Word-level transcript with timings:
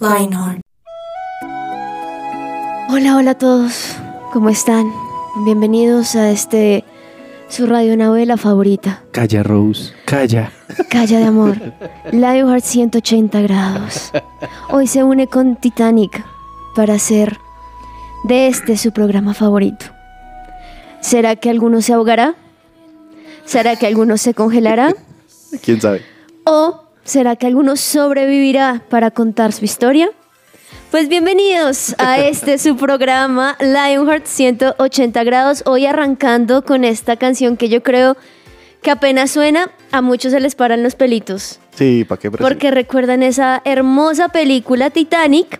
Lionheart. 0.00 0.63
Hola, 2.96 3.16
hola 3.16 3.32
a 3.32 3.38
todos. 3.38 3.96
¿Cómo 4.32 4.50
están? 4.50 4.88
Bienvenidos 5.44 6.14
a 6.14 6.30
este 6.30 6.84
su 7.48 7.66
radionovela 7.66 8.36
favorita. 8.36 9.02
Calla, 9.10 9.42
Rose. 9.42 9.92
Calla. 10.04 10.52
Calla 10.90 11.18
de 11.18 11.24
amor. 11.24 11.56
Lionheart 12.12 12.62
180 12.62 13.40
grados. 13.40 14.12
Hoy 14.70 14.86
se 14.86 15.02
une 15.02 15.26
con 15.26 15.56
Titanic 15.56 16.24
para 16.76 16.94
hacer 16.94 17.36
de 18.28 18.46
este 18.46 18.76
su 18.76 18.92
programa 18.92 19.34
favorito. 19.34 19.86
¿Será 21.00 21.34
que 21.34 21.50
alguno 21.50 21.82
se 21.82 21.94
ahogará? 21.94 22.36
¿Será 23.44 23.74
que 23.74 23.88
alguno 23.88 24.18
se 24.18 24.34
congelará? 24.34 24.94
¿Quién 25.64 25.80
sabe? 25.80 26.02
¿O 26.44 26.84
será 27.02 27.34
que 27.34 27.48
alguno 27.48 27.74
sobrevivirá 27.74 28.84
para 28.88 29.10
contar 29.10 29.50
su 29.50 29.64
historia? 29.64 30.10
Pues 30.94 31.08
bienvenidos 31.08 31.96
a 31.98 32.20
este 32.24 32.56
su 32.56 32.76
programa 32.76 33.56
Lionheart 33.58 34.26
180 34.26 35.24
grados. 35.24 35.64
Hoy 35.66 35.86
arrancando 35.86 36.64
con 36.64 36.84
esta 36.84 37.16
canción 37.16 37.56
que 37.56 37.68
yo 37.68 37.82
creo 37.82 38.16
que 38.80 38.92
apenas 38.92 39.32
suena, 39.32 39.72
a 39.90 40.02
muchos 40.02 40.30
se 40.30 40.38
les 40.38 40.54
paran 40.54 40.84
los 40.84 40.94
pelitos. 40.94 41.58
Sí, 41.74 42.04
¿para 42.04 42.20
qué? 42.20 42.30
Porque 42.30 42.70
recuerdan 42.70 43.24
esa 43.24 43.60
hermosa 43.64 44.28
película 44.28 44.90
Titanic. 44.90 45.58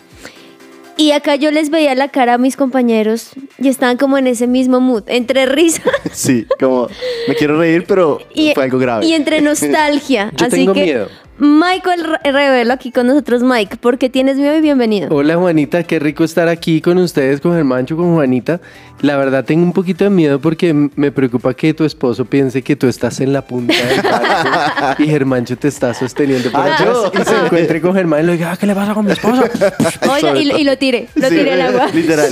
Y 0.96 1.10
acá 1.10 1.34
yo 1.34 1.50
les 1.50 1.68
veía 1.68 1.96
la 1.96 2.10
cara 2.10 2.34
a 2.34 2.38
mis 2.38 2.54
compañeros 2.54 3.30
y 3.58 3.66
estaban 3.66 3.96
como 3.96 4.16
en 4.16 4.28
ese 4.28 4.46
mismo 4.46 4.78
mood, 4.78 5.02
entre 5.08 5.46
risa 5.46 5.82
Sí, 6.12 6.46
como 6.60 6.86
me 7.26 7.34
quiero 7.34 7.58
reír, 7.58 7.86
pero 7.88 8.20
y, 8.32 8.54
fue 8.54 8.62
algo 8.62 8.78
grave. 8.78 9.04
y 9.04 9.14
entre 9.14 9.40
nostalgia. 9.40 10.30
Yo 10.36 10.46
Así 10.46 10.58
tengo 10.58 10.74
que 10.74 10.84
miedo. 10.84 11.08
Michael 11.36 12.04
Re- 12.22 12.30
Revelo 12.32 12.72
aquí 12.72 12.92
con 12.92 13.08
nosotros, 13.08 13.42
Mike, 13.42 13.78
porque 13.80 14.08
tienes 14.08 14.36
miedo 14.36 14.56
y 14.56 14.60
bienvenido. 14.60 15.08
Hola 15.10 15.34
Juanita, 15.36 15.82
qué 15.82 15.98
rico 15.98 16.22
estar 16.22 16.46
aquí 16.46 16.80
con 16.80 16.96
ustedes, 16.98 17.40
con 17.40 17.54
Germancho, 17.54 17.96
con 17.96 18.14
Juanita. 18.14 18.60
La 19.00 19.16
verdad 19.16 19.44
tengo 19.44 19.64
un 19.64 19.72
poquito 19.72 20.04
de 20.04 20.10
miedo 20.10 20.40
porque 20.40 20.72
me 20.72 21.10
preocupa 21.10 21.52
que 21.52 21.74
tu 21.74 21.84
esposo 21.84 22.24
piense 22.24 22.62
que 22.62 22.76
tú 22.76 22.86
estás 22.86 23.18
en 23.20 23.32
la 23.32 23.42
punta 23.42 23.74
del 23.74 24.00
barco 24.00 25.02
y 25.02 25.06
Germancho 25.08 25.56
te 25.58 25.66
está 25.66 25.92
sosteniendo 25.92 26.52
por 26.52 26.60
Ah, 26.60 26.74
atrás 26.76 26.96
y 27.12 27.24
se 27.28 27.44
encuentre 27.46 27.80
con 27.80 27.94
Germán 27.94 28.22
y 28.22 28.26
le 28.26 28.32
diga, 28.34 28.52
"Ah, 28.52 28.56
¿qué 28.56 28.66
le 28.66 28.74
pasa 28.76 28.94
con 28.94 29.04
mi 29.04 29.10
esposo? 29.12 29.42
Oiga, 30.12 30.38
y, 30.38 30.52
y 30.52 30.62
lo 30.64 30.78
tire, 30.78 31.08
lo 31.16 31.28
Sí, 31.28 31.34
tire 31.34 31.52
al 31.54 31.60
agua. 31.62 31.88
Literal. 31.92 32.30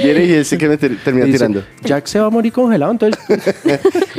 Viene 0.00 0.24
y 0.24 0.32
él 0.32 0.44
sí 0.44 0.56
que 0.56 0.68
me 0.68 0.76
ter- 0.76 0.96
termina 1.02 1.26
dice, 1.26 1.38
tirando. 1.38 1.64
Jack 1.82 2.06
se 2.06 2.20
va 2.20 2.26
a 2.26 2.30
morir 2.30 2.52
congelado, 2.52 2.92
entonces 2.92 3.18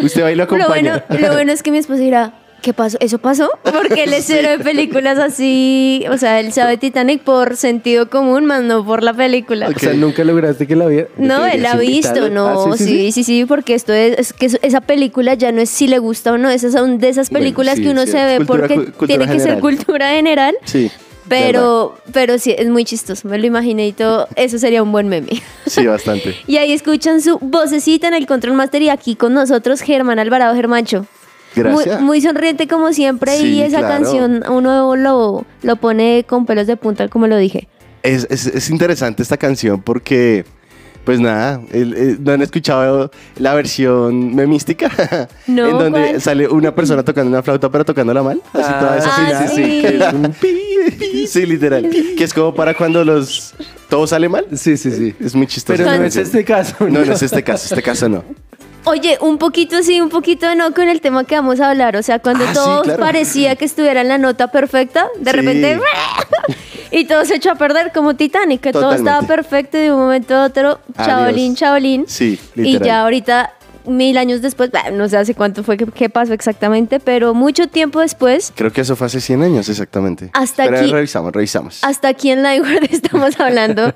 Usted 0.04 0.22
va 0.24 0.32
y 0.34 0.36
lo 0.36 0.44
Lo 0.46 0.68
bueno, 0.68 0.92
acompaña. 0.96 1.22
lo 1.28 1.34
bueno 1.34 1.52
es 1.54 1.64
que 1.64 1.72
mi 1.72 1.78
esposo 1.78 2.02
dirá, 2.02 2.34
¿qué 2.62 2.74
pasó? 2.74 2.98
¿Eso 3.00 3.18
pasó? 3.20 3.50
Porque 3.64 4.04
él 4.04 4.14
es 4.14 4.26
cero 4.26 4.50
de 4.50 4.60
películas 4.64 5.18
así, 5.20 6.04
o 6.12 6.18
sea, 6.18 6.40
él 6.40 6.52
sabe 6.54 6.78
Titanic 6.78 7.22
por 7.22 7.56
sentido 7.56 8.10
común, 8.10 8.46
más 8.46 8.64
no 8.64 8.86
por 8.86 9.04
la 9.04 9.14
película. 9.14 9.70
o 9.70 9.80
sea, 9.80 9.94
nunca 9.94 10.24
lograste 10.24 10.68
que 10.68 10.76
la 10.76 10.88
viera. 10.88 11.08
No, 11.18 11.46
él 11.46 11.64
la 11.64 11.72
ha 11.74 11.78
visto, 11.78 12.30
no, 12.30 12.48
Ah, 12.74 12.78
sí, 12.78 13.12
sí, 13.12 13.24
sí, 13.24 13.46
porque 13.46 13.74
esto 13.74 13.94
es, 13.94 14.18
es 14.20 14.34
que 14.34 14.46
esa 14.62 14.82
película 14.82 15.34
ya 15.36 15.52
no 15.52 15.62
es 15.62 15.70
si 15.70 15.88
le 15.88 16.00
gusta 16.00 16.34
o 16.34 16.38
no, 16.38 16.50
esas 16.50 16.74
son 16.74 16.98
de 17.00 17.10
esas 17.10 17.30
Bueno, 17.30 17.44
películas 17.44 17.76
sí, 17.78 17.84
que 17.84 17.90
uno 17.90 18.06
sí. 18.06 18.12
se 18.12 18.24
ve 18.26 18.38
Cultura- 18.38 18.68
porque 18.68 19.08
tiene 19.08 19.28
que 19.28 19.40
ser 19.40 19.60
cultura 19.60 20.12
general. 20.12 20.56
Sí. 20.66 20.92
Pero, 21.30 21.98
pero 22.14 22.40
sí, 22.40 22.56
es 22.58 22.70
muy 22.70 22.86
chistoso, 22.86 23.28
me 23.28 23.38
lo 23.38 23.46
imaginé 23.46 23.86
y 23.88 23.92
todo, 23.92 24.30
eso 24.38 24.58
sería 24.58 24.82
un 24.82 24.94
buen 24.94 25.10
meme. 25.10 25.42
Sí, 25.66 25.86
bastante. 25.86 26.34
Y 26.48 26.56
ahí 26.56 26.72
escuchan 26.72 27.22
su 27.22 27.38
vocecita 27.40 28.08
en 28.08 28.14
el 28.14 28.26
Control 28.26 28.56
Master 28.56 28.82
y 28.82 28.88
aquí 28.90 29.16
con 29.16 29.34
nosotros 29.34 29.82
Germán 29.82 30.20
Alvarado 30.20 30.56
Germancho. 30.56 31.06
Gracias. 31.58 32.00
Muy, 32.00 32.06
muy 32.06 32.22
sonriente 32.22 32.68
como 32.68 32.94
siempre 32.94 33.38
y 33.38 33.42
Sí, 33.42 33.62
esa 33.62 33.80
claro. 33.80 34.04
canción 34.04 34.44
uno 34.50 34.96
lo, 34.96 35.46
lo 35.64 35.76
pone 35.78 36.26
con 36.28 36.46
pelos 36.46 36.68
de 36.68 36.78
punta 36.78 37.08
como 37.08 37.28
lo 37.28 37.38
dije. 37.38 37.68
Es, 38.04 38.28
es- 38.30 38.46
es 38.48 38.70
interesante 38.70 39.22
esta 39.24 39.38
canción 39.38 39.82
porque, 39.82 40.46
pues 41.04 41.20
nada, 41.20 41.60
el- 41.72 41.94
el- 41.96 42.24
no 42.24 42.32
han 42.34 42.42
escuchado 42.42 43.12
la 43.38 43.54
versión 43.54 44.36
memística, 44.36 44.90
No, 45.48 45.66
en 45.68 45.78
donde 45.78 46.00
¿cuál? 46.10 46.22
sale 46.22 46.48
una 46.48 46.74
persona 46.74 47.04
tocando 47.04 47.30
una 47.32 47.44
flauta 47.44 47.70
pero 47.70 47.84
tocándola 47.86 48.24
mal, 48.24 48.42
así 48.54 48.62
toda 48.80 48.92
Ah, 48.92 48.96
desafinada. 48.96 49.48
sí, 49.48 49.56
sí. 49.56 49.82
que 49.82 49.88
es 49.98 50.14
un 50.14 50.34
sí, 51.28 51.46
literal, 51.46 51.90
que 51.90 52.24
es 52.24 52.34
como 52.34 52.54
para 52.56 52.74
cuando 52.74 53.04
los 53.04 53.54
todo 53.90 54.08
sale 54.08 54.30
mal. 54.30 54.46
Sí, 54.54 54.78
sí, 54.78 54.92
sí. 54.92 55.16
Es 55.20 55.36
muy 55.36 55.48
chistoso. 55.48 55.76
Pero 55.78 55.90
esa 55.90 56.00
no 56.00 56.06
es 56.06 56.16
este 56.16 56.44
caso. 56.46 56.76
No, 56.88 57.04
no 57.06 57.14
es 57.14 57.22
este 57.22 57.44
caso, 57.44 57.74
este 57.76 57.84
caso 57.84 58.08
no. 58.08 58.24
Oye, 58.88 59.18
un 59.22 59.38
poquito 59.38 59.84
sí, 59.84 60.00
un 60.02 60.10
poquito 60.10 60.54
no 60.56 60.74
con 60.74 60.88
el 60.90 61.02
tema 61.02 61.24
que 61.24 61.36
vamos 61.36 61.60
a 61.60 61.70
hablar. 61.72 61.96
O 61.98 62.04
sea, 62.04 62.20
cuando 62.20 62.44
Ah, 62.46 62.48
sí, 62.50 62.54
todo 62.54 62.82
claro. 62.84 63.00
parecía 63.04 63.56
que 63.56 63.66
estuviera 63.66 64.02
en 64.02 64.08
la 64.08 64.18
nota 64.18 64.48
perfecta, 64.50 65.08
de 65.20 65.32
Sí. 65.32 65.38
repente 65.38 65.80
y 66.92 67.06
todo 67.06 67.26
se 67.26 67.36
echó 67.36 67.52
a 67.52 67.56
perder 67.56 67.92
como 67.94 68.16
Titanic, 68.16 68.62
que 68.62 68.72
todo 68.72 68.94
estaba 68.94 69.22
perfecto 69.28 69.78
y 69.78 69.82
de 69.82 69.92
un 69.94 70.00
momento 70.00 70.36
a 70.36 70.46
otro, 70.46 70.80
chabolín, 71.06 71.56
chabolín. 71.56 72.06
Sí, 72.08 72.40
Y 72.56 72.80
ya 72.80 73.02
ahorita, 73.02 73.54
mil 73.88 74.18
años 74.18 74.42
después, 74.42 74.70
bah, 74.72 74.92
no 74.92 75.08
sé 75.10 75.18
hace 75.18 75.34
cuánto 75.34 75.64
fue 75.64 75.78
que, 75.78 75.86
que 75.86 76.10
pasó 76.10 76.34
exactamente, 76.34 77.00
pero 77.00 77.34
mucho 77.34 77.68
tiempo 77.68 78.00
después, 78.02 78.52
Creo 78.56 78.72
que 78.72 78.82
eso 78.82 78.96
fue 78.96 79.08
hace 79.08 79.22
100 79.22 79.44
años 79.44 79.70
exactamente. 79.70 80.30
Hasta 80.34 80.66
Pero 80.66 80.78
aquí- 80.80 80.92
revisamos, 80.92 81.32
revisamos. 81.34 81.84
hasta 81.84 82.08
aquí 82.10 82.30
en 82.32 82.44
Liveword 82.44 82.86
estamos 82.92 83.40
hablando 83.40 83.94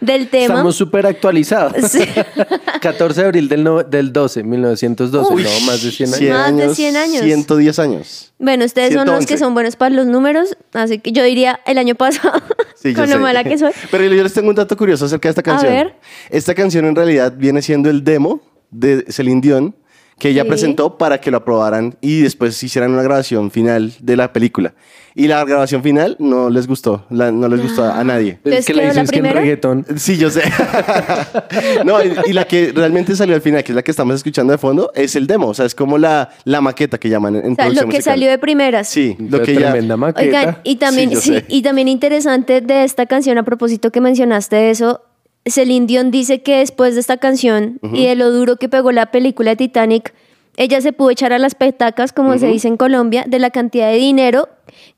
del 0.00 0.28
tema. 0.28 0.54
Estamos 0.54 0.76
súper 0.76 1.06
actualizados. 1.06 1.90
Sí. 1.90 2.00
14 2.80 3.20
de 3.20 3.26
abril 3.26 3.48
del, 3.48 3.64
no- 3.64 3.82
del 3.82 4.12
12, 4.12 4.42
1912, 4.42 5.32
Uy. 5.34 5.42
no, 5.44 5.60
más 5.66 5.82
de 5.82 5.90
100 5.90 6.08
años. 6.08 6.18
100 6.18 6.32
Más 6.32 6.56
de 6.56 6.62
años, 6.62 6.76
100 6.76 6.96
años. 6.96 7.22
110 7.22 7.78
años. 7.78 8.32
Bueno, 8.38 8.64
ustedes 8.64 8.88
son 8.88 9.06
los 9.06 9.24
111. 9.24 9.26
que 9.26 9.38
son 9.38 9.54
buenos 9.54 9.76
para 9.76 9.94
los 9.94 10.06
números, 10.06 10.56
así 10.72 10.98
que 10.98 11.12
yo 11.12 11.22
diría 11.22 11.60
el 11.66 11.78
año 11.78 11.94
pasado, 11.94 12.42
Sí, 12.74 12.92
con 12.92 13.06
lo 13.08 13.16
sé. 13.16 13.18
mala 13.18 13.44
que 13.44 13.56
soy. 13.56 13.72
Pero 13.90 14.04
yo 14.04 14.22
les 14.22 14.32
tengo 14.34 14.48
un 14.50 14.54
dato 14.56 14.76
curioso 14.76 15.04
acerca 15.06 15.28
de 15.28 15.30
esta 15.30 15.42
canción. 15.42 15.72
ver. 15.72 15.94
Esta 16.30 16.54
canción 16.54 16.84
en 16.84 16.94
realidad 16.96 17.32
viene 17.36 17.62
siendo 17.62 17.88
el 17.88 18.02
demo 18.04 18.40
de 18.74 19.04
Celine 19.08 19.40
Dion 19.40 19.74
que 20.18 20.28
ella 20.28 20.42
Sí. 20.44 20.48
presentó 20.48 20.96
para 20.96 21.20
que 21.20 21.32
lo 21.32 21.38
aprobaran 21.38 21.96
y 22.00 22.20
después 22.20 22.62
hicieran 22.62 22.92
una 22.92 23.02
grabación 23.02 23.50
final 23.50 23.92
de 24.00 24.16
la 24.16 24.32
película. 24.32 24.72
Y 25.16 25.26
la 25.26 25.44
grabación 25.44 25.82
final 25.82 26.16
no 26.20 26.50
les 26.50 26.68
gustó, 26.68 27.04
la- 27.10 27.32
no 27.32 27.48
les 27.48 27.60
gustó 27.60 27.84
a 27.84 28.02
nadie. 28.04 28.38
Es 28.44 28.50
¿Les 28.52 28.66
que 28.66 28.74
la 28.74 28.84
dices 28.84 29.10
que 29.10 29.18
en 29.18 29.24
reggaetón. 29.32 29.84
Sí, 29.96 30.16
yo 30.16 30.30
sé. 30.30 30.42
no, 31.84 32.02
y, 32.02 32.12
y 32.26 32.32
la 32.32 32.44
que 32.46 32.72
realmente 32.74 33.14
salió 33.16 33.34
al 33.34 33.40
final, 33.42 33.62
que 33.64 33.72
es 33.72 33.76
la 33.76 33.82
que 33.82 33.90
estamos 33.90 34.14
escuchando 34.16 34.52
de 34.52 34.58
fondo, 34.58 34.90
es 34.94 35.16
el 35.16 35.26
demo. 35.26 35.48
O 35.48 35.54
sea, 35.54 35.66
es 35.66 35.74
como 35.74 35.98
la, 35.98 36.30
la 36.44 36.60
maqueta 36.60 36.98
que 36.98 37.08
llaman 37.08 37.36
en 37.36 37.40
O 37.40 37.42
sea, 37.42 37.54
producción 37.56 37.74
lo 37.74 37.80
que 37.90 37.96
musical. 37.98 38.02
salió 38.14 38.30
de 38.30 38.38
primeras. 38.38 38.88
Sí, 38.88 39.16
lo 39.18 39.38
Fue 39.38 39.46
que 39.46 39.54
ya... 39.54 39.60
tremenda 39.70 39.96
maqueta. 39.96 40.38
Oigan, 40.38 40.58
y 40.64 40.76
también, 40.76 41.10
Sí, 41.16 41.34
sí, 41.38 41.44
y 41.48 41.62
también 41.62 41.88
interesante 41.88 42.60
de 42.60 42.84
esta 42.84 43.06
canción, 43.06 43.38
a 43.38 43.42
propósito 43.44 43.90
que 43.90 44.00
mencionaste 44.00 44.70
eso, 44.70 45.00
Celine 45.46 45.86
Dion 45.86 46.10
dice 46.10 46.42
que 46.42 46.58
después 46.58 46.94
de 46.94 47.00
esta 47.00 47.16
canción 47.18 47.78
y 47.92 48.06
de 48.06 48.14
lo 48.14 48.30
duro 48.30 48.56
que 48.56 48.68
pegó 48.68 48.92
la 48.92 49.06
película 49.10 49.50
de 49.50 49.56
Titanic, 49.56 50.14
ella 50.56 50.80
se 50.80 50.92
pudo 50.92 51.10
echar 51.10 51.32
a 51.32 51.38
las 51.38 51.54
petacas, 51.54 52.12
como 52.12 52.38
se 52.38 52.46
dice 52.46 52.68
en 52.68 52.76
Colombia, 52.76 53.24
de 53.26 53.38
la 53.38 53.50
cantidad 53.50 53.88
de 53.90 53.96
dinero 53.96 54.48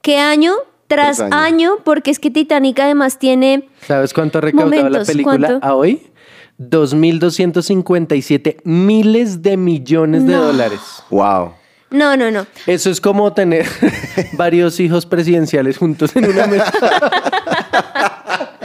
que 0.03 0.19
año 0.19 0.53
tras 0.87 1.19
año. 1.21 1.35
año. 1.37 1.71
porque 1.85 2.11
es 2.13 2.19
que 2.21 2.31
Titanic 2.31 2.79
además 2.79 3.19
tiene... 3.19 3.69
¿Sabes 3.87 4.13
cuánto 4.15 4.39
ha 4.39 4.41
recaudado 4.43 4.89
la 4.89 5.05
película 5.05 5.49
¿cuánto? 5.49 5.67
a 5.67 5.75
hoy? 5.75 6.03
2.257 6.61 8.59
miles 8.65 9.43
de 9.43 9.57
millones 9.57 10.25
de 10.27 10.33
No. 10.33 10.43
dólares. 10.43 10.81
Wow. 11.11 11.53
No, 11.91 12.17
no, 12.17 12.31
no. 12.31 12.47
Eso 12.67 12.91
es 12.91 13.01
como 13.01 13.33
tener 13.33 13.67
varios 14.33 14.79
hijos 14.81 15.07
presidenciales 15.07 15.79
juntos 15.79 16.15
en 16.17 16.27
una 16.31 16.47
mesa. 16.47 16.73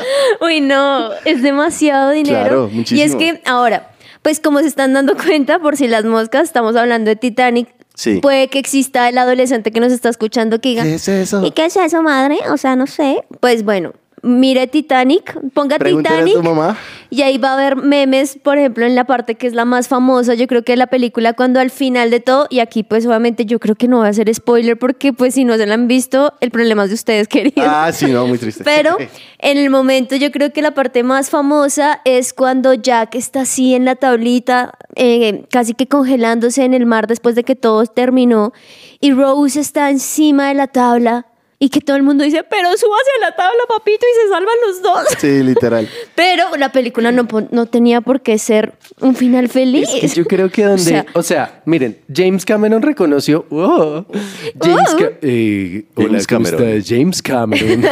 Uy, 0.42 0.62
no, 0.62 1.12
es 1.26 1.42
demasiado 1.42 2.12
dinero. 2.12 2.70
Claro, 2.70 2.70
y 2.72 3.02
es 3.02 3.14
muchísimo. 3.14 3.20
que 3.20 3.42
ahora, 3.46 3.92
pues 4.22 4.40
como 4.40 4.60
se 4.60 4.68
están 4.68 4.94
dando 4.94 5.16
cuenta, 5.16 5.60
por 5.60 5.78
si 5.78 5.88
las 5.88 6.06
moscas, 6.06 6.44
estamos 6.44 6.76
hablando 6.76 7.10
de 7.10 7.16
Titanic. 7.16 7.70
Sí. 7.94 8.20
Puede 8.22 8.48
que 8.48 8.58
exista 8.58 9.10
el 9.10 9.18
adolescente 9.18 9.72
que 9.72 9.80
nos 9.80 9.92
está 9.92 10.10
escuchando 10.10 10.62
que 10.62 10.70
diga, 10.70 10.84
¿Qué 10.84 10.96
es 10.96 11.08
eso? 11.08 11.46
¿y 11.46 11.52
qué 11.52 11.66
es 11.66 11.76
eso, 11.76 12.02
madre? 12.02 12.40
O 12.50 12.58
sea, 12.58 12.76
no 12.76 12.88
sé. 12.88 13.24
Pues 13.42 13.64
bueno, 13.64 13.94
mire 14.24 14.68
Titanic, 14.68 15.38
ponga 15.54 15.78
Pregúntale 15.78 16.22
a 16.22 16.26
Titanic 16.26 16.44
tu 16.44 16.44
mamá. 16.44 16.78
Y 17.10 17.24
ahí 17.24 17.38
va 17.38 17.50
a 17.50 17.54
haber 17.56 17.76
memes, 17.76 18.40
por 18.42 18.58
ejemplo, 18.58 18.86
en 18.86 18.96
la 18.96 19.04
parte 19.04 19.36
que 19.36 19.46
es 19.46 19.54
la 19.54 19.66
más 19.66 19.88
famosa, 19.88 20.34
yo 20.34 20.48
creo 20.48 20.64
que 20.64 20.76
la 20.78 20.88
película 20.88 21.34
cuando 21.34 21.60
al 21.60 21.70
final 21.70 22.10
de 22.10 22.22
todo, 22.22 22.48
y 22.50 22.60
aquí 22.60 22.84
pues 22.84 23.06
obviamente 23.06 23.46
yo 23.46 23.60
creo 23.60 23.76
que 23.76 23.88
no 23.88 23.98
voy 23.98 24.08
a 24.08 24.10
hacer 24.10 24.34
spoiler 24.34 24.78
porque 24.78 25.12
pues 25.12 25.34
si 25.34 25.44
no 25.44 25.58
se 25.58 25.66
la 25.66 25.74
han 25.74 25.88
visto, 25.88 26.34
el 26.40 26.52
problema 26.52 26.84
es 26.84 26.90
de 26.90 26.96
ustedes, 26.96 27.28
queridos. 27.30 27.68
Ah, 27.68 27.92
sí, 27.92 28.06
no, 28.08 28.26
muy 28.28 28.38
triste. 28.38 28.64
Pero 28.64 28.98
en 29.40 29.58
el 29.58 29.70
momento 29.70 30.16
yo 30.16 30.32
creo 30.32 30.54
que 30.54 30.62
la 30.62 30.72
parte 30.72 31.04
más 31.04 31.30
famosa 31.30 32.02
es 32.06 32.34
cuando 32.34 32.74
Jack 32.74 33.16
está 33.16 33.42
así 33.42 33.76
en 33.76 33.86
la 33.86 33.96
tablita, 33.96 34.72
eh, 34.96 35.46
casi 35.50 35.74
que 35.74 35.88
congelándose 35.88 36.64
en 36.64 36.74
el 36.74 36.86
mar 36.86 37.08
después 37.08 37.36
de 37.36 37.44
que 37.44 37.56
todo 37.56 37.86
terminó, 37.88 38.54
y 39.00 39.12
Rose 39.12 39.60
está 39.60 39.90
encima 39.90 40.48
de 40.48 40.54
la 40.54 40.68
tabla. 40.68 41.26
Y 41.64 41.70
que 41.70 41.80
todo 41.80 41.96
el 41.96 42.02
mundo 42.02 42.24
dice, 42.24 42.44
pero 42.50 42.70
súbase 42.76 43.10
a 43.20 43.30
la 43.30 43.36
tabla, 43.36 43.60
papito, 43.68 44.04
y 44.04 44.24
se 44.24 44.30
salvan 44.30 44.56
los 44.68 44.82
dos. 44.82 45.06
Sí, 45.20 45.44
literal. 45.44 45.88
Pero 46.16 46.58
la 46.58 46.72
película 46.72 47.12
no, 47.12 47.28
no 47.52 47.66
tenía 47.68 48.02
por 48.02 48.22
qué 48.22 48.40
ser 48.40 48.74
un 49.00 49.16
final 49.16 49.48
feliz. 49.48 49.88
Es 49.94 50.14
que 50.14 50.22
yo 50.22 50.26
creo 50.26 50.50
que 50.50 50.64
donde, 50.66 51.06
o 51.14 51.20
O 51.20 51.24
sea, 51.24 51.62
miren, 51.66 52.00
James 52.12 52.46
Cameron 52.46 52.82
reconoció, 52.82 53.46
oh, 53.52 54.06
James, 54.60 54.90
Oh. 54.94 54.98
Ca- 54.98 55.12
eh, 55.22 55.86
hola, 55.94 56.08
James 56.08 56.28
¿cómo 56.28 56.44
Cameron. 56.46 56.84
James 56.84 57.22
Cameron 57.22 57.86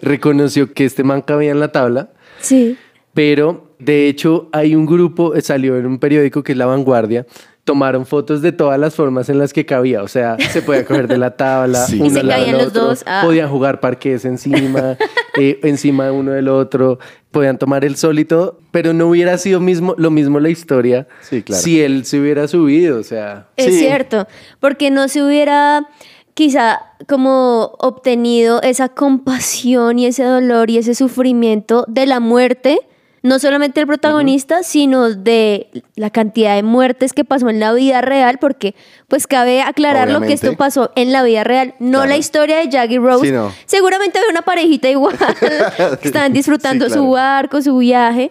reconoció 0.00 0.72
que 0.72 0.86
este 0.86 1.04
man 1.04 1.20
cabía 1.20 1.50
en 1.50 1.60
la 1.60 1.72
tabla, 1.72 2.08
Sí. 2.40 2.78
pero 3.12 3.74
de 3.78 4.08
hecho 4.08 4.48
hay 4.52 4.74
un 4.74 4.86
grupo, 4.86 5.34
eh, 5.34 5.42
salió 5.42 5.76
en 5.76 5.84
un 5.86 5.98
periódico 5.98 6.42
que 6.42 6.52
es 6.52 6.58
La 6.58 6.66
Vanguardia, 6.66 7.26
tomaron 7.64 8.06
fotos 8.06 8.42
de 8.42 8.52
todas 8.52 8.78
las 8.80 8.94
formas 8.94 9.28
en 9.28 9.38
las 9.38 9.52
que 9.52 9.64
cabía, 9.66 10.02
o 10.02 10.08
sea, 10.08 10.36
se 10.50 10.62
podía 10.62 10.84
coger 10.84 11.06
de 11.08 11.18
la 11.18 11.36
tabla, 11.36 11.84
Sí. 11.86 11.96
uno 12.00 12.06
Y 12.06 12.10
se 12.10 12.20
al 12.20 12.26
lado 12.28 12.44
del 12.44 12.52
los 12.58 12.66
otro, 12.68 12.84
dos, 12.86 13.04
ah. 13.06 13.22
podían 13.24 13.48
jugar 13.48 13.80
parques 13.80 14.24
encima, 14.24 14.96
eh, 15.38 15.60
encima 15.62 16.06
de 16.06 16.10
uno 16.10 16.32
del 16.32 16.48
otro, 16.48 16.98
podían 17.30 17.58
tomar 17.58 17.84
el 17.84 17.96
sol 17.96 18.18
y 18.18 18.24
todo, 18.24 18.58
pero 18.72 18.92
no 18.92 19.06
hubiera 19.08 19.36
sido 19.38 19.60
mismo, 19.60 19.94
lo 19.98 20.10
mismo 20.10 20.40
la 20.40 20.48
historia 20.48 21.06
Sí, 21.20 21.42
claro. 21.42 21.62
si 21.62 21.80
él 21.80 22.04
se 22.04 22.18
hubiera 22.18 22.48
subido, 22.48 22.98
o 22.98 23.02
sea... 23.04 23.46
Es 23.56 23.66
Sí. 23.66 23.78
cierto, 23.80 24.26
porque 24.58 24.90
no 24.90 25.06
se 25.08 25.22
hubiera 25.22 25.86
quizá 26.34 26.80
como 27.08 27.74
obtenido 27.78 28.62
esa 28.62 28.88
compasión 28.88 29.98
y 29.98 30.06
ese 30.06 30.24
dolor 30.24 30.70
y 30.70 30.78
ese 30.78 30.94
sufrimiento 30.94 31.84
de 31.88 32.06
la 32.06 32.18
muerte, 32.20 32.80
no 33.22 33.38
solamente 33.38 33.80
del 33.80 33.86
protagonista, 33.86 34.62
sino 34.62 35.10
de 35.10 35.68
la 35.96 36.08
cantidad 36.10 36.54
de 36.56 36.62
muertes 36.62 37.12
que 37.12 37.24
pasó 37.24 37.50
en 37.50 37.60
la 37.60 37.72
vida 37.74 38.00
real, 38.00 38.38
porque 38.38 38.74
pues 39.08 39.26
cabe 39.26 39.60
aclarar 39.62 40.10
lo 40.10 40.20
que 40.22 40.32
esto 40.32 40.56
pasó 40.56 40.90
en 40.96 41.12
la 41.12 41.22
vida 41.22 41.44
real, 41.44 41.74
no 41.80 41.98
Claro. 41.98 42.08
la 42.08 42.16
historia 42.16 42.56
de 42.58 42.68
Jack 42.68 42.90
y 42.92 42.98
Rose. 42.98 43.26
Sí, 43.26 43.32
no. 43.32 43.52
Seguramente 43.66 44.18
había 44.18 44.30
una 44.30 44.42
parejita 44.42 44.88
igual, 44.88 45.16
que 46.00 46.08
estaban 46.08 46.32
disfrutando 46.32 46.86
Sí, 46.86 46.92
claro. 46.92 47.02
su 47.06 47.10
barco, 47.10 47.62
su 47.62 47.76
viaje, 47.76 48.30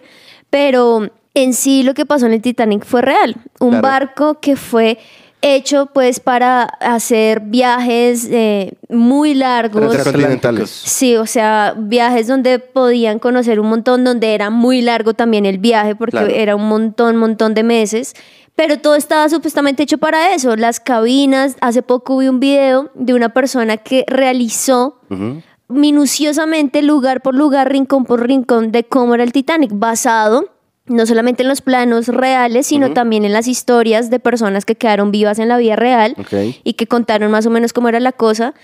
pero 0.50 1.08
en 1.34 1.54
sí 1.54 1.84
lo 1.84 1.94
que 1.94 2.04
pasó 2.04 2.26
en 2.26 2.32
el 2.32 2.42
Titanic 2.42 2.84
fue 2.84 3.02
real. 3.02 3.36
Un 3.60 3.70
Claro. 3.70 3.82
barco 3.82 4.40
que 4.40 4.56
fue 4.56 4.98
hecho 5.42 5.86
pues 5.86 6.20
para 6.20 6.62
hacer 6.64 7.40
viajes 7.40 8.26
eh, 8.30 8.74
muy 8.88 9.34
largos. 9.34 9.82
Intercontinentales. 9.82 10.70
Sí, 10.70 11.16
o 11.16 11.26
sea, 11.26 11.74
viajes 11.76 12.26
donde 12.26 12.58
podían 12.58 13.18
conocer 13.18 13.60
un 13.60 13.68
montón, 13.68 14.04
donde 14.04 14.34
era 14.34 14.50
muy 14.50 14.82
largo 14.82 15.14
también 15.14 15.46
el 15.46 15.58
viaje, 15.58 15.94
porque 15.94 16.18
Claro. 16.18 16.28
era 16.28 16.56
un 16.56 16.68
montón, 16.68 17.16
montón 17.16 17.54
de 17.54 17.62
meses. 17.62 18.14
Pero 18.56 18.78
todo 18.78 18.94
estaba 18.94 19.28
supuestamente 19.28 19.84
hecho 19.84 19.96
para 19.98 20.34
eso. 20.34 20.54
Las 20.56 20.80
cabinas, 20.80 21.56
hace 21.62 21.80
poco 21.82 22.18
vi 22.18 22.28
un 22.28 22.40
video 22.40 22.90
de 22.94 23.14
una 23.14 23.30
persona 23.30 23.78
que 23.78 24.04
realizó 24.06 25.00
minuciosamente 25.68 26.82
lugar 26.82 27.22
por 27.22 27.34
lugar, 27.34 27.70
rincón 27.72 28.04
por 28.04 28.26
rincón 28.26 28.72
de 28.72 28.84
cómo 28.84 29.14
era 29.14 29.24
el 29.24 29.32
Titanic, 29.32 29.70
basado 29.72 30.50
no 30.90 31.06
solamente 31.06 31.42
en 31.42 31.48
los 31.48 31.60
planos 31.60 32.08
reales, 32.08 32.66
sino 32.66 32.92
también 32.92 33.24
en 33.24 33.32
las 33.32 33.46
historias 33.46 34.10
de 34.10 34.18
personas 34.18 34.64
que 34.64 34.74
quedaron 34.74 35.12
vivas 35.12 35.38
en 35.38 35.48
la 35.48 35.56
vida 35.56 35.76
real 35.76 36.16
y 36.64 36.72
que 36.72 36.88
contaron 36.88 37.30
más 37.30 37.46
o 37.46 37.50
menos 37.50 37.72
cómo 37.72 37.88
era 37.88 38.00
la 38.00 38.10
cosa. 38.10 38.54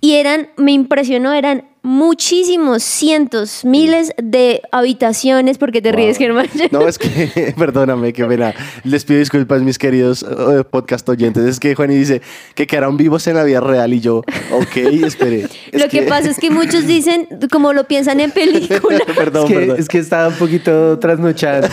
Y 0.00 0.14
eran, 0.14 0.48
me 0.56 0.72
impresionó, 0.72 1.34
eran 1.34 1.64
muchísimos, 1.84 2.82
cientos, 2.82 3.64
miles 3.64 4.12
de 4.16 4.62
habitaciones, 4.72 5.58
porque 5.58 5.80
te 5.82 5.92
ríes, 5.92 6.16
Germán. 6.18 6.46
No, 6.72 6.88
es 6.88 6.98
que, 6.98 7.54
perdóname, 7.58 8.12
qué 8.12 8.24
pena. 8.24 8.54
Les 8.84 9.04
pido 9.04 9.20
disculpas, 9.20 9.60
mis 9.62 9.78
queridos 9.78 10.22
eh, 10.24 10.64
podcast 10.68 11.06
oyentes. 11.08 11.44
Es 11.44 11.60
que 11.60 11.74
Juani 11.74 11.94
dice 11.94 12.22
que 12.54 12.66
quedaron 12.66 12.96
vivos 12.96 13.26
en 13.26 13.36
la 13.36 13.44
vida 13.44 13.60
real 13.60 13.92
y 13.92 14.00
yo, 14.00 14.18
ok, 14.50 14.76
espere. 15.04 15.46
Es 15.72 15.80
lo 15.82 15.88
que... 15.88 16.02
pasa 16.02 16.30
es 16.30 16.38
que 16.38 16.50
muchos 16.50 16.86
dicen, 16.86 17.28
como 17.50 17.72
lo 17.74 17.84
piensan 17.84 18.18
en 18.20 18.30
película. 18.30 19.00
perdón, 19.14 19.44
es, 19.44 19.48
que, 19.52 19.54
perdón. 19.60 19.76
es 19.78 19.88
que 19.88 19.98
estaba 19.98 20.28
un 20.28 20.34
poquito 20.34 20.98
trasnochada. 20.98 21.68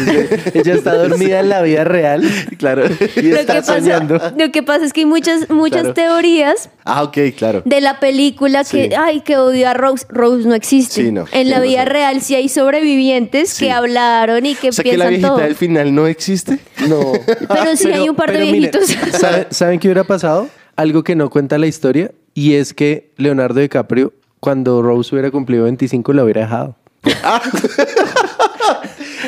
ella 0.53 0.73
está 0.75 0.95
dormida 0.95 1.39
en 1.39 1.49
la 1.49 1.61
vida 1.61 1.83
real. 1.85 2.23
Claro. 2.57 2.83
Y 3.15 3.21
Lo 3.23 3.37
está 3.37 3.53
que, 3.53 3.59
pasa, 3.61 3.75
soñando. 3.79 4.19
lo 4.37 4.51
que 4.51 4.61
pasa 4.61 4.85
es 4.85 4.91
que 4.93 5.01
hay 5.01 5.05
muchas, 5.05 5.49
muchas 5.49 5.81
Claro. 5.81 5.93
teorías 5.93 6.69
Ah, 6.83 7.03
ok, 7.03 7.17
claro. 7.37 7.61
de 7.65 7.79
la 7.81 7.99
película 7.99 8.63
que, 8.63 8.89
Sí. 8.89 8.95
ay, 8.97 9.21
que 9.21 9.37
odio 9.37 9.69
a 9.69 9.73
Rose. 9.73 10.00
Rose 10.09 10.47
no 10.47 10.53
existe. 10.55 11.03
Sí, 11.03 11.11
no, 11.11 11.25
en 11.31 11.49
la 11.49 11.59
vida 11.59 11.79
razón. 11.85 11.93
real 11.93 12.21
sí 12.21 12.35
hay 12.35 12.49
sobrevivientes 12.49 13.49
Sí. 13.51 13.65
que 13.65 13.71
hablaron 13.71 14.45
y 14.45 14.55
que 14.55 14.69
O 14.69 14.71
sea 14.71 14.83
que 14.83 14.97
la 14.97 15.07
piensan 15.07 15.09
viejita 15.09 15.27
todo. 15.29 15.37
del 15.39 15.55
final 15.55 15.93
no 15.95 16.07
existe. 16.07 16.59
No. 16.87 17.11
Pero 17.47 17.75
sí 17.75 17.91
hay 17.91 18.09
un 18.09 18.15
par 18.15 18.31
de 18.31 18.39
miren, 18.39 18.71
viejitos. 18.71 18.87
¿sabe- 19.19 19.47
¿Saben 19.51 19.79
qué 19.79 19.87
hubiera 19.87 20.03
pasado? 20.03 20.47
Algo 20.75 21.03
que 21.03 21.15
no 21.15 21.29
cuenta 21.29 21.57
la 21.57 21.67
historia 21.67 22.11
y 22.33 22.53
es 22.55 22.73
que 22.73 23.11
Leonardo 23.17 23.59
DiCaprio, 23.59 24.13
cuando 24.39 24.81
Rose 24.81 25.13
hubiera 25.13 25.29
cumplido 25.31 25.65
25, 25.65 26.13
la 26.13 26.23
hubiera 26.23 26.41
dejado. 26.41 26.75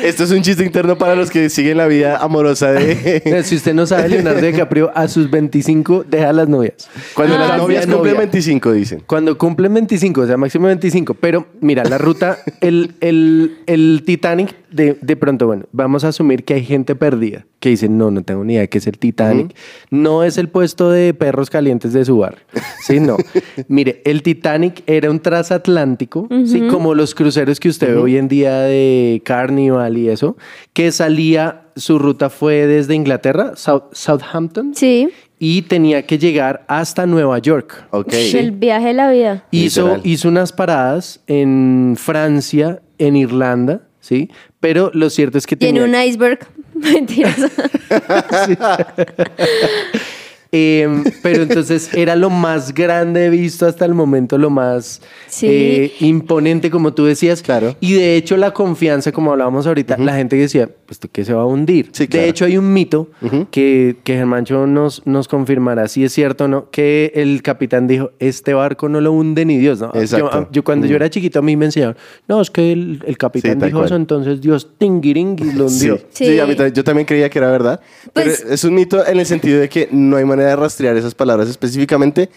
Esto 0.02 0.24
es 0.24 0.30
un 0.30 0.42
chiste 0.42 0.64
interno 0.64 0.96
para 0.98 1.14
los 1.14 1.30
que 1.30 1.48
siguen 1.50 1.78
la 1.78 1.86
vida 1.86 2.18
amorosa 2.18 2.72
de... 2.72 3.42
Si 3.44 3.56
usted 3.56 3.74
no 3.74 3.86
sabe, 3.86 4.08
Leonardo 4.08 4.40
DiCaprio 4.40 4.90
a 4.94 5.08
sus 5.08 5.30
25 5.30 6.04
deja 6.08 6.30
a 6.30 6.32
las 6.32 6.48
novias. 6.48 6.88
Cuando 7.14 7.36
Ah, 7.36 7.38
las 7.38 7.58
novias 7.58 7.86
Novia. 7.86 7.96
cumplen 7.96 8.16
25, 8.18 8.72
dicen. 8.72 9.02
Cuando 9.06 9.38
cumplen 9.38 9.74
25, 9.74 10.20
o 10.20 10.26
sea, 10.26 10.36
máximo 10.36 10.66
25. 10.66 11.14
Pero 11.14 11.46
mira, 11.60 11.84
la 11.84 11.98
ruta, 11.98 12.38
el, 12.60 12.94
el, 13.00 13.58
el 13.66 14.02
Titanic, 14.06 14.54
de, 14.70 14.96
de 15.00 15.16
pronto, 15.16 15.46
bueno, 15.46 15.64
vamos 15.72 16.04
a 16.04 16.08
asumir 16.08 16.44
que 16.44 16.54
hay 16.54 16.64
gente 16.64 16.94
perdida 16.94 17.44
que 17.64 17.70
dicen, 17.70 17.96
no, 17.96 18.10
no 18.10 18.22
tengo 18.22 18.44
ni 18.44 18.52
idea 18.52 18.60
de 18.62 18.68
qué 18.68 18.76
es 18.76 18.86
el 18.86 18.98
Titanic. 18.98 19.56
No 19.90 20.22
es 20.22 20.36
el 20.36 20.50
puesto 20.50 20.90
de 20.90 21.14
perros 21.14 21.48
calientes 21.48 21.94
de 21.94 22.04
su 22.04 22.18
barrio. 22.18 22.40
Sí, 22.86 23.00
no. 23.00 23.16
Mire, 23.68 24.02
el 24.04 24.22
Titanic 24.22 24.82
era 24.86 25.10
un 25.10 25.18
transatlántico, 25.18 26.28
sí, 26.44 26.66
como 26.70 26.94
los 26.94 27.14
cruceros 27.14 27.58
que 27.60 27.70
usted 27.70 27.94
ve 27.94 27.96
hoy 27.96 28.18
en 28.18 28.28
día 28.28 28.58
de 28.60 29.22
Carnival 29.24 29.96
y 29.96 30.10
eso, 30.10 30.36
que 30.74 30.92
salía, 30.92 31.62
su 31.74 31.98
ruta 31.98 32.28
fue 32.28 32.66
desde 32.66 32.94
Inglaterra, 32.94 33.52
South- 33.56 33.88
Southampton, 33.92 34.74
Sí. 34.74 35.08
y 35.38 35.62
tenía 35.62 36.04
que 36.06 36.18
llegar 36.18 36.66
hasta 36.68 37.06
Nueva 37.06 37.38
York. 37.38 37.86
Ok. 37.92 38.12
El 38.34 38.50
viaje 38.52 38.88
de 38.88 38.92
la 38.92 39.10
vida. 39.10 39.46
Hizo, 39.52 39.84
Literal. 39.84 40.00
hizo 40.04 40.28
unas 40.28 40.52
paradas 40.52 41.20
en 41.28 41.94
Francia, 41.98 42.82
en 42.98 43.16
Irlanda, 43.16 43.80
¿sí? 44.00 44.28
Pero 44.60 44.90
lo 44.92 45.08
cierto 45.08 45.38
es 45.38 45.46
que 45.46 45.56
tenía... 45.56 45.82
un 45.82 45.94
iceberg. 45.94 46.40
Mentiras. 46.82 47.50
Eh, 50.56 50.88
pero 51.20 51.42
entonces 51.42 51.90
era 51.94 52.14
lo 52.14 52.30
más 52.30 52.72
grande 52.74 53.28
visto 53.28 53.66
hasta 53.66 53.84
el 53.84 53.92
momento, 53.92 54.38
lo 54.38 54.50
más 54.50 55.00
Sí. 55.26 55.48
eh, 55.50 55.92
imponente, 55.98 56.70
como 56.70 56.94
tú 56.94 57.04
decías. 57.06 57.42
Claro. 57.42 57.74
Y 57.80 57.94
de 57.94 58.16
hecho 58.16 58.36
la 58.36 58.52
confianza, 58.52 59.10
como 59.10 59.32
hablábamos 59.32 59.66
ahorita, 59.66 59.96
la 59.98 60.14
gente 60.14 60.36
decía, 60.36 60.70
pues 60.86 61.00
¿tú 61.00 61.08
qué 61.10 61.24
se 61.24 61.34
va 61.34 61.42
a 61.42 61.46
hundir? 61.46 61.88
Sí, 61.92 62.04
De 62.04 62.08
claro. 62.08 62.26
hecho 62.28 62.44
hay 62.44 62.56
un 62.56 62.72
mito 62.72 63.08
que, 63.50 63.96
que 64.04 64.14
Germancho 64.14 64.66
nos, 64.68 65.04
nos 65.06 65.26
confirmará 65.26 65.88
si 65.88 66.04
es 66.04 66.12
cierto 66.12 66.44
o 66.44 66.48
no, 66.48 66.70
que 66.70 67.10
el 67.16 67.42
capitán 67.42 67.88
dijo, 67.88 68.12
este 68.20 68.54
barco 68.54 68.88
no 68.88 69.00
lo 69.00 69.10
hunde 69.12 69.44
ni 69.44 69.58
Dios. 69.58 69.80
¿no? 69.80 69.90
Exacto. 69.94 70.42
Yo, 70.42 70.48
yo 70.52 70.64
cuando 70.64 70.86
yo 70.86 70.94
era 70.94 71.10
chiquito 71.10 71.40
a 71.40 71.42
mí 71.42 71.56
me 71.56 71.64
enseñaron, 71.64 71.96
no, 72.28 72.40
es 72.40 72.50
que 72.50 72.70
el, 72.72 73.02
el 73.06 73.18
capitán 73.18 73.58
Sí, 73.58 73.66
dijo 73.66 73.78
cual. 73.78 73.86
eso, 73.86 73.96
entonces 73.96 74.40
Dios 74.40 74.70
tingiringui 74.78 75.52
lo 75.54 75.66
hundió. 75.66 75.96
sí. 76.10 76.26
Sí. 76.26 76.38
a 76.38 76.46
mí 76.46 76.54
también- 76.54 76.74
yo 76.74 76.84
también 76.84 77.06
creía 77.06 77.28
que 77.28 77.38
era 77.40 77.50
verdad. 77.50 77.80
Pues- 78.12 78.42
pero 78.42 78.54
es 78.54 78.62
un 78.64 78.74
mito 78.74 79.04
en 79.04 79.18
el 79.18 79.26
sentido 79.26 79.58
de 79.60 79.68
que 79.68 79.88
no 79.90 80.16
hay 80.16 80.24
manera 80.24 80.43
de 80.46 80.56
rastrear 80.56 80.96
esas 80.96 81.14
palabras 81.14 81.48
específicamente 81.48 82.30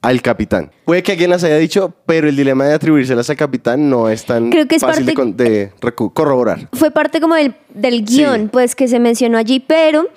al 0.00 0.20
capitán. 0.20 0.72
Puede 0.84 1.02
que 1.04 1.12
alguien 1.12 1.30
las 1.30 1.44
haya 1.44 1.56
dicho, 1.58 1.94
pero 2.06 2.28
el 2.28 2.34
dilema 2.36 2.64
de 2.66 2.74
atribuírselas 2.74 3.30
al 3.30 3.36
capitán 3.36 3.88
no 3.88 4.08
es 4.08 4.24
tan 4.24 4.50
Creo 4.50 4.66
que 4.66 4.74
es 4.76 4.82
fácil 4.82 5.06
de, 5.06 5.14
con- 5.14 6.10
corroborar. 6.10 6.68
Fue 6.72 6.90
parte 6.90 7.20
como 7.20 7.36
del, 7.36 7.54
del 7.72 8.06
Sí. 8.08 8.16
guion, 8.18 8.48
pues, 8.48 8.74
que 8.74 8.88
se 8.88 8.98
mencionó 8.98 9.38
allí, 9.38 9.60
pero 9.60 10.08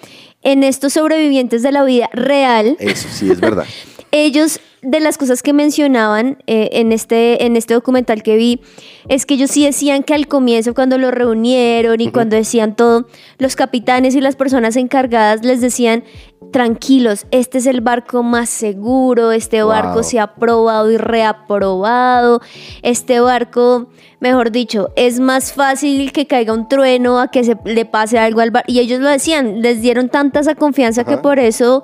en 0.42 0.64
estos 0.64 0.94
sobrevivientes 0.94 1.62
de 1.62 1.72
la 1.72 1.84
vida 1.84 2.10
real, 2.14 2.78
Eso 2.80 3.08
sí 3.12 3.30
es 3.30 3.40
verdad. 3.40 3.66
ellos, 4.12 4.60
de 4.82 5.00
las 5.00 5.18
cosas 5.18 5.42
que 5.42 5.52
mencionaban 5.52 6.38
eh, 6.48 6.70
en, 6.74 6.92
este, 6.92 7.46
en 7.46 7.56
este 7.56 7.74
documental 7.74 8.24
que 8.24 8.36
vi, 8.38 8.62
es 9.10 9.26
que 9.26 9.34
ellos 9.34 9.52
sí 9.52 9.66
decían 9.66 10.04
que 10.04 10.14
al 10.14 10.28
comienzo, 10.28 10.74
cuando 10.74 10.98
lo 10.98 11.12
reunieron 11.12 12.00
y 12.02 12.12
cuando 12.12 12.36
decían 12.36 12.76
todo, 12.76 13.08
los 13.38 13.56
capitanes 13.56 14.16
y 14.16 14.22
las 14.22 14.36
personas 14.36 14.76
encargadas 14.76 15.44
les 15.44 15.60
decían, 15.60 16.04
tranquilos, 16.52 17.26
este 17.32 17.58
es 17.58 17.66
el 17.66 17.82
barco 17.82 18.24
más 18.24 18.50
seguro, 18.50 19.32
este 19.32 19.62
Wow. 19.64 19.72
barco 19.72 20.04
se 20.04 20.20
ha 20.20 20.36
probado 20.36 20.92
y 20.92 20.98
reaprobado, 20.98 22.42
este 22.82 23.20
barco, 23.20 23.88
mejor 24.20 24.52
dicho, 24.52 24.90
es 24.96 25.20
más 25.20 25.52
fácil 25.52 26.12
que 26.12 26.28
caiga 26.28 26.54
un 26.54 26.70
trueno 26.70 27.20
a 27.20 27.30
que 27.30 27.44
se 27.44 27.58
le 27.66 27.86
pase 27.86 28.20
algo 28.20 28.42
al 28.42 28.52
barco. 28.52 28.72
Y 28.72 28.80
ellos 28.80 29.00
lo 29.00 29.10
decían, 29.10 29.62
les 29.62 29.82
dieron 29.82 30.10
tanta 30.10 30.40
esa 30.40 30.56
confianza 30.56 31.04
que 31.04 31.18
por 31.18 31.40
eso, 31.40 31.84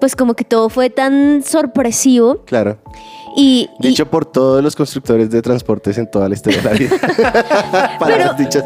pues 0.00 0.14
como 0.16 0.34
que 0.34 0.44
todo 0.44 0.68
fue 0.68 0.90
tan 0.90 1.42
sorpresivo. 1.42 2.42
Claro. 2.44 2.78
Y, 3.36 3.68
y- 3.80 3.88
Dicho 3.88 4.06
por 4.06 4.24
todos 4.26 4.62
los 4.62 4.74
constructores 4.74 5.30
de 5.30 5.42
transportes 5.42 5.98
en 5.98 6.10
toda 6.10 6.28
la 6.28 6.34
historia 6.34 6.60
de 6.62 6.64
la 6.70 6.76
vida. 6.76 6.96
Palabras 7.98 8.32
Pero- 8.32 8.34
dichas. 8.34 8.64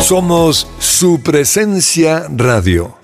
Somos 0.00 0.66
su 0.78 1.20
presencia 1.22 2.26
radio. 2.28 2.94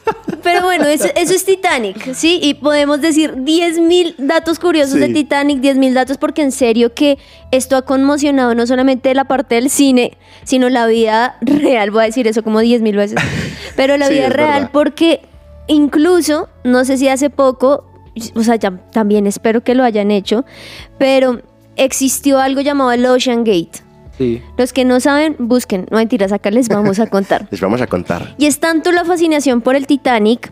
Bueno, 0.78 0.86
eso, 0.86 1.08
eso 1.16 1.34
es 1.34 1.44
Titanic, 1.44 2.14
¿sí? 2.14 2.38
Y 2.42 2.54
podemos 2.54 3.00
decir 3.00 3.34
10.000 3.34 4.14
datos 4.18 4.58
curiosos 4.58 4.94
Sí. 4.94 5.00
de 5.00 5.08
Titanic, 5.08 5.60
10.000 5.60 5.92
datos 5.94 6.16
porque 6.18 6.42
en 6.42 6.52
serio 6.52 6.94
que 6.94 7.18
esto 7.50 7.76
ha 7.76 7.82
conmocionado 7.82 8.54
no 8.54 8.66
solamente 8.66 9.12
la 9.14 9.24
parte 9.24 9.56
del 9.56 9.68
cine, 9.70 10.16
sino 10.44 10.68
la 10.68 10.86
vida 10.86 11.36
real, 11.40 11.90
voy 11.90 12.02
a 12.02 12.06
decir 12.06 12.26
eso 12.28 12.42
como 12.42 12.60
10.000 12.62 12.96
veces, 12.96 13.16
pero 13.76 13.96
la 13.96 14.06
Sí, 14.06 14.14
vida 14.14 14.28
real 14.28 14.52
verdad. 14.54 14.70
porque 14.72 15.20
incluso, 15.66 16.48
no 16.64 16.84
sé 16.84 16.96
si 16.98 17.08
hace 17.08 17.30
poco, 17.30 17.84
o 18.34 18.42
sea, 18.42 18.56
ya- 18.56 18.76
también 18.92 19.26
espero 19.26 19.62
que 19.62 19.74
lo 19.74 19.84
hayan 19.84 20.10
hecho, 20.10 20.44
pero 20.98 21.40
existió 21.76 22.38
algo 22.40 22.60
llamado 22.60 22.92
el 22.92 23.04
Ocean 23.06 23.44
Gate. 23.44 23.80
Sí. 24.20 24.42
Los 24.58 24.74
que 24.74 24.84
no 24.84 25.00
saben, 25.00 25.34
busquen, 25.38 25.86
no 25.90 25.96
mentiras, 25.96 26.30
acá 26.30 26.50
les 26.50 26.68
vamos 26.68 26.98
a 27.00 27.06
contar. 27.06 27.48
Les 27.50 27.58
vamos 27.60 27.80
a 27.80 27.86
contar. 27.86 28.34
Y 28.36 28.44
es 28.44 28.60
tanto 28.60 28.92
la 28.92 29.06
fascinación 29.06 29.62
por 29.62 29.76
el 29.76 29.86
Titanic 29.86 30.50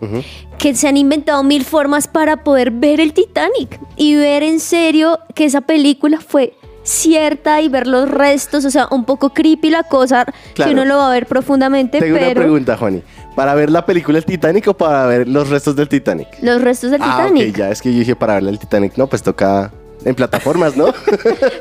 que 0.58 0.74
se 0.74 0.88
han 0.88 0.96
inventado 0.96 1.44
mil 1.44 1.64
formas 1.66 2.08
para 2.08 2.38
poder 2.44 2.70
ver 2.70 2.98
el 2.98 3.12
Titanic 3.12 3.78
y 3.96 4.14
ver 4.14 4.42
en 4.42 4.58
serio 4.58 5.18
que 5.34 5.44
esa 5.44 5.60
película 5.60 6.18
fue 6.18 6.54
cierta 6.82 7.60
y 7.60 7.68
ver 7.68 7.86
los 7.86 8.10
restos, 8.10 8.64
o 8.64 8.70
sea, 8.70 8.88
un 8.90 9.04
poco 9.04 9.28
creepy 9.34 9.68
la 9.68 9.82
cosa, 9.82 10.24
Claro. 10.54 10.70
que 10.70 10.74
uno 10.74 10.86
lo 10.86 10.96
va 10.96 11.08
a 11.08 11.12
ver 11.12 11.26
profundamente, 11.26 11.98
Tengo 12.00 12.16
una 12.16 12.30
pregunta, 12.30 12.76
Juani. 12.78 13.02
¿Para 13.36 13.54
ver 13.54 13.68
la 13.70 13.84
película 13.84 14.16
El 14.16 14.24
Titanic 14.24 14.66
o 14.68 14.74
para 14.74 15.04
ver 15.06 15.28
los 15.28 15.50
restos 15.50 15.76
del 15.76 15.88
Titanic? 15.90 16.26
los 16.40 16.62
restos 16.62 16.90
del 16.90 17.02
Ah, 17.04 17.26
Titanic 17.28 17.54
ya. 17.56 17.70
Es 17.70 17.82
que 17.82 17.92
yo 17.92 17.98
dije 17.98 18.16
para 18.16 18.34
ver 18.36 18.44
el 18.48 18.58
Titanic. 18.58 18.96
No, 18.96 19.06
pues 19.06 19.22
toca 19.22 19.70
en 20.08 20.14
plataformas, 20.14 20.76
¿no? 20.76 20.86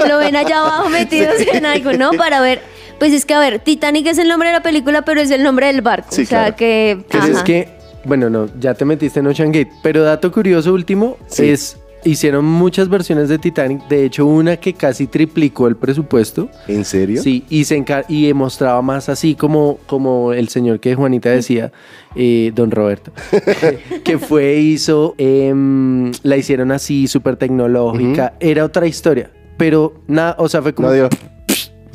lo 0.08 0.18
ven 0.18 0.36
allá 0.36 0.60
abajo 0.60 0.90
metidos 0.90 1.36
en 1.54 1.66
algo, 1.66 1.94
¿no? 1.94 2.12
Para 2.14 2.42
ver, 2.42 2.62
pues 3.00 3.14
es 3.14 3.26
que 3.26 3.34
a 3.34 3.40
ver, 3.40 3.60
Titanic 3.60 4.08
es 4.08 4.18
el 4.18 4.28
nombre 4.28 4.50
de 4.50 4.54
la 4.54 4.64
película, 4.64 5.04
pero 5.04 5.22
es 5.22 5.30
el 5.32 5.44
nombre 5.44 5.68
del 5.68 5.82
barco, 5.82 6.08
Sí, 6.12 6.24
o 6.24 6.26
sea 6.26 6.40
claro. 6.40 6.56
que... 6.56 6.98
Pues 7.10 7.26
es 7.30 7.44
que, 7.44 7.70
bueno, 8.06 8.30
no, 8.30 8.50
ya 8.60 8.74
te 8.74 8.86
metiste 8.86 9.20
en 9.20 9.28
Ocean 9.28 9.52
Gate, 9.52 9.72
pero 9.84 10.04
dato 10.04 10.32
curioso 10.32 10.74
último 10.74 11.18
Sí. 11.28 11.50
es, 11.50 11.78
hicieron 12.08 12.46
muchas 12.46 12.90
versiones 12.90 13.30
de 13.30 13.38
Titanic, 13.38 13.88
de 13.88 14.06
hecho 14.06 14.26
una 14.26 14.58
que 14.58 14.74
casi 14.74 15.08
triplicó 15.08 15.68
el 15.68 15.76
presupuesto. 15.76 16.50
¿En 16.68 16.86
serio? 16.86 17.22
Sí, 17.22 17.44
y 17.50 17.64
se 17.66 17.78
encar- 17.78 18.06
y 18.08 18.34
mostraba 18.34 18.82
más 18.82 19.10
así 19.10 19.36
como, 19.36 19.78
como 19.88 20.34
el 20.34 20.48
señor 20.50 20.80
que 20.80 20.96
Juanita 20.96 21.30
decía, 21.30 21.72
eh, 22.16 22.52
don 22.56 22.72
Roberto, 22.72 23.12
que 24.04 24.18
fue, 24.18 24.56
hizo, 24.58 25.16
em, 25.18 26.12
la 26.24 26.38
hicieron 26.38 26.72
así, 26.72 27.08
súper 27.08 27.36
tecnológica, 27.36 28.34
era 28.40 28.66
otra 28.66 28.88
historia, 28.88 29.30
pero 29.58 29.94
nada, 30.08 30.36
o 30.40 30.48
sea, 30.50 30.62
fue 30.62 30.74
como... 30.74 30.90
No. 30.90 31.10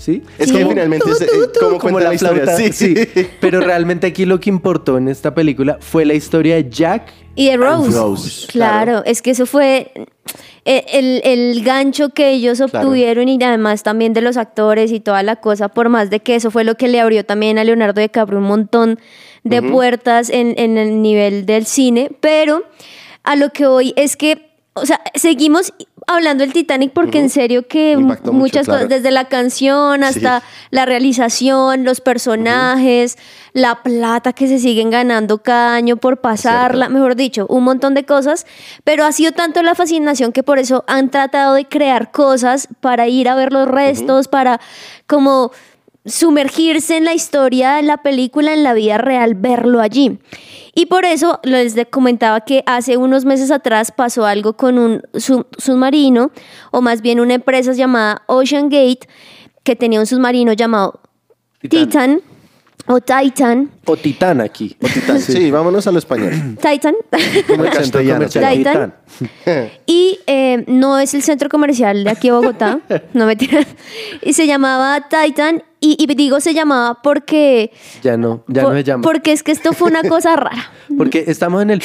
¿Sí? 0.02 0.21
Es 0.37 0.49
Sí. 0.49 0.56
que 0.56 0.66
finalmente 0.66 1.09
es, 1.09 1.21
eh, 1.21 1.26
como, 1.61 1.78
como 1.78 2.00
la 2.00 2.09
la 2.09 2.14
historia. 2.14 2.42
flauta, 2.42 2.56
Sí, 2.56 2.73
sí. 2.73 2.94
sí. 3.14 3.26
Pero 3.40 3.61
realmente 3.61 4.09
aquí 4.09 4.25
lo 4.25 4.40
que 4.40 4.50
importó 4.50 4.99
en 4.99 5.06
esta 5.06 5.32
película 5.32 5.78
fue 5.80 6.04
la 6.04 6.14
historia 6.14 6.56
de 6.56 6.68
Jack. 6.68 7.12
Y 7.37 7.47
de 7.50 7.56
Rose. 7.56 7.97
Rose, 7.97 8.47
Claro, 8.49 8.85
claro. 8.85 9.02
es 9.06 9.23
que 9.23 9.30
eso 9.30 9.47
fue 9.47 9.92
eh, 10.64 10.85
el, 10.92 11.21
el 11.25 11.62
gancho 11.64 12.09
que 12.09 12.30
ellos 12.30 12.61
obtuvieron 12.61 13.28
y 13.28 13.38
además 13.42 13.85
también 13.85 14.12
de 14.12 14.23
los 14.23 14.37
actores 14.37 14.90
y 14.90 14.99
toda 14.99 15.23
la 15.23 15.37
cosa, 15.37 15.68
por 15.68 15.88
más 15.88 16.11
de 16.11 16.18
que 16.18 16.35
eso 16.35 16.50
fue 16.50 16.64
lo 16.64 16.75
que 16.75 16.88
le 16.88 16.99
abrió 17.00 17.25
también 17.25 17.59
a 17.59 17.64
Leonardo 17.64 18.00
DiCaprio 18.00 18.38
un 18.40 18.44
montón 18.47 18.99
de 19.44 19.62
puertas 19.62 20.30
en, 20.30 20.54
en 20.59 20.78
el 20.78 21.00
nivel 21.00 21.47
del 21.47 21.64
cine, 21.64 22.11
pero 22.21 22.64
a 23.23 23.37
lo 23.37 23.50
que 23.50 23.66
hoy 23.66 23.92
es 23.97 24.16
que, 24.16 24.50
o 24.75 24.85
sea, 24.85 25.00
seguimos 25.14 25.73
hablando 26.06 26.42
del 26.42 26.52
Titanic 26.52 26.92
porque 26.92 27.18
en 27.18 27.30
serio 27.30 27.66
que 27.66 27.97
mucho, 27.97 28.32
muchas 28.32 28.66
claro. 28.66 28.80
cosas, 28.85 28.88
desde 28.88 29.11
la 29.11 29.26
canción 29.26 30.04
hasta 30.04 30.40
Sí. 30.40 30.47
la 30.71 30.85
realización, 30.87 31.85
los 31.85 32.00
personajes, 32.00 33.18
la 33.52 33.82
plata 33.82 34.32
que 34.32 34.49
se 34.49 34.59
siguen 34.59 34.90
ganando 34.90 35.38
cada 35.38 35.75
año 35.75 35.97
por 35.97 36.21
pasarla, 36.21 36.88
mejor 36.88 37.16
dicho, 37.16 37.47
un 37.49 37.64
montón 37.64 37.94
de 37.94 38.04
cosas, 38.04 38.47
pero 38.85 39.04
ha 39.04 39.12
sido 39.12 39.32
tanto 39.32 39.62
la 39.62 39.75
fascinación 39.75 40.32
que 40.32 40.42
por 40.42 40.59
eso 40.59 40.85
han 40.87 41.11
tratado 41.11 41.54
de 41.54 41.66
crear 41.66 42.11
cosas 42.12 42.68
para 42.80 43.09
ir 43.09 43.28
a 43.28 43.35
ver 43.35 43.52
los 43.52 43.68
restos, 43.68 44.28
para 44.28 44.61
como 45.06 45.52
sumergirse 46.04 46.97
en 46.97 47.04
la 47.04 47.14
historia 47.14 47.75
de 47.75 47.82
la 47.82 47.99
película, 47.99 48.52
en 48.52 48.62
la 48.64 48.75
vida 48.75 48.99
real, 48.99 49.35
verlo 49.35 49.80
allí. 49.80 50.18
Y 50.75 50.87
por 50.87 51.04
eso 51.04 51.38
les 51.42 51.75
comentaba 51.90 52.40
que 52.40 52.62
hace 52.66 52.97
unos 52.97 53.25
meses 53.25 53.50
atrás 53.50 53.92
pasó 53.92 54.25
algo 54.26 54.54
con 54.54 54.78
un 54.78 55.02
su- 55.14 55.47
submarino, 55.59 56.30
o 56.71 56.80
más 56.80 57.02
bien 57.02 57.21
una 57.21 57.35
empresa 57.35 57.73
llamada 57.73 58.23
Ocean 58.26 58.68
Gate, 58.68 59.06
que 59.64 59.76
tenía 59.76 60.00
un 60.00 60.06
submarino 60.06 60.52
llamado 60.54 61.00
Titan. 61.61 61.87
Titan, 61.87 62.21
o 62.87 63.00
Titan, 63.00 63.71
O 63.85 63.97
Titán 63.97 64.40
aquí. 64.40 64.76
Titán. 64.80 65.21
Sí, 65.21 65.52
vámonos 65.52 65.87
a 65.87 65.92
lo 65.92 65.99
español. 66.00 66.32
Titan, 66.61 66.97
Como 67.47 67.64
el 67.64 67.73
centro 67.75 68.02
comercial 68.02 68.56
Titan. 68.56 68.94
Y 69.87 70.18
eh, 70.26 70.64
no 70.66 70.99
es 70.99 71.14
el 71.14 71.23
centro 71.23 71.49
comercial 71.49 72.02
de 72.02 72.11
aquí 72.11 72.28
de 72.28 72.32
Bogotá, 72.32 72.80
no 73.12 73.26
me 73.26 73.37
tiran, 73.37 73.66
y 74.23 74.32
se 74.32 74.47
llamaba 74.49 75.06
Titan, 75.09 75.62
y, 75.83 75.97
y 76.03 76.07
digo 76.15 76.41
se 76.41 76.55
llamaba 76.55 77.03
porque... 77.03 77.71
Ya 78.03 78.17
no, 78.17 78.45
ya 78.49 78.62
por- 78.62 78.73
no 78.73 78.79
se 78.79 78.85
llama. 78.85 79.03
Porque 79.03 79.33
es 79.33 79.43
que 79.43 79.53
esto 79.53 79.73
fue 79.75 79.89
una 79.91 80.03
cosa 80.05 80.35
rara, 80.37 80.71
Porque 80.97 81.25
estamos 81.27 81.61
en 81.62 81.71
el... 81.71 81.83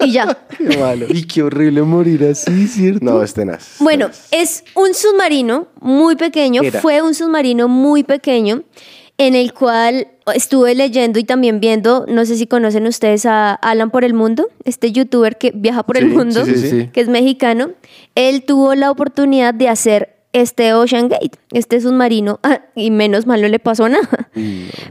y 0.00 0.12
ya. 0.12 0.38
Qué 0.56 0.76
malo. 0.78 1.06
Y 1.08 1.26
qué 1.26 1.42
horrible 1.42 1.82
morir 1.82 2.24
así, 2.24 2.68
¿cierto? 2.68 3.04
No, 3.04 3.22
es 3.22 3.34
tenaz. 3.34 3.76
Bueno, 3.80 4.10
es 4.30 4.64
un 4.74 4.94
submarino 4.94 5.68
muy 5.80 6.16
pequeño, 6.16 6.62
Era. 6.62 6.80
fue 6.80 7.02
un 7.02 7.14
submarino 7.14 7.68
muy 7.68 8.04
pequeño 8.04 8.62
en 9.18 9.34
el 9.34 9.52
cual 9.52 10.08
estuve 10.34 10.74
leyendo 10.74 11.18
y 11.18 11.24
también 11.24 11.60
viendo, 11.60 12.06
no 12.08 12.24
sé 12.24 12.36
si 12.36 12.46
conocen 12.46 12.86
ustedes 12.86 13.26
a 13.26 13.52
Alan 13.54 13.90
por 13.90 14.04
el 14.04 14.14
Mundo, 14.14 14.48
este 14.64 14.90
youtuber 14.90 15.36
que 15.36 15.52
viaja 15.54 15.82
por 15.84 15.96
el 15.98 16.08
mundo, 16.08 16.44
sí, 16.44 16.54
sí, 16.56 16.70
sí. 16.70 16.90
que 16.92 17.00
es 17.02 17.08
mexicano, 17.08 17.70
él 18.14 18.42
tuvo 18.44 18.74
la 18.74 18.90
oportunidad 18.90 19.52
de 19.52 19.68
hacer 19.68 20.11
este 20.32 20.74
Ocean 20.74 21.08
Gate, 21.08 21.38
este 21.52 21.80
submarino, 21.80 22.40
ah, 22.44 22.62
y 22.74 22.90
menos 22.90 23.26
mal 23.26 23.42
no 23.42 23.48
le 23.48 23.58
pasó 23.58 23.88
nada. 23.88 24.30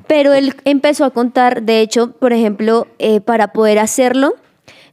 Pero 0.08 0.34
él 0.34 0.56
empezó 0.66 1.06
a 1.06 1.12
contar, 1.12 1.64
de 1.64 1.82
hecho, 1.82 2.12
por 2.12 2.34
ejemplo, 2.34 2.88
eh, 3.00 3.22
para 3.22 3.54
poder 3.54 3.80
hacerlo, 3.80 4.36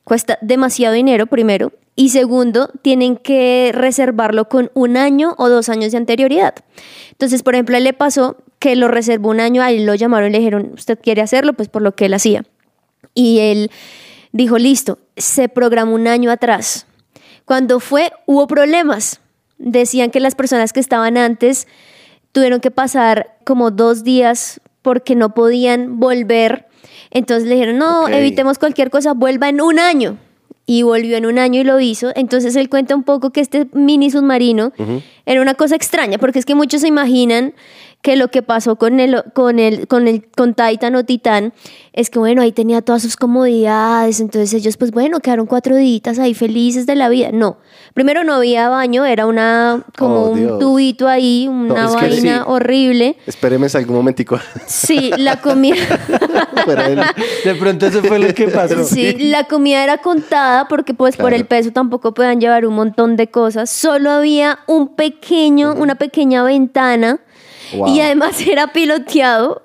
cuesta 0.04 0.38
demasiado 0.40 0.94
dinero, 0.94 1.26
primero, 1.26 1.72
y 1.94 2.10
segundo, 2.10 2.70
tienen 2.82 3.16
que 3.16 3.72
reservarlo 3.74 4.48
con 4.48 4.70
un 4.74 4.96
año 4.96 5.34
o 5.36 5.48
dos 5.48 5.68
años 5.68 5.90
de 5.90 5.98
anterioridad. 5.98 6.54
Entonces, 7.10 7.42
por 7.42 7.54
ejemplo, 7.54 7.74
a 7.74 7.78
él 7.78 7.84
le 7.84 7.92
pasó 7.92 8.36
que 8.60 8.76
lo 8.76 8.86
reservó 8.86 9.30
un 9.30 9.40
año, 9.40 9.62
a 9.62 9.72
él 9.72 9.84
lo 9.84 9.96
llamaron 9.96 10.28
y 10.28 10.32
le 10.32 10.38
dijeron, 10.38 10.70
¿usted 10.74 10.98
quiere 11.02 11.22
hacerlo? 11.22 11.54
Pues 11.54 11.68
por 11.68 11.82
lo 11.82 11.96
que 11.96 12.06
él 12.06 12.14
hacía. 12.14 12.44
Y 13.14 13.40
él 13.40 13.72
dijo, 14.30 14.58
listo, 14.58 15.00
se 15.16 15.48
programó 15.48 15.94
un 15.94 16.06
año 16.06 16.30
atrás. 16.30 16.86
Cuando 17.44 17.80
fue, 17.80 18.12
hubo 18.26 18.46
problemas. 18.46 19.20
Decían 19.58 20.10
que 20.10 20.20
las 20.20 20.34
personas 20.34 20.72
que 20.72 20.80
estaban 20.80 21.16
antes 21.16 21.66
tuvieron 22.32 22.60
que 22.60 22.70
pasar 22.70 23.36
como 23.44 23.70
dos 23.70 24.04
días 24.04 24.60
porque 24.82 25.14
no 25.14 25.34
podían 25.34 25.98
volver. 25.98 26.66
Entonces 27.10 27.48
le 27.48 27.54
dijeron, 27.54 27.78
no, 27.78 28.08
evitemos 28.08 28.58
cualquier 28.58 28.90
cosa, 28.90 29.14
vuelva 29.14 29.48
en 29.48 29.60
un 29.60 29.78
año. 29.78 30.18
Y 30.66 30.82
volvió 30.82 31.16
en 31.16 31.24
un 31.24 31.38
año 31.38 31.62
y 31.62 31.64
lo 31.64 31.80
hizo. 31.80 32.12
Entonces 32.14 32.54
él 32.54 32.68
cuenta 32.68 32.94
un 32.94 33.02
poco 33.02 33.30
que 33.30 33.40
este 33.40 33.68
mini 33.72 34.10
submarino 34.10 34.72
era 35.24 35.40
una 35.40 35.54
cosa 35.54 35.74
extraña, 35.74 36.18
porque 36.18 36.38
es 36.38 36.44
que 36.44 36.54
muchos 36.54 36.82
se 36.82 36.88
imaginan 36.88 37.54
que 38.02 38.16
lo 38.16 38.28
que 38.28 38.42
pasó 38.42 38.76
con 38.76 39.00
el, 39.00 39.22
con 39.34 39.58
el, 39.58 39.88
con 39.88 40.06
el, 40.06 40.26
con 40.28 40.54
Titan 40.54 40.94
o 40.94 41.04
Titán 41.04 41.52
es 41.92 42.10
que 42.10 42.18
bueno, 42.18 42.42
ahí 42.42 42.52
tenía 42.52 42.80
todas 42.80 43.02
sus 43.02 43.16
comodidades, 43.16 44.20
entonces 44.20 44.54
ellos 44.54 44.76
pues 44.76 44.92
bueno, 44.92 45.18
quedaron 45.20 45.46
cuatro 45.46 45.74
días 45.74 46.18
ahí 46.18 46.32
felices 46.32 46.86
de 46.86 46.94
la 46.94 47.08
vida. 47.08 47.30
No, 47.32 47.58
primero 47.94 48.22
no 48.22 48.34
había 48.34 48.68
baño, 48.68 49.04
era 49.04 49.26
una, 49.26 49.84
como 49.96 50.18
Oh, 50.18 50.30
un 50.30 50.58
tubito 50.58 51.08
ahí, 51.08 51.48
una 51.48 51.86
es 51.86 51.96
que 51.96 52.08
vaina 52.08 52.38
sí. 52.38 52.44
horrible. 52.46 53.16
Espéreme 53.26 53.66
algún 53.74 53.96
momentico. 53.96 54.38
Sí, 54.66 55.10
la 55.16 55.40
comida... 55.40 55.76
De 57.44 57.54
pronto 57.54 57.86
eso 57.86 58.02
fue 58.02 58.18
lo 58.18 58.32
que 58.34 58.48
pasó. 58.48 58.84
Sí, 58.84 59.14
la 59.18 59.44
comida 59.44 59.82
era 59.82 59.98
contada 59.98 60.68
porque 60.68 60.94
pues 60.94 61.16
por 61.16 61.34
el 61.34 61.46
peso 61.46 61.72
tampoco 61.72 62.14
podían 62.14 62.40
llevar 62.40 62.64
un 62.66 62.74
montón 62.74 63.16
de 63.16 63.28
cosas. 63.28 63.70
Solo 63.70 64.10
había 64.10 64.60
un 64.66 64.94
pequeño, 64.94 65.74
una 65.74 65.96
pequeña 65.96 66.42
ventana 66.42 67.20
Wow. 67.74 67.94
y 67.94 68.00
además 68.00 68.40
era 68.46 68.72
piloteado 68.72 69.62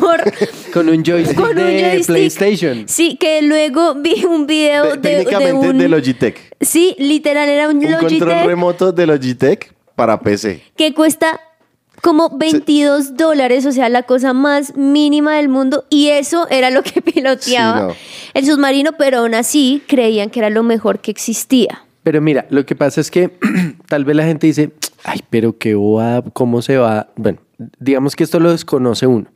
por 0.00 0.20
Con 0.72 0.88
un 0.88 1.04
joystick 1.04 1.36
con 1.36 1.50
un 1.50 1.56
de 1.56 1.80
joystick. 1.80 2.06
PlayStation. 2.06 2.84
Sí, 2.88 3.16
que 3.16 3.42
luego 3.42 3.94
vi 3.96 4.24
un 4.24 4.46
video 4.46 4.84
de- 4.84 4.90
de, 4.90 4.96
de 4.96 5.00
técnicamente 5.24 5.68
un 5.68 5.78
de 5.78 5.88
Logitech. 5.88 6.56
Sí, 6.60 6.94
literal 6.98 7.48
era 7.48 7.68
un, 7.68 7.76
Un 7.78 7.82
control 7.92 8.02
Logitech 8.20 8.46
remoto 8.46 8.92
de 8.92 9.06
Logitech 9.06 9.72
para 9.96 10.20
PC. 10.20 10.62
que 10.76 10.94
cuesta 10.94 11.40
como 12.02 12.30
22 12.38 13.16
dólares, 13.18 13.66
o 13.66 13.72
sea, 13.72 13.90
la 13.90 14.04
cosa 14.04 14.32
más 14.32 14.74
mínima 14.74 15.36
del 15.36 15.50
mundo, 15.50 15.84
y 15.90 16.08
eso 16.08 16.48
era 16.48 16.70
lo 16.70 16.82
que 16.82 17.02
piloteaba 17.02 17.80
Sí, 17.80 17.86
no. 17.88 17.94
el 18.40 18.46
submarino, 18.46 18.92
pero 18.96 19.18
aún 19.18 19.34
así 19.34 19.82
creían 19.86 20.30
que 20.30 20.38
era 20.38 20.48
lo 20.48 20.62
mejor 20.62 21.00
que 21.00 21.10
existía. 21.10 21.84
Pero 22.02 22.22
mira, 22.22 22.46
lo 22.48 22.64
que 22.64 22.74
pasa 22.74 23.02
es 23.02 23.10
que 23.10 23.30
tal 23.90 24.04
vez 24.04 24.16
la 24.16 24.24
gente 24.24 24.46
dice, 24.46 24.70
ay, 25.02 25.20
pero 25.28 25.58
qué 25.58 25.74
bobada, 25.74 26.22
¿cómo 26.32 26.62
se 26.62 26.78
va? 26.78 27.08
Bueno, 27.16 27.40
digamos 27.80 28.14
que 28.14 28.22
esto 28.22 28.38
lo 28.38 28.52
desconoce 28.52 29.06
uno. 29.06 29.26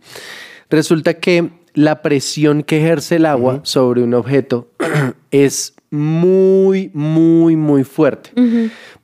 Resulta 0.71 1.15
que 1.15 1.51
la 1.75 2.03
presión 2.03 2.63
que 2.63 2.79
ejerce 2.79 3.17
el 3.17 3.27
agua 3.27 3.61
sobre 3.65 4.05
un 4.05 4.15
objeto 4.15 4.71
es 5.33 5.75
muy, 5.91 6.93
muy, 6.95 7.57
muy 7.57 7.83
fuerte. 7.83 8.31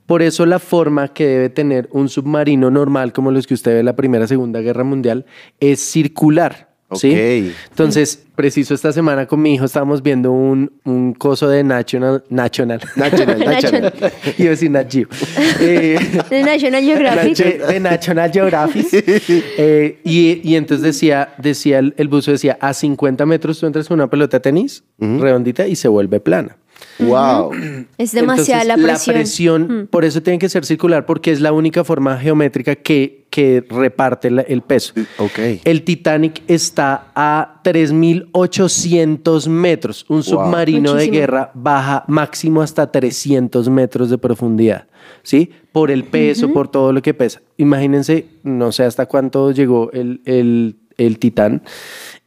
Por 0.05 0.21
eso 0.21 0.45
la 0.45 0.59
forma 0.59 1.09
que 1.09 1.27
debe 1.27 1.49
tener 1.49 1.89
un 1.91 2.07
submarino 2.07 2.71
normal, 2.71 3.11
como 3.11 3.29
los 3.29 3.45
que 3.45 3.53
usted 3.53 3.73
ve 3.73 3.79
en 3.79 3.85
la 3.85 3.95
Primera 3.97 4.27
Segunda 4.27 4.61
Guerra 4.61 4.85
Mundial, 4.85 5.25
es 5.59 5.81
circular. 5.81 6.70
¿Sí? 6.95 7.11
Ok. 7.11 7.55
Entonces, 7.69 8.23
preciso 8.35 8.73
esta 8.73 8.91
semana 8.91 9.25
con 9.25 9.41
mi 9.41 9.53
hijo 9.53 9.65
estábamos 9.65 10.01
viendo 10.01 10.31
un, 10.31 10.71
un 10.83 11.13
coso 11.13 11.47
de 11.47 11.63
National, 11.63 12.23
National, 12.29 12.81
National, 12.95 13.39
National. 13.39 13.93
Iba 14.37 14.47
a 14.47 14.51
decir 14.51 14.71
Nat 14.71 14.91
Geo. 14.91 15.07
Eh, 15.59 15.97
De 16.29 16.43
National 16.43 16.83
Geographic. 16.83 17.37
De 17.37 17.79
National 17.79 18.31
Geographic. 18.31 18.87
Eh, 18.91 19.99
y, 20.03 20.41
y 20.49 20.55
entonces 20.55 20.83
decía, 20.83 21.33
decía 21.37 21.79
el, 21.79 21.93
el 21.97 22.07
buzo 22.07 22.31
decía, 22.31 22.57
a 22.59 22.73
50 22.73 23.25
metros 23.25 23.59
tú 23.59 23.65
entras 23.67 23.87
con 23.87 23.95
una 23.95 24.09
pelota 24.09 24.37
de 24.37 24.41
tenis 24.41 24.83
redondita 24.99 25.67
y 25.67 25.75
se 25.75 25.87
vuelve 25.87 26.19
plana. 26.19 26.57
Wow. 27.01 27.51
Es 27.97 28.11
demasiada 28.13 28.61
Entonces, 28.63 28.67
la 28.67 28.75
presión. 28.93 29.15
presión, 29.15 29.87
por 29.91 30.05
eso 30.05 30.21
tiene 30.21 30.39
que 30.39 30.49
ser 30.49 30.65
circular, 30.65 31.05
porque 31.05 31.31
es 31.31 31.39
la 31.41 31.51
única 31.51 31.83
forma 31.83 32.17
geométrica 32.17 32.75
que, 32.75 33.25
que 33.29 33.63
reparte 33.69 34.29
la- 34.31 34.41
el 34.43 34.61
peso. 34.61 34.93
Ok. 35.17 35.39
El 35.63 35.83
Titanic 35.83 36.41
está 36.47 37.11
a 37.15 37.61
3.800 37.63 39.47
metros. 39.47 40.05
Un 40.09 40.23
submarino 40.23 40.93
de 40.93 41.07
guerra 41.09 41.51
baja 41.53 42.03
máximo 42.07 42.61
hasta 42.61 42.91
300 42.91 43.69
metros 43.69 44.09
de 44.09 44.17
profundidad. 44.17 44.87
¿Sí? 45.23 45.51
Por 45.71 45.91
el 45.91 46.03
peso, 46.05 46.51
por 46.51 46.67
todo 46.69 46.91
lo 46.93 47.01
que 47.01 47.13
pesa. 47.13 47.41
Imagínense, 47.57 48.25
no 48.43 48.71
sé 48.71 48.83
hasta 48.83 49.05
cuánto 49.05 49.51
llegó 49.51 49.91
el, 49.91 50.21
el, 50.25 50.77
el 50.97 51.19
Titán. 51.19 51.61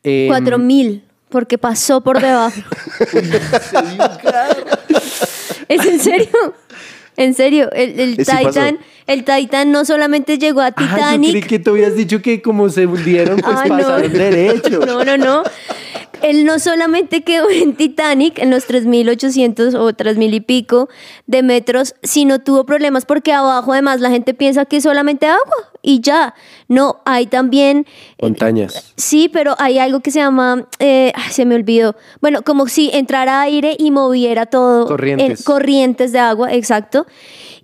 Eh, 0.02 0.26
4000, 0.28 1.02
porque 1.34 1.58
pasó 1.58 2.00
por 2.00 2.20
debajo. 2.22 2.60
¿Es 5.68 5.84
en 5.84 5.98
serio? 6.00 6.28
En 7.16 7.34
serio, 7.34 7.70
el, 7.72 7.98
el 8.00 8.16
Sí 8.16 8.24
pasó. 8.24 8.48
Titan, 8.48 8.78
el 9.06 9.24
Titan 9.24 9.70
no 9.72 9.84
solamente 9.84 10.38
llegó 10.38 10.60
a 10.60 10.66
Ah, 10.66 10.74
yo 10.78 10.86
Titanic. 10.86 11.30
creí 11.30 11.42
que 11.42 11.58
tú 11.58 11.70
habías 11.70 11.96
dicho 11.96 12.22
que 12.22 12.40
como 12.40 12.68
se 12.68 12.86
hundieron, 12.86 13.40
pues 13.40 13.56
Ah, 13.56 13.64
no. 13.66 13.76
pasaron 13.76 14.12
derecho. 14.12 14.80
No, 14.86 15.04
no, 15.04 15.16
no. 15.16 15.42
Él 16.22 16.44
no 16.44 16.58
solamente 16.58 17.22
quedó 17.22 17.50
en 17.50 17.74
Titanic, 17.76 18.38
en 18.38 18.50
los 18.50 18.68
3.800 18.68 19.74
o 19.74 19.92
3.000 19.92 20.34
y 20.34 20.40
pico 20.40 20.88
de 21.26 21.42
metros, 21.42 21.94
sino 22.02 22.40
tuvo 22.40 22.64
problemas 22.64 23.04
porque 23.04 23.32
abajo 23.32 23.72
además 23.72 24.00
la 24.00 24.10
gente 24.10 24.34
piensa 24.34 24.64
que 24.64 24.76
es 24.78 24.82
solamente 24.84 25.26
agua 25.26 25.72
y 25.84 26.00
ya. 26.00 26.34
No, 26.66 27.02
hay 27.04 27.26
también... 27.26 27.86
Montañas. 28.20 28.92
Sí, 28.96 29.28
pero 29.28 29.54
hay 29.58 29.78
algo 29.78 30.00
que 30.00 30.10
se 30.10 30.18
llama, 30.18 30.66
eh, 30.78 31.12
ay, 31.14 31.30
se 31.30 31.44
me 31.44 31.54
olvidó. 31.54 31.94
Bueno, 32.20 32.42
como 32.42 32.66
si 32.66 32.90
entrara 32.92 33.42
aire 33.42 33.76
y 33.78 33.90
moviera 33.90 34.46
todo. 34.46 34.86
Corrientes. 34.86 35.40
en 35.40 35.44
corrientes 35.44 36.12
de 36.12 36.18
agua, 36.18 36.52
exacto. 36.52 37.06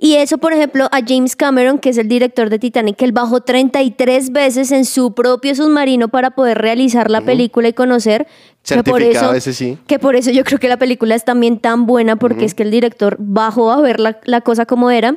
Y 0.02 0.14
eso, 0.14 0.38
por 0.38 0.54
ejemplo, 0.54 0.88
a 0.92 1.00
James 1.06 1.36
Cameron, 1.36 1.78
que 1.78 1.90
es 1.90 1.98
el 1.98 2.08
director 2.08 2.48
de 2.48 2.58
Titanic, 2.58 3.00
él 3.02 3.12
bajó 3.12 3.42
33 3.42 4.32
veces 4.32 4.72
en 4.72 4.86
su 4.86 5.12
propio 5.12 5.54
submarino 5.54 6.08
para 6.08 6.30
poder 6.30 6.56
realizar 6.58 7.10
la 7.10 7.20
película 7.20 7.68
y 7.68 7.74
conocer. 7.74 8.26
que 8.64 8.82
por 8.82 9.00
Certificado 9.00 9.32
eso, 9.32 9.50
ese 9.50 9.52
sí. 9.52 9.78
Que 9.86 9.98
por 9.98 10.16
eso 10.16 10.30
yo 10.30 10.42
creo 10.44 10.58
que 10.58 10.68
la 10.68 10.78
película 10.78 11.14
es 11.14 11.24
también 11.24 11.58
tan 11.58 11.84
buena, 11.84 12.16
porque 12.16 12.46
es 12.46 12.54
que 12.54 12.62
el 12.62 12.70
director 12.70 13.16
bajó 13.18 13.70
a 13.72 13.80
ver 13.82 14.00
la, 14.00 14.18
la 14.24 14.40
cosa 14.40 14.64
como 14.64 14.90
era. 14.90 15.16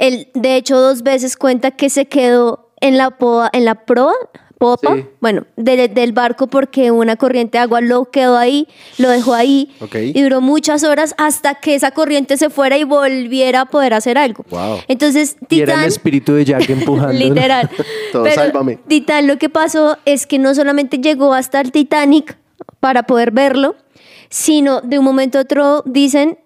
Él, 0.00 0.28
de 0.34 0.56
hecho, 0.56 0.80
dos 0.80 1.02
veces 1.02 1.36
cuenta 1.36 1.70
que 1.70 1.90
se 1.90 2.06
quedó 2.06 2.70
en 2.80 2.96
la, 2.96 3.14
en 3.52 3.64
la 3.64 3.74
proa, 3.84 4.14
popa, 4.58 4.94
Sí. 4.96 5.04
bueno, 5.20 5.46
de- 5.56 5.88
del 5.88 6.12
barco 6.12 6.46
porque 6.46 6.90
una 6.90 7.16
corriente 7.16 7.56
de 7.56 7.62
agua 7.62 7.80
lo 7.80 8.10
quedó 8.10 8.36
ahí, 8.36 8.68
lo 8.98 9.08
dejó 9.08 9.32
ahí 9.34 9.70
y 9.94 10.20
duró 10.22 10.40
muchas 10.42 10.84
horas 10.84 11.14
hasta 11.16 11.54
que 11.54 11.74
esa 11.74 11.92
corriente 11.92 12.36
se 12.36 12.50
fuera 12.50 12.76
y 12.76 12.84
volviera 12.84 13.62
a 13.62 13.64
poder 13.66 13.94
hacer 13.94 14.18
algo. 14.18 14.44
Wow. 14.50 14.80
Entonces, 14.88 15.36
Y 15.48 15.60
era 15.60 15.72
el 15.72 15.78
Titán... 15.78 15.84
espíritu 15.88 16.32
de 16.34 16.44
Jack 16.44 16.68
empujando. 16.70 17.12
Literal. 17.14 17.70
Todo, 18.12 18.24
Pero 18.24 18.34
sálvame. 18.34 18.78
Titán 18.86 19.26
lo 19.28 19.38
que 19.38 19.48
pasó 19.48 19.96
es 20.04 20.26
que 20.26 20.38
no 20.38 20.54
solamente 20.54 20.98
llegó 20.98 21.32
hasta 21.32 21.60
el 21.62 21.72
Titanic 21.72 22.36
para 22.80 23.04
poder 23.04 23.30
verlo, 23.30 23.76
sino 24.28 24.80
de 24.82 24.98
un 24.98 25.04
momento 25.04 25.38
a 25.38 25.42
otro 25.42 25.82
dicen 25.86 26.38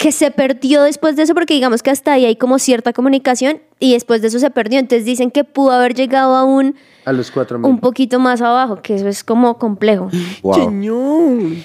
que 0.00 0.12
se 0.12 0.30
perdió 0.30 0.82
después 0.82 1.14
de 1.14 1.24
eso, 1.24 1.34
porque 1.34 1.52
digamos 1.52 1.82
que 1.82 1.90
hasta 1.90 2.14
ahí 2.14 2.24
hay 2.24 2.34
como 2.34 2.58
cierta 2.58 2.94
comunicación 2.94 3.60
y 3.78 3.92
después 3.92 4.22
de 4.22 4.28
eso 4.28 4.38
se 4.38 4.48
perdió. 4.48 4.78
Entonces 4.78 5.04
dicen 5.04 5.30
que 5.30 5.44
pudo 5.44 5.72
haber 5.72 5.92
llegado 5.92 6.36
a 6.36 6.44
un, 6.44 6.74
A 7.04 7.12
los 7.12 7.30
cuatro 7.30 7.60
un 7.62 7.80
poquito 7.80 8.18
más 8.18 8.40
abajo, 8.40 8.80
que 8.80 8.94
eso 8.94 9.06
es 9.08 9.22
como 9.22 9.58
complejo. 9.58 10.08
Wow. 10.42 10.72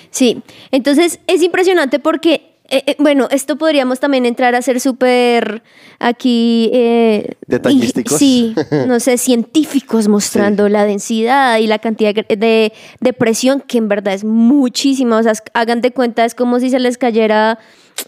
Sí, 0.10 0.44
entonces 0.72 1.22
es 1.28 1.42
impresionante 1.42 2.00
porque, 2.00 2.55
eh, 2.70 2.84
eh, 2.88 2.96
bueno, 3.00 3.28
esto 3.32 3.58
podríamos 3.58 4.00
también 4.00 4.26
entrar 4.26 4.56
a 4.56 4.62
ser 4.62 4.80
súper 4.80 5.64
aquí... 6.00 6.70
eh, 6.74 7.36
Detallísticos. 7.48 8.22
y- 8.22 8.54
sí, 8.54 8.56
no 8.88 9.00
sé, 9.00 9.18
científicos 9.18 10.08
mostrando 10.08 10.68
la 10.70 10.86
densidad 10.86 11.58
y 11.60 11.68
la 11.68 11.80
cantidad 11.80 12.14
de, 12.14 12.74
de 13.00 13.14
presión, 13.14 13.62
que 13.62 13.78
en 13.78 13.88
verdad 13.88 14.14
es 14.14 14.24
muchísima. 14.24 15.18
O 15.18 15.24
sea, 15.24 15.34
hagan 15.54 15.82
de 15.82 15.92
cuenta, 15.92 16.26
es 16.26 16.36
como 16.36 16.60
si 16.60 16.70
se 16.70 16.80
les 16.80 16.98
cayera... 16.98 17.60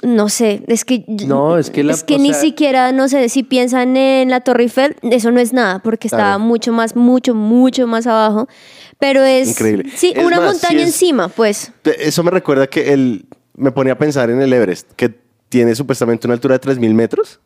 No 0.02 0.28
sé, 0.28 0.63
es 0.67 0.84
que, 0.84 1.06
No, 1.08 1.58
es 1.58 1.70
que 1.70 1.82
la- 1.82 1.93
es 1.93 2.04
que 2.04 2.20
ni 2.20 2.34
sea- 2.34 2.41
siquiera, 2.41 2.91
no 2.91 3.08
sé, 3.08 3.30
si 3.30 3.43
piensan 3.43 3.96
en 3.96 4.30
la 4.30 4.41
Torre 4.41 4.63
Eiffel, 4.63 4.98
eso 5.02 5.32
no 5.32 5.39
es 5.39 5.54
nada, 5.54 5.80
porque 5.80 6.08
estaba 6.10 6.32
Claro. 6.36 6.39
mucho 6.39 6.74
más, 6.74 6.98
mucho, 6.98 7.34
mucho 7.34 7.88
más 7.88 8.06
abajo. 8.06 8.50
Pero 9.00 9.24
es, 9.24 9.48
Increíble. 9.48 9.89
sí, 9.96 10.12
Es 10.13 10.26
una 10.26 10.41
más, 10.41 10.52
montaña 10.56 10.82
es- 10.82 10.88
encima, 10.88 11.30
pues. 11.30 11.72
Eso 11.86 12.22
me 12.22 12.32
recuerda 12.32 12.67
que 12.67 12.91
el, 12.91 13.28
me 13.58 13.72
ponía 13.72 13.93
a 13.93 13.98
pensar 13.98 14.30
en 14.30 14.41
el 14.41 14.54
Everest, 14.54 14.91
que 14.93 15.13
tiene 15.50 15.76
supuestamente 15.76 16.26
una 16.28 16.36
altura 16.36 16.58
de 16.58 16.60
3.000 16.62 16.93
metros. 16.93 17.39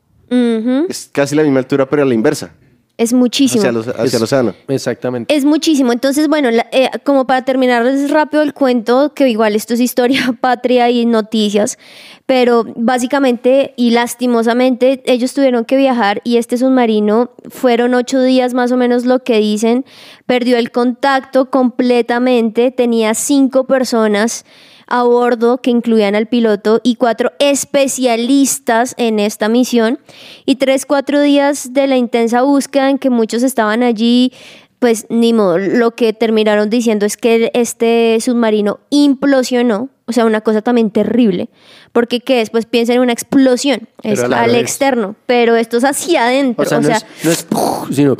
Es 0.87 1.09
casi 1.11 1.35
la 1.35 1.43
misma 1.43 1.59
altura, 1.59 1.89
pero 1.89 2.03
a 2.03 2.05
la 2.05 2.13
inversa, 2.13 2.51
Es 2.97 3.11
muchísimo. 3.11 3.61
hacia, 3.61 3.71
los- 3.73 3.87
hacia 3.87 4.03
Es- 4.05 4.13
el 4.13 4.23
océano. 4.23 4.53
Exactamente. 4.69 5.35
Es 5.35 5.43
muchísimo. 5.43 5.91
Entonces, 5.91 6.27
bueno, 6.29 6.51
la- 6.51 6.67
eh, 6.71 6.89
como 7.03 7.25
para 7.27 7.43
terminarles 7.43 8.09
rápido 8.11 8.41
el 8.43 8.53
cuento, 8.53 9.13
que 9.13 9.27
igual 9.27 9.55
esto 9.55 9.73
es 9.73 9.81
historia 9.81 10.21
patria 10.41 10.89
y 10.89 11.05
noticias, 11.05 11.77
pero 12.25 12.63
básicamente 12.77 13.73
y 13.75 13.91
lastimosamente 13.91 15.01
ellos 15.05 15.33
tuvieron 15.33 15.65
que 15.65 15.75
viajar 15.75 16.21
y 16.23 16.37
este 16.37 16.57
submarino 16.57 17.31
fueron 17.49 17.93
ocho 17.93 18.21
días 18.21 18.53
más 18.53 18.71
o 18.71 18.77
menos 18.77 19.05
lo 19.05 19.23
que 19.23 19.37
dicen, 19.39 19.83
perdió 20.25 20.57
el 20.57 20.71
contacto 20.71 21.49
completamente, 21.49 22.71
tenía 22.71 23.13
cinco 23.15 23.65
personas 23.65 24.45
a 24.91 25.03
bordo 25.03 25.59
que 25.59 25.71
incluían 25.71 26.15
al 26.15 26.27
piloto 26.27 26.81
y 26.83 26.95
cuatro 26.95 27.31
especialistas 27.39 28.93
en 28.97 29.19
esta 29.19 29.47
misión 29.47 29.99
y 30.45 30.57
tres, 30.57 30.85
cuatro 30.85 31.21
días 31.21 31.73
de 31.73 31.87
la 31.87 31.95
intensa 31.95 32.41
búsqueda 32.41 32.89
en 32.89 32.99
que 32.99 33.09
muchos 33.09 33.41
estaban 33.41 33.83
allí, 33.83 34.33
pues 34.79 35.05
ni 35.09 35.31
modo, 35.31 35.57
lo 35.57 35.91
que 35.91 36.11
terminaron 36.11 36.69
diciendo 36.69 37.05
es 37.05 37.15
que 37.15 37.51
este 37.53 38.17
submarino 38.19 38.81
implosionó, 38.89 39.89
o 40.05 40.11
sea, 40.11 40.25
una 40.25 40.41
cosa 40.41 40.61
también 40.61 40.91
terrible, 40.91 41.49
porque 41.93 42.19
que 42.19 42.37
después 42.37 42.65
piensen 42.65 42.97
en 42.97 43.03
una 43.03 43.13
explosión, 43.13 43.87
es 44.03 44.19
al 44.21 44.51
vez. 44.51 44.61
externo, 44.61 45.15
pero 45.25 45.55
esto 45.55 45.77
es 45.77 45.85
hacia 45.85 46.25
adentro, 46.25 46.65
O 46.65 46.67
sea, 46.67 46.81
no, 46.81 46.89
es, 46.89 47.05
no 47.23 47.31
es 47.31 47.47
sino 47.95 48.17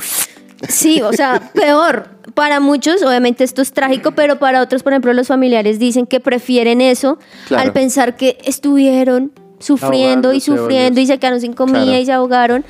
Sí, 0.67 1.01
o 1.01 1.11
sea, 1.13 1.51
peor. 1.53 2.07
Para 2.33 2.59
muchos, 2.59 3.01
obviamente 3.03 3.43
esto 3.43 3.61
es 3.61 3.73
trágico, 3.73 4.11
pero 4.11 4.37
para 4.39 4.61
otros, 4.61 4.83
por 4.83 4.93
ejemplo, 4.93 5.11
los 5.13 5.27
familiares 5.27 5.79
dicen 5.79 6.05
que 6.07 6.19
prefieren 6.19 6.79
eso 6.81 7.17
Claro. 7.47 7.63
al 7.63 7.73
pensar 7.73 8.15
que 8.15 8.37
estuvieron 8.45 9.31
sufriendo 9.59 10.31
y 10.33 10.39
sufriendo 10.39 10.99
y 11.01 11.05
se 11.07 11.17
quedaron 11.17 11.41
sin 11.41 11.53
comida 11.53 11.83
Claro. 11.83 11.99
y 11.99 12.05
se 12.05 12.11
ahogaron, 12.13 12.65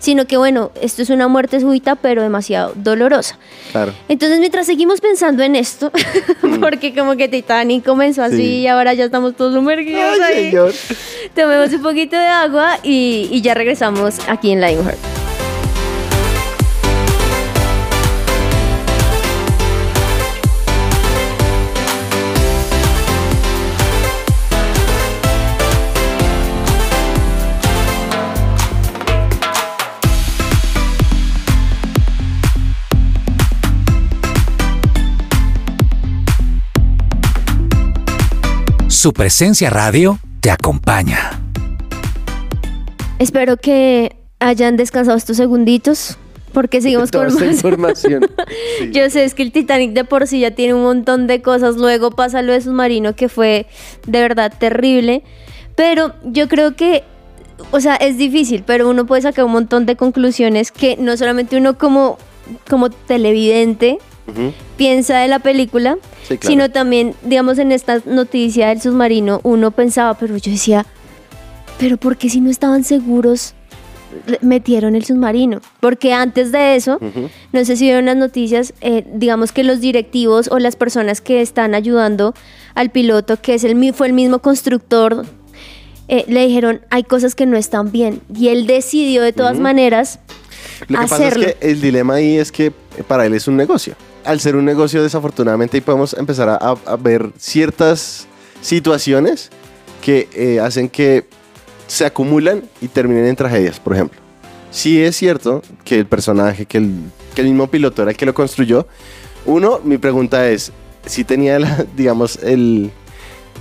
sino 0.00 0.26
que 0.26 0.36
bueno, 0.36 0.72
esto 0.82 1.00
es 1.02 1.10
una 1.10 1.28
muerte 1.28 1.60
súbita, 1.60 1.94
pero 1.94 2.22
demasiado 2.22 2.72
dolorosa. 2.74 3.38
Claro. 3.72 3.92
Entonces, 4.08 4.40
mientras 4.40 4.66
seguimos 4.66 5.00
pensando 5.00 5.42
en 5.42 5.54
esto, 5.56 5.92
porque 6.60 6.94
como 6.94 7.16
que 7.16 7.28
Titanic 7.28 7.84
comenzó 7.84 8.22
así. 8.24 8.36
Sí. 8.36 8.42
y 8.62 8.66
ahora 8.66 8.94
ya 8.94 9.04
estamos 9.04 9.36
todos 9.36 9.54
sumergidos 9.54 10.02
Ay, 10.02 10.20
ahí. 10.22 10.44
señor. 10.50 10.72
Tomemos 11.34 11.72
un 11.72 11.82
poquito 11.82 12.16
de 12.16 12.26
agua 12.26 12.78
y, 12.82 13.28
y 13.30 13.40
ya 13.42 13.54
regresamos 13.54 14.16
aquí 14.28 14.50
en 14.50 14.60
Lionheart. 14.60 14.98
Su 39.04 39.12
presencia 39.12 39.68
radio 39.68 40.18
te 40.40 40.50
acompaña. 40.50 41.38
Espero 43.18 43.58
que 43.58 44.16
hayan 44.38 44.78
descansado 44.78 45.18
estos 45.18 45.36
segunditos, 45.36 46.16
porque 46.54 46.80
seguimos 46.80 47.10
Toda 47.10 47.26
con 47.26 47.34
esta 47.34 47.44
más. 47.44 47.54
información. 47.54 48.26
Yo 48.92 49.10
sé, 49.10 49.24
es 49.24 49.34
que 49.34 49.42
el 49.42 49.52
Titanic 49.52 49.92
de 49.92 50.04
por 50.04 50.26
sí 50.26 50.40
ya 50.40 50.52
tiene 50.52 50.72
un 50.72 50.84
montón 50.84 51.26
de 51.26 51.42
cosas. 51.42 51.76
Luego 51.76 52.12
pasa 52.12 52.40
lo 52.40 52.54
de 52.54 52.62
submarino, 52.62 53.14
que 53.14 53.28
fue 53.28 53.66
de 54.06 54.20
verdad 54.22 54.50
terrible. 54.58 55.22
Pero 55.76 56.14
yo 56.24 56.48
creo 56.48 56.74
que, 56.74 57.04
o 57.72 57.80
sea, 57.80 57.96
es 57.96 58.16
difícil, 58.16 58.62
pero 58.66 58.88
uno 58.88 59.04
puede 59.04 59.20
sacar 59.20 59.44
un 59.44 59.52
montón 59.52 59.84
de 59.84 59.96
conclusiones 59.96 60.72
que 60.72 60.96
no 60.96 61.14
solamente 61.18 61.58
uno 61.58 61.76
como, 61.76 62.16
como 62.70 62.88
televidente 62.88 63.98
Piensa 64.76 65.18
de 65.18 65.28
la 65.28 65.38
película, 65.38 65.96
Sí, 66.26 66.38
claro. 66.38 66.50
sino 66.50 66.70
también, 66.70 67.14
digamos, 67.22 67.58
en 67.58 67.72
esta 67.72 68.00
noticia 68.06 68.68
del 68.68 68.80
submarino, 68.80 69.40
uno 69.42 69.70
pensaba, 69.70 70.14
pero 70.14 70.36
yo 70.36 70.50
decía, 70.50 70.86
pero 71.78 71.96
¿por 71.96 72.16
qué 72.16 72.30
si 72.30 72.40
no 72.40 72.50
estaban 72.50 72.84
seguros 72.84 73.54
metieron 74.40 74.94
el 74.96 75.04
submarino? 75.04 75.60
Porque 75.80 76.12
antes 76.14 76.52
de 76.52 76.76
eso, 76.76 76.98
no 77.52 77.64
sé 77.64 77.76
si 77.76 77.84
vieron 77.84 78.06
las 78.06 78.16
noticias, 78.16 78.72
eh, 78.80 79.04
digamos 79.12 79.52
que 79.52 79.64
los 79.64 79.80
directivos 79.80 80.48
o 80.50 80.58
las 80.58 80.76
personas 80.76 81.20
que 81.20 81.40
están 81.42 81.74
ayudando 81.74 82.32
al 82.74 82.90
piloto, 82.90 83.40
que 83.40 83.54
es 83.54 83.64
el, 83.64 83.92
fue 83.92 84.06
el 84.06 84.12
mismo 84.12 84.38
constructor, 84.38 85.26
eh, 86.08 86.24
le 86.28 86.46
dijeron, 86.46 86.80
hay 86.90 87.02
cosas 87.04 87.34
que 87.34 87.44
no 87.46 87.56
están 87.56 87.90
bien. 87.90 88.20
Y 88.34 88.48
él 88.48 88.66
decidió 88.66 89.22
de 89.22 89.32
todas 89.32 89.58
maneras 89.58 90.20
Lo 90.88 90.98
que 90.98 91.04
hacerlo. 91.04 91.40
pasa 91.42 91.50
es 91.50 91.54
que 91.56 91.70
el 91.70 91.80
dilema 91.80 92.14
ahí 92.14 92.36
es 92.38 92.52
que 92.52 92.72
para 93.08 93.26
él 93.26 93.34
es 93.34 93.48
un 93.48 93.56
negocio. 93.56 93.94
Al 94.24 94.40
ser 94.40 94.56
un 94.56 94.64
negocio, 94.64 95.02
desafortunadamente, 95.02 95.80
podemos 95.82 96.14
empezar 96.14 96.48
a, 96.48 96.56
a 96.56 96.96
ver 96.96 97.30
ciertas 97.38 98.26
situaciones 98.60 99.50
que 100.02 100.28
eh, 100.34 100.60
hacen 100.60 100.88
que 100.88 101.26
se 101.86 102.04
acumulan 102.06 102.62
y 102.80 102.88
terminen 102.88 103.26
en 103.26 103.36
tragedias, 103.36 103.78
por 103.78 103.92
ejemplo. 103.94 104.18
Sí 104.70 105.02
es 105.02 105.16
cierto 105.16 105.62
que 105.84 105.98
el 106.00 106.06
personaje, 106.06 106.66
que 106.66 106.78
el, 106.78 106.90
que 107.34 107.42
el 107.42 107.48
mismo 107.48 107.68
piloto 107.68 108.02
era 108.02 108.10
el 108.10 108.16
que 108.16 108.26
lo 108.26 108.34
construyó. 108.34 108.86
Uno, 109.46 109.80
mi 109.84 109.98
pregunta 109.98 110.48
es, 110.48 110.72
si 111.06 111.24
tenía, 111.24 111.58
la, 111.58 111.84
digamos, 111.96 112.36
el, 112.42 112.90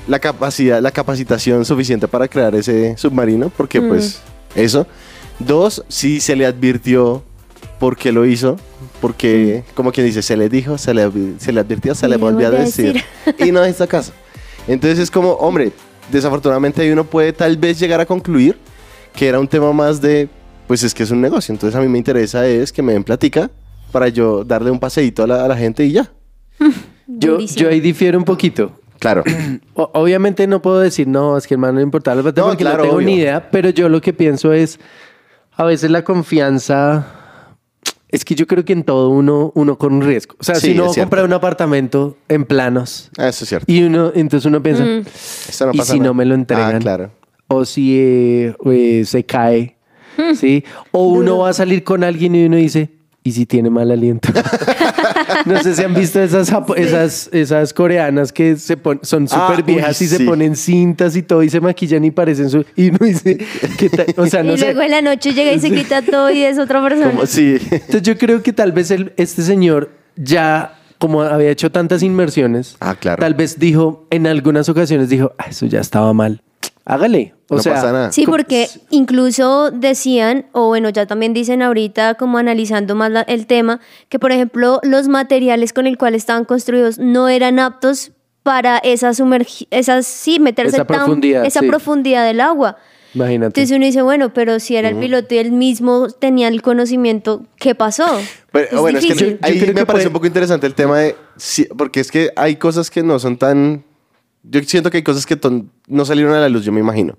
la 0.08 0.20
capacidad, 0.20 0.82
la 0.82 0.92
capacitación 0.92 1.66
suficiente 1.66 2.08
para 2.08 2.28
crear 2.28 2.56
ese 2.56 2.98
submarino, 2.98 3.50
porque 3.56 3.82
Mm. 3.82 3.88
pues 3.90 4.22
eso. 4.56 4.88
Dos, 5.40 5.84
si 5.90 6.20
se 6.22 6.36
le 6.36 6.46
advirtió 6.46 7.24
por 7.84 7.98
qué 7.98 8.14
lo 8.14 8.26
hizo, 8.26 8.56
porque, 9.02 9.66
como 9.74 9.92
quien 9.92 10.06
dice, 10.06 10.22
se 10.22 10.38
le 10.38 10.48
dijo, 10.48 10.78
se 10.78 10.94
le, 10.94 11.12
se 11.38 11.52
le 11.52 11.60
advirtió, 11.60 11.94
se 11.94 12.08
le 12.08 12.16
volvió 12.16 12.48
a 12.48 12.52
a 12.52 12.54
decir. 12.54 13.04
y 13.38 13.52
no 13.52 13.68
hizo 13.68 13.86
caso. 13.90 14.14
Entonces 14.70 15.00
es 15.00 15.12
como, 15.12 15.34
hombre, 15.34 15.74
desafortunadamente 16.10 16.82
ahí 16.82 16.92
uno 16.92 17.04
puede 17.04 17.34
tal 17.34 17.58
vez 17.58 17.78
llegar 17.78 18.00
a 18.00 18.06
concluir 18.06 18.58
que 19.14 19.28
era 19.28 19.38
un 19.38 19.50
tema 19.50 19.74
más 19.74 20.00
de, 20.00 20.30
pues 20.66 20.82
es 20.84 20.94
que 20.94 21.04
es 21.04 21.12
un 21.12 21.20
negocio. 21.20 21.52
Entonces 21.52 21.78
a 21.78 21.82
mí 21.82 21.90
me 21.90 21.98
interesa 21.98 22.48
es 22.48 22.72
que 22.72 22.82
me 22.82 22.94
den 22.94 23.04
platica 23.04 23.52
para 23.92 24.08
yo 24.08 24.46
darle 24.46 24.72
un 24.72 24.80
paseíto 24.80 25.24
a 25.24 25.28
la, 25.28 25.44
a 25.44 25.48
la 25.50 25.58
gente 25.58 25.84
y 25.84 25.92
ya. 25.92 26.10
Yo, 27.06 27.38
yo 27.42 27.68
ahí 27.68 27.82
difiero 27.82 28.18
un 28.18 28.24
poquito. 28.24 28.80
Claro. 29.00 29.24
O- 29.76 29.90
obviamente 29.96 30.48
no 30.48 30.62
puedo 30.62 30.80
decir, 30.80 31.06
no, 31.06 31.36
es 31.38 31.48
que 31.48 31.56
hermano 31.56 31.74
no 31.74 31.82
importa 31.82 32.16
la 32.16 32.22
plata 32.22 32.40
No, 32.40 32.48
porque 32.48 32.64
claro, 32.64 32.78
no 32.78 32.84
tengo 32.84 32.96
obvio. 32.96 33.08
ni 33.08 33.16
idea, 33.16 33.52
pero 33.52 33.72
yo 33.72 33.90
lo 33.90 34.00
que 34.00 34.14
pienso 34.14 34.54
es, 34.54 34.80
a 35.52 35.66
veces 35.66 35.92
la 35.92 36.06
confianza, 36.06 37.23
es 38.14 38.24
que 38.24 38.36
yo 38.36 38.48
creo 38.48 38.64
que 38.64 38.72
en 38.74 38.84
todo 38.84 39.10
uno, 39.10 39.52
uno 39.56 39.78
con 39.78 39.94
un 39.94 40.02
riesgo. 40.04 40.36
O 40.40 40.44
sea, 40.44 40.56
Sí, 40.56 40.68
si 40.68 40.80
uno 40.80 40.94
compra 40.94 41.24
un 41.24 41.34
apartamento 41.34 42.16
en 42.30 42.46
planos 42.46 43.10
Ah, 43.18 43.28
Eso 43.28 43.44
es 43.44 43.50
cierto. 43.50 43.66
y 43.72 43.84
uno, 43.84 44.12
entonces 44.16 44.46
uno 44.46 44.62
piensa, 44.64 44.84
Mm. 44.86 45.04
Eso 45.50 45.66
no 45.66 45.72
¿y 45.74 45.78
pasa 45.80 45.94
si 45.94 46.00
nada. 46.00 46.08
no 46.10 46.14
me 46.14 46.26
lo 46.26 46.36
entregan? 46.36 46.76
Ah, 46.76 46.80
claro. 46.80 47.12
O 47.48 47.66
si 47.66 47.98
eh, 48.00 48.56
eh, 48.66 49.04
se 49.06 49.26
cae, 49.26 49.76
Hmm. 50.16 50.36
¿sí? 50.36 50.64
O 50.92 51.08
uno 51.08 51.40
va 51.40 51.50
a 51.50 51.54
salir 51.54 51.84
con 51.84 52.04
alguien 52.04 52.36
y 52.36 52.46
uno 52.46 52.56
dice, 52.58 52.92
¿y 53.24 53.32
si 53.32 53.46
tiene 53.46 53.70
mal 53.70 53.90
aliento? 53.92 54.30
no 55.46 55.62
sé 55.62 55.76
si 55.76 55.84
han 55.84 55.94
visto 55.94 56.22
esas, 56.22 56.52
esas, 56.76 57.30
esas 57.32 57.74
coreanas 57.74 58.32
que 58.34 58.56
se 58.58 58.78
pon- 58.78 59.00
son 59.04 59.28
Ah, 59.32 59.48
súper 59.50 59.64
viejas 59.64 60.00
uy, 60.02 60.06
y 60.08 60.10
se 60.10 60.20
ponen 60.26 60.56
cintas 60.56 61.16
y 61.16 61.24
todo 61.24 61.44
y 61.44 61.50
se 61.50 61.60
maquillan 61.62 62.04
y 62.06 62.12
parecen 62.12 62.50
su... 62.50 62.66
Y 62.76 62.90
uno 62.90 63.00
dice, 63.02 63.38
no 64.18 64.26
y 64.26 64.30
sé. 64.30 64.44
luego 64.66 64.82
en 64.82 64.92
la 64.92 65.02
noche 65.02 65.34
llega 65.34 65.54
y 65.54 65.60
se 65.60 65.72
quita 65.72 66.02
todo 66.02 66.30
y 66.32 66.44
es 66.44 66.58
otra 66.60 66.82
persona. 66.84 67.12
Como- 67.12 67.26
sí. 67.26 67.58
Entonces 67.72 68.02
yo 68.04 68.18
creo 68.18 68.42
que 68.44 68.54
tal 68.54 68.72
vez 68.72 68.92
el- 68.92 69.14
este 69.18 69.42
señor 69.42 69.90
ya, 70.16 70.80
como 70.98 71.22
había 71.22 71.50
hecho 71.50 71.72
tantas 71.72 72.04
inmersiones, 72.04 72.76
Ah, 72.80 72.96
claro. 72.96 73.22
tal 73.22 73.34
vez 73.34 73.60
dijo, 73.60 74.06
en 74.10 74.28
algunas 74.28 74.70
ocasiones 74.70 75.10
dijo, 75.10 75.34
"Ah, 75.38 75.46
eso 75.50 75.66
ya 75.66 75.80
estaba 75.80 76.14
mal. 76.14 76.42
Hágale. 76.86 77.34
O 77.50 77.56
No 77.56 77.62
sea, 77.62 77.74
pasa 77.76 77.92
nada. 77.92 78.12
Sí, 78.12 78.26
porque 78.26 78.68
incluso 78.90 79.72
decían, 79.72 80.48
o 80.52 80.68
bueno, 80.68 80.90
ya 80.90 81.06
también 81.06 81.34
dicen 81.34 81.62
ahorita, 81.62 82.16
como 82.16 82.38
analizando 82.38 82.96
más 82.96 83.12
la- 83.12 83.22
el 83.22 83.46
tema, 83.48 83.80
que 84.10 84.20
por 84.20 84.32
ejemplo 84.32 84.80
los 84.84 85.08
materiales 85.08 85.72
con 85.72 85.88
el 85.88 85.98
cual 85.98 86.16
estaban 86.16 86.46
construidos 86.46 87.00
no 87.00 87.30
eran 87.30 87.60
aptos 87.60 88.12
para 88.44 88.78
esa 88.80 89.14
sumergi 89.14 89.68
esas, 89.72 90.06
sí, 90.06 90.40
meterse 90.40 90.76
Esa 90.78 90.86
tan- 90.86 90.98
profundidad, 90.98 91.46
esa 91.46 91.62
sí. 91.62 91.68
profundidad 91.68 92.26
del 92.26 92.42
agua. 92.42 92.78
Imagínate. 93.14 93.46
Entonces 93.62 93.78
uno 93.78 93.86
dice, 93.86 94.02
bueno, 94.02 94.34
pero 94.34 94.60
si 94.60 94.76
era 94.76 94.90
el 94.90 94.96
piloto 94.98 95.36
y 95.36 95.38
él 95.38 95.52
mismo 95.52 96.08
tenía 96.10 96.48
el 96.48 96.62
conocimiento, 96.64 97.44
¿qué 97.58 97.76
pasó? 97.76 98.06
Pero, 98.52 98.68
Es 98.72 98.80
bueno, 98.82 98.98
es 99.00 99.06
que 99.06 99.38
ahí 99.44 99.60
me 99.60 99.66
que 99.68 99.74
parece 99.74 99.86
puede- 99.86 100.08
un 100.08 100.14
poco 100.14 100.26
interesante 100.26 100.66
el 100.68 100.74
tema 100.74 100.98
de... 101.00 101.16
sí, 101.38 101.68
porque 101.78 102.00
es 102.00 102.10
que 102.12 102.32
hay 102.36 102.56
cosas 102.56 102.90
que 102.90 103.04
no 103.04 103.20
son 103.20 103.38
tan... 103.38 103.84
Yo 104.44 104.62
siento 104.64 104.92
que 104.92 104.98
hay 104.98 105.04
cosas 105.04 105.26
que 105.26 105.40
no 105.88 106.06
salieron 106.06 106.34
a 106.34 106.40
la 106.40 106.50
luz, 106.50 106.66
yo 106.66 106.72
me 106.72 106.80
imagino. 106.80 107.18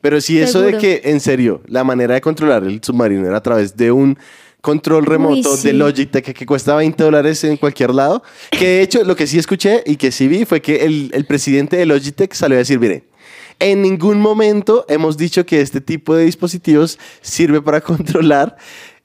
Pero 0.00 0.20
si 0.20 0.38
eso 0.38 0.60
de 0.60 0.68
Seguro. 0.68 0.80
que, 0.80 1.02
en 1.04 1.20
serio, 1.20 1.62
la 1.66 1.84
manera 1.84 2.14
de 2.14 2.20
controlar 2.20 2.64
el 2.64 2.82
submarino 2.82 3.26
era 3.26 3.36
a 3.36 3.42
través 3.42 3.76
de 3.76 3.92
un 3.92 4.18
control 4.60 5.06
remoto 5.06 5.56
sí. 5.56 5.68
de 5.68 5.72
Logitech 5.74 6.24
que, 6.24 6.34
que 6.34 6.46
cuesta 6.46 6.74
20 6.74 7.02
dólares 7.02 7.44
en 7.44 7.56
cualquier 7.56 7.94
lado, 7.94 8.22
que 8.50 8.66
de 8.66 8.82
hecho 8.82 9.04
lo 9.04 9.16
que 9.16 9.26
sí 9.26 9.38
escuché 9.38 9.82
y 9.86 9.96
que 9.96 10.12
sí 10.12 10.28
vi 10.28 10.44
fue 10.44 10.60
que 10.60 10.84
el, 10.84 11.10
el 11.14 11.24
presidente 11.24 11.76
de 11.76 11.86
Logitech 11.86 12.34
salió 12.34 12.56
a 12.56 12.60
decir, 12.60 12.78
mire, 12.78 13.04
en 13.58 13.82
ningún 13.82 14.20
momento 14.20 14.86
hemos 14.88 15.16
dicho 15.16 15.44
que 15.44 15.60
este 15.60 15.80
tipo 15.80 16.14
de 16.14 16.24
dispositivos 16.24 16.98
sirve 17.20 17.60
para 17.60 17.80
controlar 17.82 18.56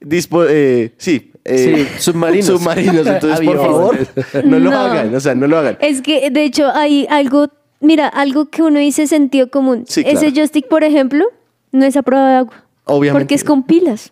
dispo- 0.06 0.46
eh, 0.50 0.94
sí, 0.98 1.32
eh, 1.44 1.88
Sí, 1.98 2.02
submarinos. 2.02 2.46
submarinos. 2.60 3.06
Entonces, 3.08 3.46
por 3.46 3.58
favor, 3.58 3.98
no 4.46 4.60
lo 4.60 4.72
No. 4.72 4.78
hagan. 4.80 5.14
O 5.14 5.20
sea, 5.20 5.36
no 5.36 5.48
lo 5.48 5.58
hagan. 5.58 5.78
Es 5.82 6.02
que, 6.02 6.30
de 6.32 6.44
hecho, 6.44 6.70
hay 6.74 7.06
algo, 7.10 7.48
mira, 7.80 8.08
algo 8.08 8.46
que 8.50 8.62
uno 8.64 8.80
dice 8.80 9.08
sentido 9.08 9.50
común. 9.50 9.86
Sí, 9.88 10.04
Ese 10.06 10.32
joystick, 10.32 10.68
por 10.68 10.84
ejemplo, 10.84 11.26
no 11.72 11.86
es 11.86 11.98
a 11.98 12.02
prueba 12.04 12.30
de 12.30 12.36
agua. 12.38 12.64
Obviamente. 12.86 13.20
Porque 13.24 13.36
es 13.36 13.44
con 13.44 13.64
pilas. 13.64 14.12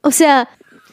O 0.00 0.10
sea, 0.10 0.48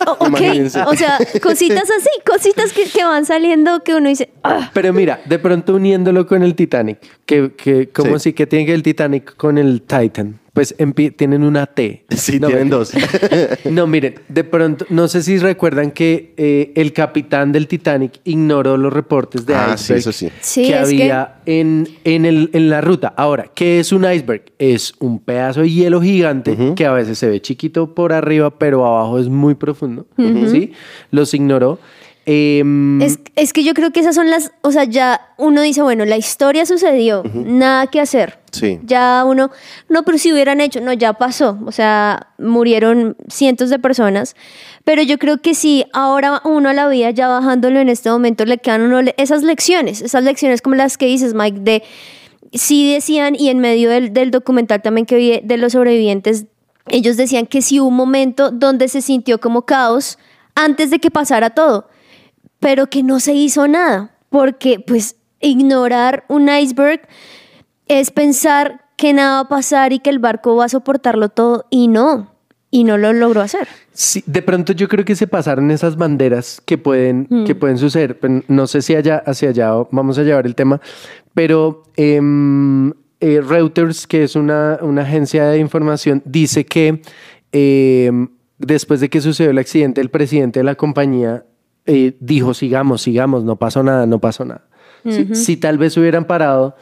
o- 0.07 0.11
ok, 0.13 0.27
Imagínense. 0.29 0.81
o 0.81 0.93
sea, 0.95 1.17
cositas 1.43 1.83
así, 1.89 2.09
cositas 2.25 2.73
que, 2.73 2.85
que 2.85 3.03
van 3.03 3.25
saliendo 3.25 3.83
que 3.83 3.93
uno 3.95 4.09
dice, 4.09 4.29
"Ah". 4.43 4.71
Pero 4.73 4.91
mira, 4.93 5.21
de 5.25 5.37
pronto 5.37 5.75
uniéndolo 5.75 6.25
con 6.25 6.41
el 6.43 6.55
Titanic, 6.55 6.97
que, 7.25 7.53
que 7.55 7.89
como 7.89 8.17
Sí. 8.17 8.29
si 8.29 8.33
que 8.33 8.47
tiene 8.47 8.65
que 8.65 8.73
el 8.73 8.81
Titanic 8.83 9.35
con 9.35 9.57
el 9.59 9.81
Titan. 9.83 10.39
Pues 10.53 10.75
tienen 11.15 11.43
una 11.43 11.65
T. 11.65 12.05
Sí, 12.15 12.39
No, 12.39 12.47
tienen 12.47 12.69
dos. 12.69 12.91
No, 13.69 13.87
miren, 13.87 14.15
de 14.27 14.43
pronto, 14.43 14.85
no 14.89 15.07
sé 15.07 15.23
si 15.23 15.37
recuerdan 15.37 15.91
que 15.91 16.33
eh, 16.37 16.71
el 16.75 16.91
capitán 16.93 17.51
del 17.51 17.67
Titanic 17.67 18.19
ignoró 18.25 18.75
los 18.77 18.91
reportes 18.91 19.45
de 19.45 19.55
Ah, 19.55 19.77
sí, 19.77 19.93
iceberg 19.93 19.99
eso 19.99 20.11
sí. 20.11 20.29
Sí, 20.41 20.63
que 20.67 20.79
es 20.81 20.89
que- 20.89 21.03
había 21.03 21.35
en, 21.45 21.87
en, 22.03 22.25
el, 22.25 22.49
en 22.53 22.69
la 22.69 22.81
ruta. 22.81 23.13
Ahora, 23.15 23.49
¿qué 23.55 23.79
es 23.79 23.91
un 23.91 24.03
iceberg? 24.11 24.43
Es 24.59 24.93
un 24.99 25.19
pedazo 25.19 25.61
de 25.61 25.69
hielo 25.71 26.01
gigante 26.01 26.57
que 26.75 26.85
a 26.85 26.91
veces 26.91 27.17
se 27.17 27.29
ve 27.29 27.41
chiquito 27.41 27.95
por 27.95 28.11
arriba, 28.13 28.57
pero 28.59 28.85
abajo 28.85 29.19
es 29.19 29.29
muy 29.29 29.55
profundo. 29.55 30.05
¿Sí? 30.17 30.73
Los 31.11 31.33
ignoró. 31.33 31.79
Em, 32.25 33.01
Es, 33.01 33.19
es 33.35 33.51
que 33.51 33.63
yo 33.63 33.73
creo 33.73 33.91
que 33.91 33.99
esas 33.99 34.13
son 34.13 34.29
las, 34.29 34.51
o 34.61 34.71
sea, 34.71 34.83
ya 34.83 35.33
uno 35.37 35.61
dice, 35.61 35.81
bueno, 35.81 36.05
la 36.05 36.17
historia 36.17 36.65
sucedió, 36.65 37.23
nada 37.33 37.87
que 37.87 37.99
hacer. 37.99 38.39
Sí. 38.51 38.79
Ya 38.83 39.23
uno, 39.25 39.49
no, 39.89 40.03
pero 40.03 40.17
si 40.17 40.31
hubieran 40.31 40.61
hecho, 40.61 40.81
no, 40.81 40.93
ya 40.93 41.13
pasó. 41.13 41.57
O 41.65 41.71
sea, 41.71 42.27
murieron 42.37 43.15
cientos 43.29 43.69
de 43.69 43.79
personas. 43.79 44.35
Pero 44.83 45.01
yo 45.01 45.17
creo 45.17 45.41
que 45.41 45.55
si 45.55 45.85
ahora 45.93 46.41
uno 46.43 46.69
a 46.69 46.73
la 46.73 46.87
vida, 46.89 47.11
ya 47.11 47.27
bajándolo 47.27 47.79
en 47.79 47.89
este 47.89 48.09
momento, 48.09 48.45
le 48.45 48.57
quedan 48.57 48.81
uno 48.81 48.99
esas 49.17 49.43
lecciones, 49.43 50.01
esas 50.01 50.23
lecciones 50.23 50.61
como 50.61 50.75
las 50.75 50.97
que 50.97 51.05
dices, 51.05 51.33
Mike, 51.33 51.59
de 51.61 51.83
sí 52.53 52.93
decían, 52.93 53.35
y 53.35 53.49
en 53.49 53.59
medio 53.59 53.89
del, 53.89 54.13
del 54.13 54.31
documental 54.31 54.81
también 54.81 55.05
que 55.05 55.15
vi 55.15 55.39
de 55.41 55.57
los 55.57 55.71
sobrevivientes, 55.71 56.45
ellos 56.87 57.15
decían 57.17 57.45
que 57.45 57.61
sí 57.61 57.79
hubo 57.79 57.87
un 57.87 57.95
momento 57.95 58.51
donde 58.51 58.87
se 58.89 59.01
sintió 59.01 59.39
como 59.39 59.63
caos 59.63 60.17
antes 60.55 60.89
de 60.89 60.99
que 60.99 61.11
pasara 61.11 61.51
todo, 61.51 61.87
pero 62.61 62.87
que 62.87 63.03
no 63.03 63.19
se 63.19 63.33
hizo 63.33 63.67
nada, 63.67 64.15
porque 64.29 64.79
pues 64.79 65.17
ignorar 65.41 66.23
un 66.29 66.47
iceberg 66.47 67.01
es 67.87 68.11
pensar 68.11 68.85
que 68.95 69.11
nada 69.13 69.33
va 69.33 69.39
a 69.39 69.49
pasar 69.49 69.91
y 69.91 69.99
que 69.99 70.11
el 70.11 70.19
barco 70.19 70.55
va 70.55 70.65
a 70.65 70.69
soportarlo 70.69 71.29
todo, 71.29 71.65
y 71.71 71.87
no, 71.87 72.31
y 72.69 72.83
no 72.83 72.97
lo 72.97 73.11
logró 73.13 73.41
hacer. 73.41 73.67
Sí, 73.91 74.23
de 74.27 74.43
pronto 74.43 74.73
yo 74.73 74.87
creo 74.87 75.03
que 75.03 75.15
se 75.15 75.25
pasaron 75.25 75.71
esas 75.71 75.97
banderas 75.97 76.61
que 76.63 76.77
pueden, 76.77 77.27
que 77.45 77.55
pueden 77.55 77.79
suceder. 77.79 78.19
pero 78.19 78.43
No 78.47 78.67
sé 78.67 78.83
si 78.83 78.95
allá, 78.95 79.23
hacia 79.25 79.49
allá 79.49 79.71
vamos 79.89 80.19
a 80.19 80.23
llevar 80.23 80.45
el 80.45 80.53
tema, 80.53 80.79
pero 81.33 81.83
em, 81.97 82.91
eh, 83.19 83.41
Reuters, 83.41 84.05
que 84.05 84.23
es 84.23 84.35
una, 84.35 84.77
una 84.83 85.01
agencia 85.01 85.45
de 85.45 85.57
información, 85.57 86.21
dice 86.25 86.63
que 86.63 87.01
em, 87.51 88.29
después 88.59 88.99
de 88.99 89.09
que 89.09 89.19
sucedió 89.19 89.49
el 89.49 89.57
accidente, 89.57 89.99
el 89.99 90.11
presidente 90.11 90.59
de 90.59 90.63
la 90.63 90.75
compañía 90.75 91.43
eh, 91.85 92.15
dijo, 92.19 92.53
sigamos, 92.53 93.01
sigamos, 93.01 93.43
no 93.43 93.55
pasó 93.55 93.83
nada, 93.83 94.05
no 94.05 94.19
pasó 94.19 94.45
nada. 94.45 94.65
Si- 95.03 95.33
si 95.35 95.57
tal 95.57 95.77
vez 95.77 95.97
hubieran 95.97 96.25
parado, 96.25 96.75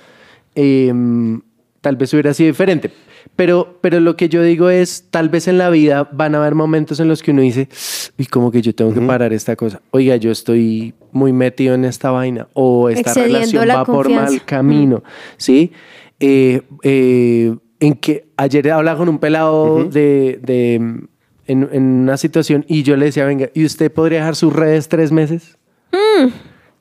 em, 0.55 1.41
tal 1.81 1.95
vez 1.95 2.11
hubiera 2.13 2.33
sido 2.33 2.47
diferente. 2.47 2.91
Pero, 3.35 3.77
pero 3.81 3.99
lo 3.99 4.15
que 4.15 4.27
yo 4.29 4.41
digo 4.43 4.69
es, 4.69 5.05
tal 5.11 5.29
vez 5.29 5.47
en 5.47 5.57
la 5.57 5.69
vida 5.69 6.09
van 6.11 6.35
a 6.35 6.39
haber 6.39 6.55
momentos 6.55 6.99
en 6.99 7.07
los 7.07 7.21
que 7.23 7.31
uno 7.31 7.41
dice, 7.41 7.69
y 8.17 8.25
como 8.25 8.51
que 8.51 8.61
yo 8.61 8.73
tengo 8.73 8.93
que 8.93 9.01
parar 9.01 9.31
esta 9.33 9.55
cosa. 9.55 9.81
Oiga, 9.91 10.15
yo 10.17 10.31
estoy 10.31 10.93
muy 11.11 11.31
metido 11.33 11.75
en 11.75 11.85
esta 11.85 12.11
vaina 12.11 12.47
o 12.53 12.89
esta 12.89 13.11
Excediendo 13.11 13.37
relación 13.39 13.67
la 13.67 13.75
va 13.75 13.85
por 13.85 14.09
mal 14.09 14.43
camino, 14.45 15.03
¿sí? 15.37 15.71
Eh, 16.19 16.61
eh, 16.83 17.55
en 17.79 17.93
que 17.95 18.25
ayer 18.35 18.71
hablaba 18.71 18.97
con 18.97 19.07
un 19.09 19.19
pelado 19.19 19.85
de, 19.85 20.39
de, 20.43 21.01
en, 21.49 21.67
en 21.71 21.83
una 21.83 22.15
situación 22.17 22.63
y 22.67 22.83
yo 22.83 22.95
le 22.95 23.05
decía, 23.07 23.25
venga, 23.25 23.49
¿y 23.53 23.65
usted 23.65 23.91
podría 23.91 24.19
dejar 24.19 24.35
sus 24.35 24.53
redes 24.53 24.87
tres 24.87 25.11
meses? 25.11 25.57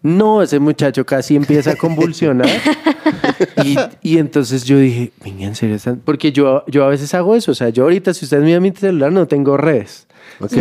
No, 0.00 0.42
ese 0.42 0.60
muchacho 0.60 1.04
casi 1.04 1.34
empieza 1.34 1.72
a 1.72 1.76
convulsionar. 1.76 2.48
y, 3.64 3.76
y 4.02 4.18
entonces 4.18 4.64
yo 4.64 4.78
dije, 4.78 5.10
venga, 5.24 5.44
en 5.46 5.54
serio, 5.56 5.74
están-?" 5.76 6.00
porque 6.04 6.30
yo, 6.30 6.62
yo 6.68 6.84
a 6.84 6.88
veces 6.88 7.12
hago 7.14 7.34
eso. 7.34 7.50
O 7.50 7.54
sea, 7.54 7.70
yo 7.70 7.82
ahorita, 7.82 8.14
si 8.14 8.24
ustedes 8.24 8.44
miran 8.44 8.62
mi 8.62 8.70
celular, 8.70 9.10
no 9.10 9.26
tengo 9.26 9.56
redes. 9.56 10.06
Ok. 10.40 10.52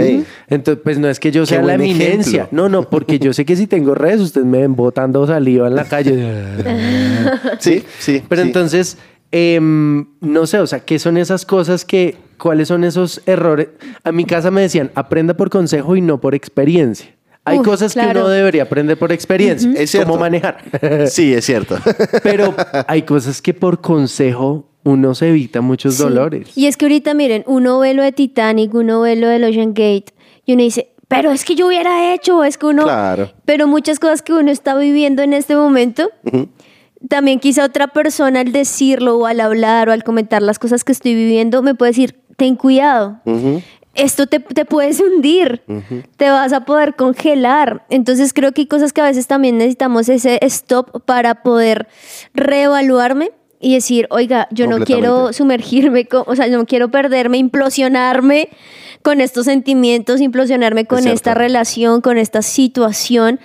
Entonces, 0.48 0.82
pues 0.84 0.98
no 0.98 1.08
es 1.08 1.20
que 1.20 1.32
yo 1.32 1.44
Qué 1.44 1.48
sea 1.48 1.62
la 1.62 1.76
eminencia. 1.76 2.44
ejemplo. 2.44 2.64
No, 2.64 2.70
no, 2.70 2.90
porque 2.90 3.20
yo 3.20 3.32
sé 3.32 3.46
que 3.46 3.56
si 3.56 3.68
tengo 3.68 3.94
redes, 3.94 4.22
ustedes 4.22 4.48
me 4.48 4.60
ven 4.60 4.76
botando 4.76 5.28
saliva 5.28 5.68
en 5.68 5.76
la 5.76 5.84
calle. 5.86 6.16
Sí, 7.60 7.84
sí. 8.00 8.24
Pero 8.28 8.42
sí. 8.42 8.48
entonces, 8.48 8.98
em, 9.32 10.06
no 10.22 10.46
sé, 10.48 10.60
o 10.60 10.68
sea, 10.68 10.80
¿qué 10.80 11.00
son 11.00 11.18
esas 11.18 11.46
cosas 11.46 11.86
que, 11.86 12.18
cuáles 12.38 12.68
son 12.68 12.84
esos 12.84 13.22
errores? 13.26 13.70
A 14.04 14.12
mi 14.12 14.26
casa 14.26 14.52
me 14.52 14.62
decían, 14.62 14.92
aprenda 14.96 15.36
por 15.36 15.50
consejo 15.50 15.96
y 15.96 16.02
no 16.02 16.20
por 16.20 16.36
experiencia. 16.36 17.14
Hay 17.46 17.60
Uf, 17.60 17.66
cosas 17.66 17.94
que 17.94 18.02
uno 18.02 18.28
debería 18.28 18.64
aprender 18.64 18.98
por 19.00 19.12
experiencia, 19.14 19.72
Es 19.76 19.92
cierto. 19.92 20.10
como 20.10 20.20
manejar. 20.22 20.58
Sí, 21.10 21.34
es 21.34 21.46
cierto. 21.46 21.78
Pero 22.24 22.54
hay 22.88 23.04
cosas 23.04 23.42
que 23.42 23.54
por 23.54 23.80
consejo 23.80 24.68
uno 24.84 25.16
se 25.16 25.30
evita 25.30 25.62
muchos 25.62 25.96
Sí. 25.96 26.04
dolores. 26.04 26.50
Y 26.58 26.66
es 26.68 26.76
que 26.76 26.86
ahorita, 26.86 27.14
miren, 27.14 27.44
uno 27.48 27.80
ve 27.80 27.94
lo 27.94 28.04
de 28.04 28.12
Titanic, 28.12 28.74
uno 28.74 29.02
ve 29.02 29.16
lo 29.16 29.28
del 29.30 29.44
Ocean 29.46 29.70
Gate, 29.70 30.14
y 30.46 30.54
uno 30.54 30.64
dice, 30.64 30.90
pero 31.08 31.32
es 31.32 31.46
que 31.46 31.56
yo 31.56 31.68
hubiera 31.68 32.14
hecho, 32.14 32.38
o 32.40 32.44
es 32.44 32.58
que 32.58 32.66
uno... 32.66 32.84
Claro. 32.84 33.32
Pero 33.46 33.66
muchas 33.68 33.98
cosas 34.00 34.22
que 34.22 34.34
uno 34.34 34.52
está 34.52 34.78
viviendo 34.78 35.22
en 35.24 35.32
este 35.34 35.56
momento, 35.56 36.10
también 37.10 37.40
quizá 37.40 37.64
otra 37.66 37.88
persona 37.88 38.40
al 38.42 38.52
decirlo 38.52 39.18
o 39.18 39.26
al 39.26 39.40
hablar 39.40 39.90
o 39.90 39.92
al 39.92 40.04
comentar 40.04 40.42
las 40.42 40.60
cosas 40.60 40.84
que 40.84 40.92
estoy 40.92 41.14
viviendo, 41.16 41.62
me 41.62 41.76
puede 41.76 41.92
decir, 41.92 42.16
ten 42.38 42.56
cuidado. 42.56 43.20
Esto 43.94 44.28
te, 44.28 44.40
te 44.40 44.64
puedes 44.64 45.00
hundir, 45.00 45.64
te 46.18 46.30
vas 46.30 46.54
a 46.54 46.66
poder 46.66 46.96
congelar. 46.96 47.84
Entonces 47.90 48.32
creo 48.32 48.52
que 48.52 48.62
hay 48.62 48.68
cosas 48.68 48.94
que 48.94 49.02
a 49.02 49.06
veces 49.06 49.26
también 49.26 49.58
necesitamos 49.58 50.08
ese 50.10 50.38
stop 50.44 51.04
para 51.06 51.42
poder 51.42 51.88
reevaluarme 52.36 53.32
y 53.60 53.74
decir, 53.74 54.06
oiga, 54.12 54.48
yo 54.52 54.68
no 54.68 54.78
quiero 54.86 55.34
sumergirme, 55.34 56.06
co- 56.06 56.24
o 56.28 56.36
sea, 56.36 56.48
no 56.48 56.66
quiero 56.68 56.90
perderme, 56.92 57.38
implosionarme 57.40 58.50
con 59.02 59.20
estos 59.20 59.46
sentimientos, 59.46 60.22
implosionarme 60.22 60.86
con 60.86 61.00
esta 61.14 61.32
relación, 61.34 62.02
con 62.02 62.18
esta 62.20 62.44
situación, 62.44 63.40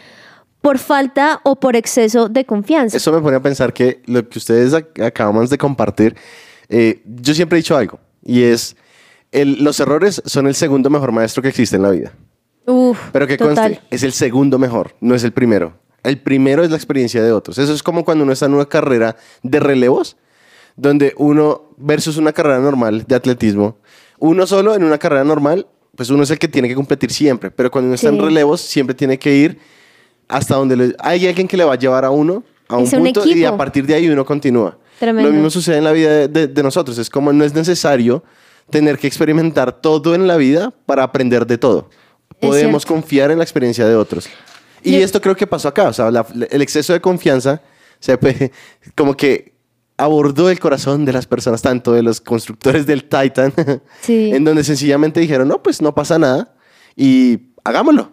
por 0.63 0.79
falta 0.79 1.41
o 1.45 1.57
por 1.61 1.77
exceso 1.77 2.29
de 2.29 2.47
confianza. 2.47 2.97
Eso 2.97 3.13
me 3.13 3.21
pone 3.21 3.37
a 3.37 3.41
pensar 3.43 3.73
que 3.75 4.01
lo 4.07 4.27
que 4.29 4.39
ustedes 4.39 4.73
ac- 4.73 5.05
acabamos 5.05 5.51
de 5.51 5.59
compartir, 5.59 6.17
eh, 6.69 7.03
yo 7.05 7.35
siempre 7.35 7.59
he 7.59 7.61
dicho 7.63 7.77
algo, 7.77 7.99
y 8.25 8.45
es, 8.45 8.77
el- 9.33 9.63
los 9.63 9.79
errores 9.81 10.23
son 10.25 10.47
el 10.47 10.55
segundo 10.55 10.89
mejor 10.89 11.13
maestro 11.13 11.43
que 11.43 11.49
existe 11.49 11.77
en 11.77 11.83
la 11.83 11.91
vida. 11.91 12.13
Uf, 12.65 12.99
Pero 13.13 13.27
que 13.27 13.37
conste, 13.37 13.81
es 13.91 14.05
el 14.05 14.13
segundo 14.13 14.59
mejor, 14.59 14.95
no 15.01 15.15
es 15.17 15.25
el 15.25 15.33
primero. 15.33 15.75
El 16.05 16.19
primero 16.21 16.63
es 16.65 16.71
la 16.71 16.77
experiencia 16.77 17.23
de 17.23 17.33
otros. 17.33 17.59
Eso 17.59 17.73
es 17.75 17.83
como 17.83 18.05
cuando 18.05 18.25
uno 18.25 18.33
está 18.33 18.47
en 18.47 18.55
una 18.55 18.67
carrera 18.67 19.17
de 19.43 19.61
relevos, 19.61 20.17
donde 20.77 21.13
uno 21.17 21.71
versus 21.77 22.17
una 22.17 22.33
carrera 22.33 22.59
normal 22.61 23.05
de 23.07 23.15
atletismo, 23.17 23.79
uno 24.19 24.47
solo 24.47 24.75
en 24.77 24.85
una 24.85 24.99
carrera 24.99 25.25
normal, 25.25 25.67
pues 25.97 26.09
uno 26.11 26.23
es 26.23 26.31
el 26.31 26.39
que 26.39 26.49
tiene 26.49 26.69
que 26.69 26.75
competir 26.77 27.11
siempre, 27.13 27.51
pero 27.51 27.71
cuando 27.71 27.87
uno 27.87 27.95
está 27.97 28.09
en 28.09 28.15
Sí. 28.17 28.21
relevos, 28.21 28.61
siempre 28.61 28.95
tiene 28.95 29.19
que 29.19 29.35
ir 29.35 29.59
hasta 30.29 30.55
donde 30.57 30.77
le- 30.77 30.97
hay 30.99 31.27
alguien 31.27 31.47
que 31.49 31.57
le 31.57 31.65
va 31.65 31.75
a 31.75 31.79
llevar 31.79 32.05
a 32.05 32.11
uno 32.11 32.45
a 32.69 32.77
un 32.77 32.85
Es 32.85 32.93
un 32.93 33.03
punto 33.05 33.27
y 33.27 33.45
a 33.45 33.57
partir 33.57 33.87
de 33.87 33.95
ahí 33.95 34.09
uno 34.09 34.25
continúa. 34.25 34.79
Tremendo. 34.99 35.29
Lo 35.29 35.35
mismo 35.35 35.51
sucede 35.51 35.79
en 35.79 35.85
la 35.85 35.93
vida 35.93 36.11
de, 36.11 36.29
de- 36.29 36.47
de 36.47 36.63
nosotros. 36.63 36.97
Es 36.99 37.11
como 37.11 37.33
no 37.33 37.45
es 37.45 37.53
necesario 37.55 38.23
tener 38.71 38.99
que 38.99 39.07
experimentar 39.07 39.81
todo 39.81 40.15
en 40.15 40.27
la 40.27 40.37
vida 40.37 40.73
para 40.87 41.03
aprender 41.03 41.47
de 41.47 41.59
todo. 41.59 41.91
Podemos 42.41 42.87
confiar 42.87 43.31
en 43.31 43.39
la 43.39 43.45
experiencia 43.45 43.87
de 43.87 43.95
otros. 43.95 44.29
Y 44.83 44.93
Yo- 44.93 44.99
esto 44.99 45.21
creo 45.21 45.37
que 45.37 45.47
pasó 45.47 45.69
acá. 45.69 45.89
O 45.89 45.93
sea, 45.93 46.11
la- 46.11 46.27
el 46.51 46.63
exceso 46.63 46.93
de 46.93 47.01
confianza 47.01 47.61
se 48.01 48.17
fue 48.17 48.51
como 48.97 49.17
que 49.17 49.53
abordó 49.99 50.49
el 50.51 50.59
corazón 50.59 51.05
de 51.05 51.13
las 51.13 51.27
personas, 51.27 51.61
tanto 51.63 51.93
de 51.93 52.03
los 52.03 52.21
constructores 52.21 52.87
del 52.87 53.05
Titan, 53.05 53.53
Sí. 54.01 54.31
en 54.33 54.45
donde 54.45 54.65
sencillamente 54.65 55.21
dijeron, 55.21 55.47
no, 55.49 55.63
pues 55.63 55.83
no 55.83 55.95
pasa 55.95 56.19
nada 56.19 56.55
y 56.97 57.51
hagámoslo. 57.65 58.12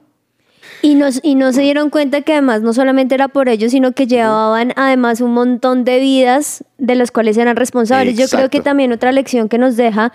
Y 0.81 0.95
no, 0.95 1.07
y 1.23 1.35
no 1.35 1.51
se 1.51 1.61
dieron 1.61 1.89
cuenta 1.89 2.21
que 2.21 2.33
además 2.33 2.61
no 2.61 2.73
solamente 2.73 3.15
era 3.15 3.27
por 3.27 3.49
ellos, 3.49 3.71
sino 3.71 3.91
que 3.91 4.07
llevaban 4.07 4.73
además 4.75 5.21
un 5.21 5.33
montón 5.33 5.83
de 5.83 5.99
vidas 5.99 6.63
de 6.77 6.95
las 6.95 7.11
cuales 7.11 7.37
eran 7.37 7.55
responsables. 7.55 8.17
Yo 8.17 8.27
creo 8.27 8.49
que 8.49 8.61
también 8.61 8.91
otra 8.91 9.11
lección 9.11 9.49
que 9.49 9.57
nos 9.57 9.75
deja 9.75 10.13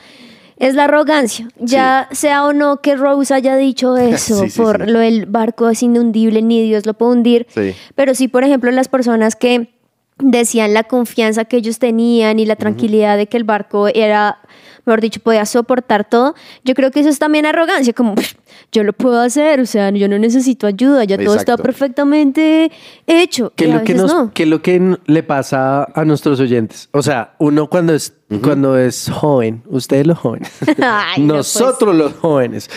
es 0.56 0.74
la 0.74 0.84
arrogancia. 0.84 1.48
Ya 1.58 2.08
sea 2.12 2.44
o 2.44 2.52
no 2.52 2.80
que 2.80 2.96
Rose 2.96 3.34
haya 3.34 3.56
dicho 3.56 3.96
eso 3.98 4.42
Sí, 4.42 4.50
sí, 4.50 4.60
por 4.60 4.88
lo 4.88 5.00
del 5.00 5.26
barco 5.26 5.68
es 5.68 5.82
inundible, 5.82 6.42
ni 6.42 6.62
Dios 6.62 6.86
lo 6.86 6.94
puede 6.94 7.12
hundir. 7.12 7.46
Pero 7.94 8.14
sí, 8.14 8.28
por 8.28 8.44
ejemplo, 8.44 8.70
las 8.70 8.88
personas 8.88 9.36
que 9.36 9.73
decían 10.18 10.74
la 10.74 10.84
confianza 10.84 11.44
que 11.44 11.56
ellos 11.56 11.78
tenían 11.78 12.38
y 12.38 12.46
la 12.46 12.56
tranquilidad 12.56 13.16
de 13.16 13.26
que 13.26 13.36
el 13.36 13.44
barco 13.44 13.88
era, 13.88 14.38
mejor 14.86 15.00
dicho, 15.00 15.20
podía 15.20 15.44
soportar 15.44 16.08
todo. 16.08 16.34
Yo 16.62 16.74
creo 16.74 16.90
que 16.92 17.00
eso 17.00 17.08
es 17.08 17.18
también 17.18 17.46
arrogancia, 17.46 17.92
como 17.92 18.14
"Pff, 18.14 18.34
yo 18.70 18.84
lo 18.84 18.92
puedo 18.92 19.20
hacer, 19.20 19.58
o 19.60 19.66
sea, 19.66 19.90
yo 19.90 20.08
no 20.08 20.16
necesito 20.18 20.66
ayuda, 20.68 21.02
ya 21.04 21.18
todo 21.18 21.34
está 21.34 21.56
perfectamente 21.56 22.70
hecho. 23.06 23.52
¿Qué 23.56 23.66
lo 23.68 23.82
que, 23.82 23.94
nos, 23.94 24.12
no. 24.12 24.30
qué 24.32 24.44
es 24.44 24.48
lo 24.48 24.62
que 24.62 24.96
le 25.06 25.22
pasa 25.22 25.84
a 25.94 26.04
nuestros 26.04 26.38
oyentes? 26.40 26.88
O 26.92 27.02
sea, 27.02 27.34
uno 27.38 27.68
cuando 27.68 27.92
es, 27.94 28.14
cuando 28.42 28.78
es 28.78 29.10
joven, 29.10 29.62
ustedes 29.66 30.06
los 30.06 30.18
jóvenes, 30.18 30.50
Ay, 30.80 31.22
no, 31.22 31.34
pues. 31.34 31.56
nosotros 31.56 31.94
los 31.94 32.12
jóvenes, 32.14 32.70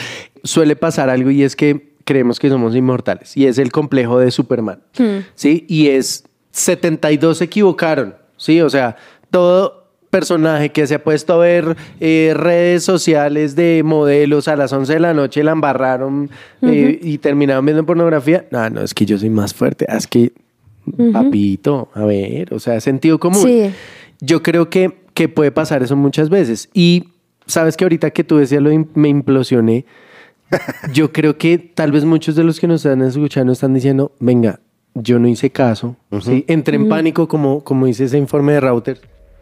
suele 0.44 0.76
pasar 0.76 1.10
algo 1.10 1.30
y 1.30 1.44
es 1.44 1.56
que 1.56 1.94
creemos 2.04 2.40
que 2.40 2.50
somos 2.50 2.76
inmortales 2.76 3.36
y 3.36 3.46
es 3.48 3.58
el 3.58 3.72
complejo 3.72 4.18
de 4.20 4.32
Superman, 4.32 4.82
Hmm. 4.98 5.20
¿sí? 5.36 5.66
Y 5.68 5.88
es 5.90 6.24
72 6.58 7.38
se 7.38 7.44
equivocaron, 7.46 8.16
¿sí? 8.36 8.62
O 8.62 8.70
sea, 8.70 8.96
todo 9.30 9.86
personaje 10.10 10.70
que 10.70 10.88
se 10.88 10.96
ha 10.96 11.04
puesto 11.04 11.34
a 11.34 11.38
ver 11.38 11.76
eh, 12.00 12.34
redes 12.36 12.84
sociales 12.84 13.56
de 13.56 13.84
modelos 13.84 14.48
a 14.48 14.56
las 14.56 14.74
11 14.74 14.94
de 14.94 15.00
la 15.00 15.14
noche, 15.14 15.44
la 15.44 15.52
embarraron 15.52 16.30
eh, 16.62 17.00
y 17.02 17.20
terminaron 17.20 17.66
viendo 17.66 17.86
pornografía. 17.86 18.46
No, 18.50 18.70
no, 18.70 18.82
es 18.82 18.94
que 18.94 19.06
yo 19.06 19.18
soy 19.18 19.30
más 19.30 19.54
fuerte. 19.54 19.86
Ah, 19.88 19.98
Es 19.98 20.08
que, 20.08 20.32
papito, 21.14 21.90
a 21.94 22.06
ver, 22.06 22.54
o 22.54 22.60
sea, 22.60 22.80
sentido 22.82 23.20
común. 23.20 23.44
Sí. 23.44 23.72
Yo 24.20 24.42
creo 24.42 24.70
que, 24.70 24.98
que 25.14 25.30
puede 25.30 25.52
pasar 25.52 25.84
eso 25.84 25.96
muchas 25.96 26.30
veces. 26.30 26.70
Y 26.74 27.10
sabes 27.46 27.78
que 27.78 27.86
ahorita 27.86 28.10
que 28.12 28.24
tú 28.24 28.38
decías 28.38 28.64
lo 28.64 28.72
me 28.96 29.10
implosioné, 29.10 29.86
yo 30.94 31.12
creo 31.12 31.38
que 31.38 31.58
tal 31.60 31.92
vez 31.92 32.06
muchos 32.06 32.36
de 32.36 32.44
los 32.44 32.60
que 32.60 32.68
nos 32.68 32.86
están 32.86 33.02
escuchando 33.04 33.54
están 33.54 33.74
diciendo, 33.74 34.14
venga, 34.20 34.62
yo 35.02 35.20
no 35.20 35.28
hice 35.28 35.50
caso. 35.50 35.96
¿sí? 36.22 36.46
Entré 36.48 36.76
en 36.76 36.90
pánico, 36.90 37.28
como, 37.28 37.64
como 37.64 37.86
dice 37.86 38.06
ese 38.06 38.18
informe 38.18 38.54
de 38.54 38.60
Router, 38.62 39.00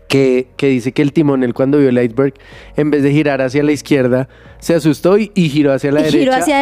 que, 0.08 0.48
que 0.56 0.68
dice 0.68 0.92
que 0.92 1.02
el 1.02 1.12
timonel 1.14 1.54
cuando 1.54 1.78
vio 1.80 1.90
el 1.90 2.02
iceberg, 2.02 2.34
en 2.78 2.92
vez 2.92 3.02
de 3.04 3.12
girar 3.12 3.42
hacia 3.42 3.64
la 3.64 3.72
izquierda, 3.72 4.30
se 4.60 4.74
asustó 4.76 5.18
y, 5.18 5.32
y 5.36 5.50
giró 5.50 5.74
hacia 5.74 5.92
la 5.92 6.02
Y 6.02 6.04
derecha. 6.04 6.20
giro 6.20 6.34
hacia 6.34 6.62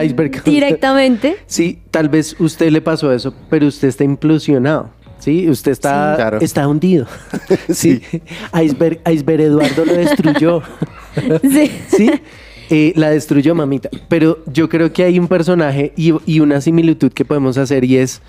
el 0.00 0.04
iceberg, 0.06 0.44
directamente. 0.44 1.36
Sí, 1.46 1.80
tal 1.90 2.08
vez 2.08 2.36
usted 2.38 2.70
le 2.70 2.80
pasó 2.80 3.12
eso, 3.12 3.34
pero 3.48 3.66
usted 3.66 3.88
está 3.88 4.04
implosionado. 4.04 4.90
Sí, 5.18 5.48
usted 5.48 5.70
está, 5.72 6.14
Sí. 6.14 6.16
Claro. 6.16 6.38
está 6.40 6.66
hundido. 6.68 7.06
sí. 7.70 8.02
Iceberg, 8.60 9.00
Iceberg 9.08 9.40
Eduardo 9.42 9.84
lo 9.84 9.94
destruyó. 9.94 10.62
Sí. 11.42 11.70
sí. 11.88 12.10
Eh, 12.74 12.94
la 12.96 13.10
destruyó 13.10 13.54
mamita. 13.54 13.90
Pero 14.08 14.38
yo 14.46 14.68
creo 14.70 14.92
que 14.94 15.04
hay 15.04 15.18
un 15.18 15.28
personaje 15.28 15.92
y, 15.94 16.14
y 16.24 16.40
una 16.40 16.60
similitud 16.62 17.12
que 17.12 17.24
podemos 17.26 17.58
hacer 17.58 17.84
y 17.84 17.98
es 17.98 18.22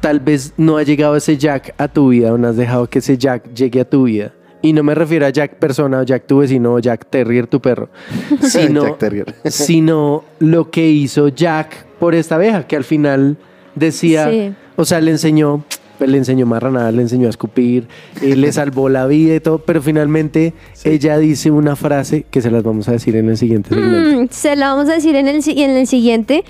tal 0.00 0.20
vez 0.20 0.52
no 0.58 0.76
ha 0.76 0.82
llegado 0.82 1.16
ese 1.16 1.38
Jack 1.38 1.74
a 1.78 1.88
tu 1.88 2.10
vida 2.10 2.32
o 2.32 2.36
no 2.36 2.48
has 2.48 2.56
dejado 2.56 2.88
que 2.90 2.98
ese 2.98 3.16
Jack 3.16 3.52
llegue 3.54 3.80
a 3.80 3.88
tu 3.88 4.02
vida. 4.04 4.34
Y 4.60 4.72
no 4.74 4.82
me 4.82 4.94
refiero 4.94 5.24
a 5.24 5.30
Jack 5.30 5.54
persona 5.54 6.00
o 6.00 6.02
Jack 6.02 6.26
tu 6.26 6.38
vecino 6.38 6.74
o 6.74 6.78
Jack 6.78 7.06
Terrier 7.08 7.46
tu 7.46 7.60
perro, 7.60 7.88
sino, 8.42 8.82
Jack 8.82 8.98
Terrier. 8.98 9.34
sino 9.44 10.24
lo 10.40 10.70
que 10.70 10.86
hizo 10.88 11.28
Jack 11.28 11.86
por 11.98 12.14
esta 12.14 12.34
abeja, 12.34 12.66
que 12.66 12.76
al 12.76 12.84
final 12.84 13.38
decía, 13.74 14.28
Sí. 14.30 14.52
o 14.76 14.84
sea, 14.84 15.00
le 15.00 15.12
enseñó, 15.12 15.64
le 16.00 16.16
enseñó 16.18 16.46
marranada, 16.46 16.92
le 16.92 17.02
enseñó 17.02 17.26
a 17.26 17.30
escupir, 17.30 17.88
eh, 18.22 18.36
le 18.36 18.52
salvó 18.52 18.88
la 18.88 19.06
vida 19.06 19.34
y 19.34 19.40
todo, 19.40 19.58
pero 19.58 19.82
finalmente 19.82 20.54
ella 20.84 21.18
dice 21.18 21.50
una 21.50 21.74
frase 21.76 22.24
que 22.30 22.40
se 22.40 22.50
las 22.50 22.62
vamos 22.62 22.88
a 22.88 22.92
decir 22.92 23.16
en 23.16 23.28
el 23.28 23.36
siguiente 23.36 23.70
segmento. 23.70 24.22
Mm, 24.22 24.28
se 24.30 24.54
la 24.56 24.72
vamos 24.74 24.88
a 24.88 24.94
decir 24.94 25.16
en 25.16 25.26
el, 25.28 25.40
en 25.46 25.70
el 25.70 25.86
siguiente, 25.86 26.44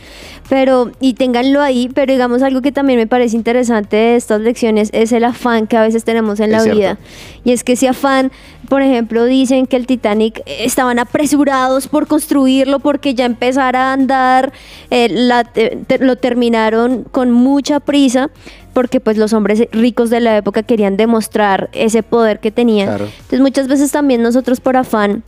pero 0.49 0.91
y 1.01 1.15
ténganlo 1.15 1.61
ahí, 1.63 1.89
pero 1.95 2.13
digamos 2.13 2.43
algo 2.43 2.61
que 2.63 2.73
también 2.73 2.99
me 2.99 3.07
parece 3.07 3.37
interesante 3.37 3.97
de 3.97 4.17
estas 4.17 4.41
lecciones 4.41 4.91
es 4.93 5.13
el 5.13 5.25
afán 5.25 5.67
que 5.67 5.77
a 5.77 5.83
veces 5.83 6.05
tenemos 6.05 6.41
en 6.41 6.53
la 6.53 6.61
cierto. 6.61 6.79
vida. 6.79 6.99
Y 7.45 7.53
es 7.53 7.65
que 7.65 7.73
ese 7.73 7.89
afán, 7.89 8.31
por 8.69 8.83
ejemplo, 8.83 9.25
dicen 9.25 9.67
que 9.67 9.77
el 9.77 9.87
Titanic 9.87 10.39
eh, 10.47 10.65
estaban 10.65 10.99
apresurados 10.99 11.89
por 11.89 12.07
construirlo 12.07 12.79
porque 12.81 13.15
ya 13.15 13.25
empezara 13.25 13.91
a 13.91 13.93
andar, 13.95 14.53
eh, 14.91 15.09
la- 15.11 15.45
te- 15.45 15.79
te- 15.87 15.99
lo 15.99 16.17
terminaron 16.17 17.05
con 17.11 17.31
mucha 17.33 17.81
prisa 17.81 18.31
porque 18.79 19.01
pues 19.01 19.17
los 19.17 19.33
hombres 19.33 19.67
ricos 19.73 20.09
de 20.09 20.21
la 20.21 20.37
época 20.37 20.63
querían 20.63 20.97
demostrar 20.97 21.69
ese 21.73 22.05
poder 22.05 22.39
que 22.39 22.53
tenían. 22.53 22.87
Claro. 22.87 23.07
Entonces 23.07 23.41
muchas 23.41 23.67
veces 23.67 23.91
también 23.91 24.23
nosotros 24.23 24.61
por 24.61 24.77
afán 24.77 25.25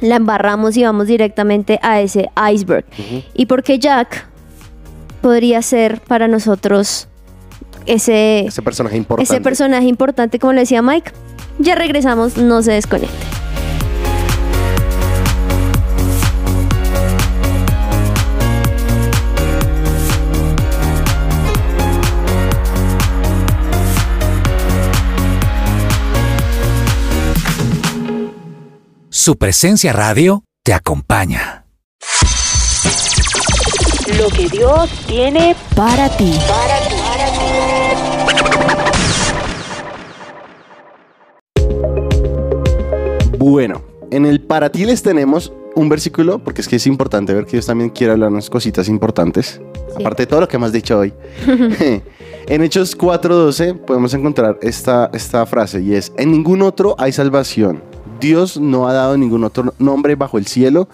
la 0.00 0.14
embarramos 0.14 0.76
y 0.76 0.84
vamos 0.84 1.08
directamente 1.08 1.80
a 1.82 2.00
ese 2.00 2.30
iceberg. 2.52 2.84
Y 3.34 3.46
porque 3.46 3.80
Jack 3.80 4.28
podría 5.22 5.60
ser 5.60 6.02
para 6.02 6.28
nosotros 6.28 7.08
ese, 7.86 8.46
Ese 8.46 8.62
personaje 8.62 8.96
importante. 8.96 9.32
ese 9.32 9.42
personaje 9.42 9.86
importante, 9.86 10.38
como 10.38 10.52
le 10.52 10.60
decía 10.60 10.80
Mike. 10.80 11.10
Ya 11.58 11.74
regresamos, 11.74 12.36
no 12.36 12.62
se 12.62 12.70
desconecte. 12.70 13.33
Su 29.24 29.36
presencia 29.38 29.90
radio 29.94 30.44
te 30.62 30.74
acompaña. 30.74 31.64
Lo 34.18 34.28
que 34.28 34.50
Dios 34.50 34.90
tiene 35.06 35.56
Para 35.74 36.14
ti. 36.14 36.34
Bueno, 43.38 43.80
en 44.10 44.26
el 44.26 44.42
para 44.42 44.68
ti 44.68 44.84
les 44.84 45.02
tenemos 45.02 45.54
un 45.74 45.88
versículo, 45.88 46.44
porque 46.44 46.60
es 46.60 46.68
que 46.68 46.76
es 46.76 46.86
importante 46.86 47.32
ver 47.32 47.46
que 47.46 47.52
Dios 47.52 47.64
también 47.64 47.88
quiere 47.88 48.12
hablarnos 48.12 48.50
cositas 48.50 48.88
importantes, 48.88 49.58
Sí. 49.88 50.02
aparte 50.02 50.24
de 50.24 50.26
todo 50.26 50.42
lo 50.42 50.48
que 50.48 50.56
hemos 50.56 50.70
dicho 50.70 50.98
hoy. 50.98 51.14
en 52.46 52.62
Hechos 52.62 52.94
4.12 52.98 53.86
podemos 53.86 54.12
encontrar 54.12 54.58
esta, 54.60 55.08
esta 55.14 55.46
frase 55.46 55.80
y 55.80 55.94
es, 55.94 56.12
en 56.18 56.30
ningún 56.30 56.60
otro 56.60 56.94
hay 56.98 57.12
salvación. 57.12 57.93
Dios 58.20 58.58
no 58.58 58.88
ha 58.88 58.92
dado 58.92 59.16
ningún 59.16 59.44
otro 59.44 59.74
nombre 59.78 60.14
bajo 60.14 60.38
el 60.38 60.46
cielo 60.46 60.88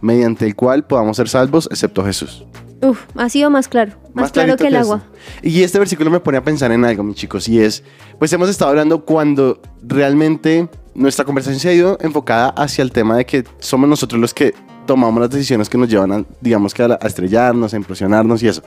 mediante 0.00 0.46
el 0.46 0.54
cual 0.54 0.84
podamos 0.84 1.16
ser 1.16 1.28
salvos 1.28 1.68
excepto 1.70 2.04
Jesús. 2.04 2.44
Uf, 2.82 3.00
ha 3.16 3.28
sido 3.30 3.48
más 3.50 3.68
claro. 3.68 3.92
Más, 4.12 4.30
claro 4.30 4.54
clarito 4.56 4.62
que 4.62 4.68
el 4.68 4.74
esto. 4.74 4.92
agua. 4.94 5.04
Y 5.42 5.62
este 5.62 5.78
versículo 5.78 6.10
me 6.10 6.20
pone 6.20 6.36
a 6.38 6.44
pensar 6.44 6.70
en 6.72 6.84
algo, 6.84 7.02
mis 7.02 7.16
chicos, 7.16 7.48
y 7.48 7.58
es, 7.60 7.82
pues 8.18 8.32
hemos 8.34 8.48
estado 8.50 8.70
hablando 8.70 9.04
cuando 9.04 9.60
realmente 9.82 10.68
nuestra 10.94 11.24
conversación 11.24 11.58
se 11.60 11.68
ha 11.70 11.72
ido 11.72 11.98
enfocada 12.00 12.48
hacia 12.50 12.82
el 12.82 12.92
tema 12.92 13.16
de 13.16 13.24
que 13.26 13.44
somos 13.58 13.88
nosotros 13.88 14.20
los 14.20 14.34
que 14.34 14.54
tomamos 14.86 15.20
las 15.20 15.30
decisiones 15.30 15.68
que 15.68 15.78
nos 15.78 15.88
llevan 15.88 16.12
a, 16.12 16.24
digamos 16.40 16.72
que 16.74 16.82
a, 16.82 16.88
la- 16.88 16.98
a 17.00 17.06
estrellarnos, 17.06 17.72
a 17.74 17.76
implosionarnos 17.76 18.42
y 18.42 18.48
eso. 18.48 18.62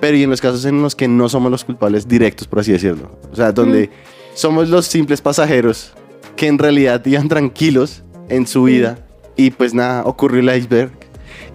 Pero 0.00 0.16
y 0.16 0.24
en 0.24 0.30
los 0.30 0.40
casos 0.40 0.64
en 0.64 0.82
los 0.82 0.94
que 0.96 1.06
no 1.08 1.28
somos 1.28 1.50
los 1.50 1.64
culpables 1.64 2.06
directos, 2.08 2.46
por 2.48 2.58
así 2.58 2.72
decirlo. 2.72 3.18
O 3.32 3.36
sea, 3.36 3.52
donde 3.52 3.88
somos 4.34 4.68
los 4.68 4.86
simples 4.86 5.20
pasajeros 5.20 5.92
que 6.36 6.46
en 6.48 6.58
realidad 6.58 7.04
iban 7.06 7.28
tranquilos 7.28 8.02
en 8.28 8.46
su 8.46 8.64
vida 8.64 8.98
y 9.36 9.50
pues 9.50 9.74
nada, 9.74 10.04
ocurrió 10.04 10.40
el 10.40 10.56
iceberg. 10.56 10.92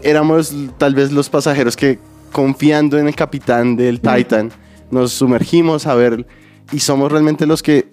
Éramos 0.01 0.53
tal 0.77 0.95
vez 0.95 1.11
los 1.11 1.29
pasajeros 1.29 1.75
que 1.75 1.99
confiando 2.31 2.97
en 2.97 3.07
el 3.07 3.15
capitán 3.15 3.75
del 3.75 3.99
Titan 3.99 4.51
nos 4.91 5.13
sumergimos 5.13 5.87
a 5.87 5.95
ver 5.95 6.25
y 6.71 6.79
somos 6.79 7.11
realmente 7.11 7.45
los 7.45 7.63
que 7.63 7.87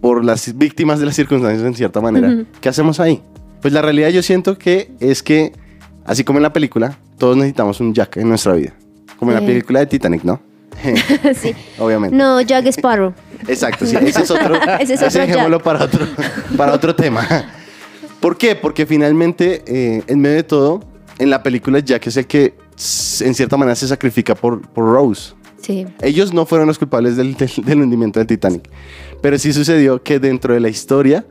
por 0.00 0.24
las 0.24 0.56
víctimas 0.56 1.00
de 1.00 1.06
las 1.06 1.16
circunstancias 1.16 1.64
en 1.66 1.74
cierta 1.74 2.00
manera, 2.00 2.28
Ujú. 2.28 2.46
¿qué 2.60 2.68
hacemos 2.68 3.00
ahí? 3.00 3.20
Pues 3.60 3.74
la 3.74 3.82
realidad 3.82 4.10
yo 4.10 4.22
siento 4.22 4.56
que 4.56 4.92
es 5.00 5.22
que 5.22 5.52
así 6.04 6.24
como 6.24 6.38
en 6.38 6.44
la 6.44 6.52
película, 6.52 6.98
todos 7.18 7.36
necesitamos 7.36 7.80
un 7.80 7.92
Jack 7.92 8.16
en 8.18 8.28
nuestra 8.28 8.54
vida. 8.54 8.74
Como 9.18 9.32
en 9.32 9.40
la 9.40 9.44
película 9.44 9.80
de 9.80 9.86
Titanic, 9.86 10.22
¿no? 10.22 10.40
sí. 11.40 11.54
Obviamente. 11.78 12.16
No, 12.16 12.40
Jack 12.40 12.66
Sparrow. 12.66 13.12
Exacto, 13.48 13.86
sí, 13.86 13.96
ese 13.96 14.22
es 14.22 14.30
otro. 14.30 14.54
Ese 14.80 14.94
es 14.94 15.02
ese 15.02 15.06
otro 15.06 15.20
dejémoslo 15.20 15.62
para 15.62 15.84
otro, 15.84 16.06
para 16.56 16.72
otro 16.72 16.94
tema. 16.94 17.26
¿Por 18.20 18.36
qué? 18.36 18.56
Porque 18.56 18.84
finalmente, 18.86 19.62
eh, 19.66 20.02
en 20.06 20.20
medio 20.20 20.36
de 20.36 20.42
todo, 20.42 20.80
en 21.18 21.30
la 21.30 21.42
película 21.42 21.78
Jack 21.80 22.06
es 22.08 22.16
el 22.16 22.26
que 22.26 22.54
en 23.20 23.34
cierta 23.34 23.56
manera 23.56 23.74
se 23.76 23.86
sacrifica 23.88 24.34
por, 24.34 24.62
por 24.68 24.84
Rose. 24.92 25.34
Sí. 25.62 25.86
Ellos 26.02 26.32
no 26.32 26.46
fueron 26.46 26.66
los 26.68 26.78
culpables 26.78 27.16
del, 27.16 27.34
del- 27.36 27.50
del 27.64 27.80
hundimiento 27.82 28.20
del 28.20 28.26
Titanic. 28.26 28.68
Pero 29.20 29.38
sí 29.38 29.52
sucedió 29.52 30.02
que 30.02 30.18
dentro 30.20 30.54
de 30.54 30.60
la 30.60 30.68
historia, 30.68 31.26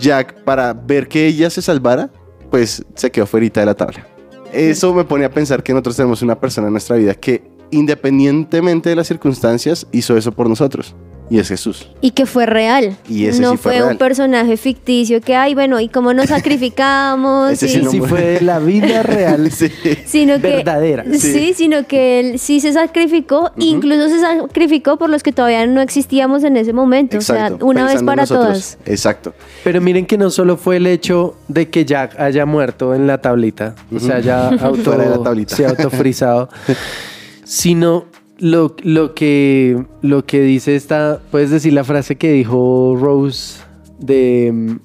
Jack, 0.00 0.42
para 0.44 0.72
ver 0.72 1.08
que 1.08 1.26
ella 1.26 1.50
se 1.50 1.62
salvara, 1.62 2.10
pues 2.50 2.84
se 2.94 3.10
quedó 3.10 3.26
fuera 3.26 3.48
de 3.52 3.66
la 3.66 3.74
tabla. 3.74 4.06
Eso 4.52 4.92
me 4.94 5.04
pone 5.04 5.24
a 5.24 5.30
pensar 5.30 5.62
que 5.62 5.72
nosotros 5.72 5.96
tenemos 5.96 6.22
una 6.22 6.38
persona 6.38 6.66
en 6.68 6.72
nuestra 6.74 6.96
vida 6.96 7.14
que, 7.14 7.42
independientemente 7.74 8.88
de 8.90 8.96
las 8.96 9.06
circunstancias, 9.06 9.86
hizo 9.92 10.16
eso 10.16 10.32
por 10.32 10.48
nosotros. 10.48 10.94
Y 11.30 11.38
es 11.38 11.48
Jesús. 11.48 11.88
Y 12.02 12.10
que 12.10 12.26
fue 12.26 12.44
real. 12.44 12.98
Y 13.08 13.24
ese 13.24 13.40
no 13.40 13.52
sí 13.52 13.56
fue 13.56 13.72
fue, 13.72 13.80
real. 13.80 13.92
un 13.92 13.96
personaje 13.96 14.58
ficticio 14.58 15.22
que, 15.22 15.34
ay, 15.34 15.54
bueno, 15.54 15.80
¿y 15.80 15.88
cómo 15.88 16.12
nos 16.12 16.26
sacrificamos? 16.28 17.50
Ese 17.50 17.64
Y- 17.64 17.68
sí 17.70 17.74
Sí, 17.78 17.82
no 17.82 17.90
sí 17.92 18.00
mu- 18.02 18.06
fue 18.08 18.20
de 18.20 18.40
la 18.42 18.58
vida 18.58 19.02
real. 19.04 19.50
Sí. 19.50 19.70
sino 20.04 20.34
que 20.34 20.56
verdadera. 20.56 21.02
Sí. 21.12 21.18
Sí. 21.18 21.54
sino 21.56 21.86
que 21.86 22.20
él 22.20 22.38
sí 22.38 22.60
se 22.60 22.74
sacrificó, 22.74 23.52
incluso 23.56 24.10
se 24.10 24.20
sacrificó 24.20 24.98
por 24.98 25.08
los 25.08 25.22
que 25.22 25.32
todavía 25.32 25.66
no 25.66 25.80
existíamos 25.80 26.44
en 26.44 26.58
ese 26.58 26.74
momento, 26.74 27.16
o 27.16 27.20
sea, 27.22 27.46
Exacto, 27.46 27.64
una 27.64 27.86
vez 27.86 28.02
para 28.02 28.26
todas. 28.26 28.76
Exacto. 28.84 29.32
Pero 29.64 29.80
miren 29.80 30.04
que 30.04 30.18
no 30.18 30.28
solo 30.28 30.58
fue 30.58 30.76
el 30.76 30.86
hecho 30.86 31.36
de 31.48 31.70
que 31.70 31.86
Jack 31.86 32.20
haya 32.20 32.44
muerto 32.44 32.94
en 32.94 33.06
la 33.06 33.22
tablita, 33.22 33.74
o 33.94 33.98
sea, 33.98 34.20
ya 34.20 34.48
auto, 34.48 34.76
Fuera 34.84 35.04
de 35.04 35.16
la 35.16 35.22
tablita. 35.22 35.56
se 35.56 35.64
ha 35.64 35.70
autofrizado, 35.70 36.50
sino 37.44 38.06
lo, 38.38 38.74
lo, 38.82 39.14
que, 39.14 39.82
lo 40.02 40.26
que 40.26 40.40
dice 40.42 40.74
esta, 40.76 41.20
puedes 41.30 41.50
decir 41.50 41.72
la 41.72 41.84
frase 41.84 42.16
que 42.16 42.32
dijo 42.32 42.96
Rose 43.00 43.60
de... 43.98 44.50
mm, 44.52 44.76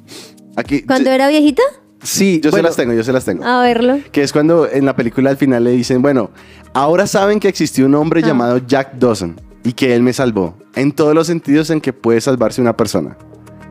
Aquí, 0.55 0.81
Cuando 0.83 1.09
era 1.09 1.27
viejita, 1.29 1.63
Sí, 2.01 2.39
yo 2.41 2.51
bueno, 2.51 2.63
se 2.67 2.69
las 2.69 2.75
tengo, 2.77 2.93
yo 2.93 3.03
se 3.03 3.11
las 3.13 3.25
tengo. 3.25 3.43
a 3.43 3.61
verlo. 3.61 3.99
Que 4.11 4.23
es 4.23 4.31
cuando 4.31 4.69
en 4.69 4.85
la 4.85 4.95
película 4.95 5.29
al 5.31 5.37
final 5.37 5.63
le 5.65 5.71
dicen, 5.71 6.01
bueno, 6.01 6.31
ahora 6.73 7.07
saben 7.07 7.39
que 7.41 7.47
existió 7.49 7.85
un 7.87 7.95
hombre 7.95 8.21
Ah. 8.23 8.27
llamado 8.27 8.57
Jack 8.65 8.93
Dawson 8.99 9.39
y 9.65 9.73
que 9.73 9.93
él 9.95 10.01
me 10.01 10.13
salvó. 10.13 10.55
En 10.75 10.93
todos 10.93 11.13
los 11.13 11.27
sentidos 11.27 11.69
en 11.71 11.81
que 11.81 11.91
puede 11.91 12.21
salvarse 12.21 12.61
una 12.61 12.77
persona. 12.77 13.17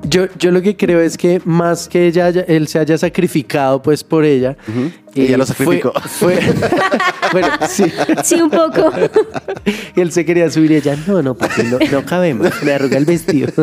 Yo, 0.04 0.26
yo 0.38 0.50
lo 0.52 0.62
que 0.62 0.76
creo 0.76 1.00
es 1.00 1.18
que 1.18 1.40
más 1.44 1.86
que 1.88 2.06
ella, 2.06 2.26
haya- 2.26 2.44
él 2.48 2.66
se 2.68 2.78
haya 2.78 2.96
sacrificado 2.96 3.82
pues 3.82 4.02
por 4.04 4.24
ella. 4.24 4.56
eh, 4.68 4.90
Ella 5.14 5.36
lo 5.36 5.44
fue- 5.44 5.54
sacrificó. 5.80 5.92
Fue, 6.08 6.38
bueno, 7.32 7.48
sí. 7.68 7.84
Sí, 8.24 8.40
un 8.40 8.48
poco. 8.50 8.90
Él 9.96 10.12
se 10.12 10.24
quería 10.24 10.48
subir 10.50 10.70
y 10.70 10.76
ella, 10.76 10.96
no, 11.06 11.20
no, 11.20 11.34
papi, 11.34 11.62
no, 11.64 11.78
no 11.90 12.04
cabemos. 12.06 12.48
Me 12.62 12.72
arruga 12.72 12.96
el 12.96 13.04
vestido. 13.04 13.50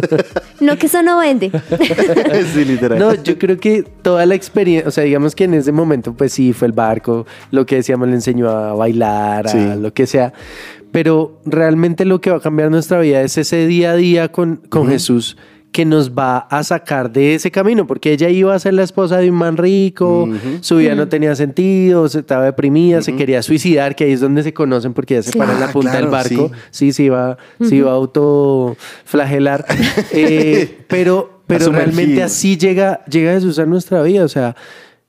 No, 0.62 0.78
que 0.78 0.86
eso 0.88 1.04
no 1.04 1.19
vende. 1.19 1.52
sí, 2.54 2.63
literal. 2.63 2.98
No, 2.98 3.13
yo 3.13 3.38
creo 3.38 3.57
que 3.57 3.84
toda 3.84 4.26
la 4.26 4.36
experiencia, 4.36 4.88
o 4.88 4.91
sea, 4.91 5.03
digamos 5.03 5.36
que 5.36 5.43
en 5.43 5.53
ese 5.53 5.74
momento, 5.74 6.14
pues 6.14 6.32
sí, 6.32 6.53
fue 6.53 6.68
el 6.68 6.72
barco, 6.72 7.26
lo 7.51 7.66
que 7.66 7.76
decíamos, 7.76 8.07
le 8.07 8.14
enseñó 8.16 8.49
a 8.49 8.74
bailar, 8.74 9.47
a 9.47 9.49
Sí. 9.49 9.57
lo 9.78 9.93
que 9.93 10.07
sea. 10.07 10.32
Pero 10.93 11.41
realmente 11.45 12.05
lo 12.05 12.22
que 12.22 12.30
va 12.32 12.38
a 12.38 12.39
cambiar 12.39 12.72
nuestra 12.72 12.99
vida 13.01 13.22
es 13.22 13.38
ese 13.38 13.68
día 13.68 13.91
a 13.91 13.95
día 13.97 14.32
con, 14.32 14.55
con 14.70 14.88
Jesús 14.88 15.36
que 15.76 15.84
nos 15.84 16.11
va 16.11 16.38
a 16.38 16.63
sacar 16.63 17.11
de 17.11 17.36
ese 17.36 17.51
camino, 17.51 17.86
porque 17.86 18.13
ella 18.13 18.30
iba 18.30 18.55
a 18.55 18.59
ser 18.59 18.73
la 18.76 18.84
esposa 18.84 19.17
de 19.17 19.30
un 19.30 19.36
man 19.36 19.57
rico, 19.57 20.26
su 20.61 20.78
vida 20.78 20.95
no 20.95 21.09
tenía 21.09 21.36
sentido, 21.36 22.07
se 22.07 22.19
estaba 22.19 22.45
deprimida, 22.45 23.01
se 23.01 23.13
quería 23.17 23.41
suicidar, 23.43 23.93
que 23.93 24.05
ahí 24.05 24.13
es 24.13 24.21
donde 24.21 24.41
se 24.41 24.53
conocen 24.53 24.93
porque 24.93 25.15
ella 25.15 25.23
se 25.23 25.34
Sí. 25.34 25.38
para 25.38 25.51
en 25.51 25.59
la 25.59 25.65
Ah, 25.65 25.71
punta 25.73 25.97
del 25.97 26.07
barco, 26.07 26.49
sí, 26.71 26.93
se 26.93 27.03
iba, 27.03 27.38
se 27.61 27.76
iba 27.76 27.91
a 27.91 27.95
autoflagelar, 27.95 29.65
Eh, 30.13 30.78
pero, 30.88 31.41
pero 31.45 31.69
realmente 31.73 32.23
así 32.23 32.55
llega, 32.57 33.03
llega 33.05 33.34
Jesús 33.34 33.59
a 33.59 33.65
nuestra 33.65 34.01
vida, 34.01 34.23
o 34.23 34.30
sea, 34.30 34.55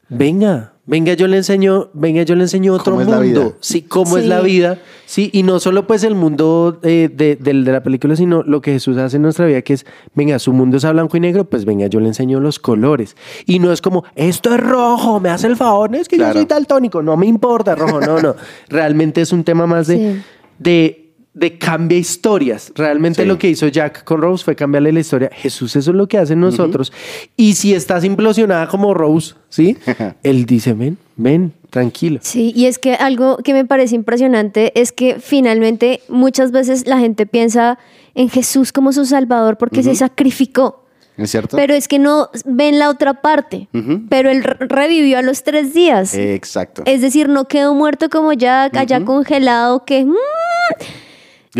venga, 0.09 0.73
venga, 0.87 1.15
yo 1.15 1.27
le 1.27 1.37
enseño, 1.37 1.89
venga, 1.95 2.23
yo 2.23 2.35
le 2.37 2.43
enseño 2.43 2.73
otro 2.73 2.93
¿Cómo 2.93 3.01
es 3.03 3.09
la 3.09 3.19
vida? 3.21 3.41
mundo, 3.41 3.57
sí, 3.61 3.83
cómo 3.83 4.19
es 4.19 4.25
la 4.27 4.41
vida, 4.41 4.79
sí, 5.05 5.31
y 5.33 5.43
no 5.43 5.59
solo 5.59 5.87
pues 5.87 6.05
el 6.05 6.15
mundo 6.15 6.79
eh, 6.83 7.11
de, 7.13 7.37
del- 7.37 7.65
de 7.65 7.73
la 7.73 7.83
película, 7.83 8.15
sino 8.17 8.43
lo 8.45 8.61
que 8.61 8.73
Jesús 8.73 8.97
hace 8.97 9.17
en 9.17 9.23
nuestra 9.23 9.47
vida, 9.47 9.63
que 9.63 9.73
es, 9.75 9.85
venga, 10.15 10.39
su 10.39 10.53
mundo 10.53 10.77
es 10.77 10.85
a 10.85 10.93
blanco 10.93 11.17
y 11.17 11.21
negro, 11.21 11.45
pues 11.45 11.65
venga, 11.65 11.87
yo 11.89 11.99
le 12.01 12.07
enseño 12.09 12.39
los 12.41 12.59
colores, 12.59 13.17
y 13.47 13.59
no 13.59 13.73
es 13.73 13.81
como, 13.83 14.05
esto 14.15 14.55
es 14.55 14.61
rojo, 14.61 15.19
me 15.21 15.29
hace 15.31 15.47
el 15.49 15.57
favor, 15.57 15.91
no 15.91 15.97
es 15.99 16.09
que 16.09 16.17
Claro. 16.17 16.35
yo 16.35 16.41
soy 16.41 16.47
daltónico, 16.47 17.03
no 17.03 17.17
me 17.17 17.27
importa 17.27 17.75
rojo, 17.75 18.01
no, 18.01 18.21
no, 18.21 18.37
realmente 18.69 19.21
es 19.21 19.33
un 19.33 19.43
tema 19.45 19.67
más 19.67 19.87
de, 19.89 19.97
Sí. 19.97 20.23
de 20.59 21.06
de 21.37 21.59
cambia 21.59 21.99
historias. 21.99 22.73
Realmente 22.75 23.23
Sí. 23.23 23.29
lo 23.29 23.39
que 23.39 23.51
hizo 23.51 23.69
Jack 23.69 24.05
con 24.05 24.23
Rose 24.23 24.43
fue 24.43 24.57
cambiarle 24.57 24.91
la 24.91 25.01
historia. 25.01 25.31
Jesús, 25.35 25.77
eso 25.77 25.91
es 25.91 25.97
lo 25.97 26.09
que 26.09 26.17
hace 26.17 26.33
en 26.33 26.41
nosotros. 26.41 26.93
Y 27.37 27.53
si 27.57 27.75
estás 27.75 28.05
implosionada 28.05 28.69
como 28.69 28.95
Rose, 28.95 29.35
¿sí? 29.51 29.77
Él 30.23 30.47
dice, 30.47 30.73
ven, 30.73 30.97
ven, 31.17 31.53
tranquilo. 31.69 32.21
Sí, 32.23 32.55
y 32.57 32.65
es 32.65 32.79
que 32.79 32.95
algo 32.95 33.37
que 33.37 33.53
me 33.53 33.67
parece 33.67 33.95
impresionante 33.95 34.73
es 34.81 34.93
que 34.93 35.17
finalmente 35.21 36.01
muchas 36.09 36.53
veces 36.53 36.87
la 36.87 36.99
gente 36.99 37.27
piensa 37.27 37.79
en 38.15 38.31
Jesús 38.31 38.73
como 38.73 38.95
su 38.95 39.05
salvador 39.05 39.59
porque 39.59 39.83
se 39.83 39.95
sacrificó. 39.95 40.85
¿Es 41.19 41.31
cierto? 41.31 41.57
Pero 41.57 41.75
es 41.75 41.87
que 41.87 41.99
no 41.99 42.31
ven 42.47 42.79
la 42.79 42.89
otra 42.89 43.21
parte. 43.21 43.69
Pero 44.09 44.31
él 44.31 44.43
re- 44.43 44.57
revivió 44.69 45.19
a 45.19 45.23
los 45.23 45.43
tres 45.45 45.75
días. 45.75 46.15
Exacto. 46.15 46.83
Es 46.87 47.03
decir, 47.03 47.29
no 47.29 47.45
quedó 47.47 47.75
muerto 47.75 48.09
como 48.09 48.33
Jack, 48.33 48.75
allá 48.77 49.05
congelado, 49.05 49.85
que... 49.85 50.05
mm, 50.07 50.15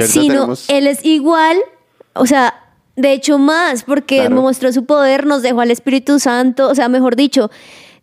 sino 0.05 0.27
tenemos- 0.35 0.65
él 0.69 0.87
es 0.87 1.05
igual, 1.05 1.57
o 2.15 2.27
sea, 2.27 2.55
de 2.97 3.13
hecho 3.13 3.39
más, 3.39 3.83
porque 3.85 4.17
Claro. 4.21 4.37
mostró 4.43 4.73
su 4.73 4.85
poder, 4.85 5.27
nos 5.27 5.43
dejó 5.43 5.61
al 5.61 5.71
Espíritu 5.71 6.19
Santo, 6.19 6.69
o 6.69 6.75
sea, 6.75 6.89
mejor 6.89 7.15
dicho, 7.17 7.51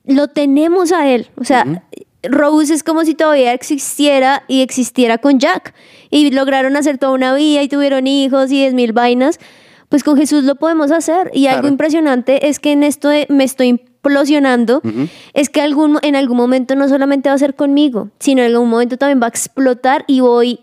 lo 0.05 0.27
tenemos 0.27 0.91
a 0.91 1.07
él. 1.09 1.27
O 1.39 1.43
sea, 1.43 1.83
Rose 2.23 2.73
es 2.73 2.83
como 2.83 3.03
si 3.03 3.15
todavía 3.15 3.53
existiera 3.53 4.43
y 4.47 4.61
existiera 4.61 5.17
con 5.17 5.39
Jack. 5.39 5.73
Y 6.09 6.29
lograron 6.31 6.75
hacer 6.77 6.97
toda 6.97 7.13
una 7.13 7.33
vida 7.33 7.61
y 7.63 7.67
tuvieron 7.67 8.05
hijos 8.07 8.51
y 8.51 8.55
diez 8.55 8.73
mil 8.73 8.93
vainas. 8.93 9.39
Pues 9.89 10.03
con 10.03 10.17
Jesús 10.17 10.43
lo 10.43 10.55
podemos 10.55 10.91
hacer. 10.91 11.31
Y 11.33 11.47
algo 11.47 11.67
impresionante 11.67 12.47
es 12.47 12.59
que 12.59 12.71
en 12.71 12.83
esto 12.83 13.09
de 13.09 13.25
me 13.29 13.43
estoy 13.43 13.67
implosionando, 13.69 14.81
es 15.33 15.49
que 15.49 15.61
algún, 15.61 15.99
en 16.01 16.15
algún 16.15 16.37
momento 16.37 16.75
no 16.75 16.87
solamente 16.87 17.29
va 17.29 17.35
a 17.35 17.37
ser 17.37 17.55
conmigo, 17.55 18.09
sino 18.19 18.41
en 18.41 18.51
algún 18.53 18.69
momento 18.69 18.97
también 18.97 19.21
va 19.21 19.25
a 19.27 19.29
explotar 19.29 20.03
y 20.07 20.19
voy 20.19 20.59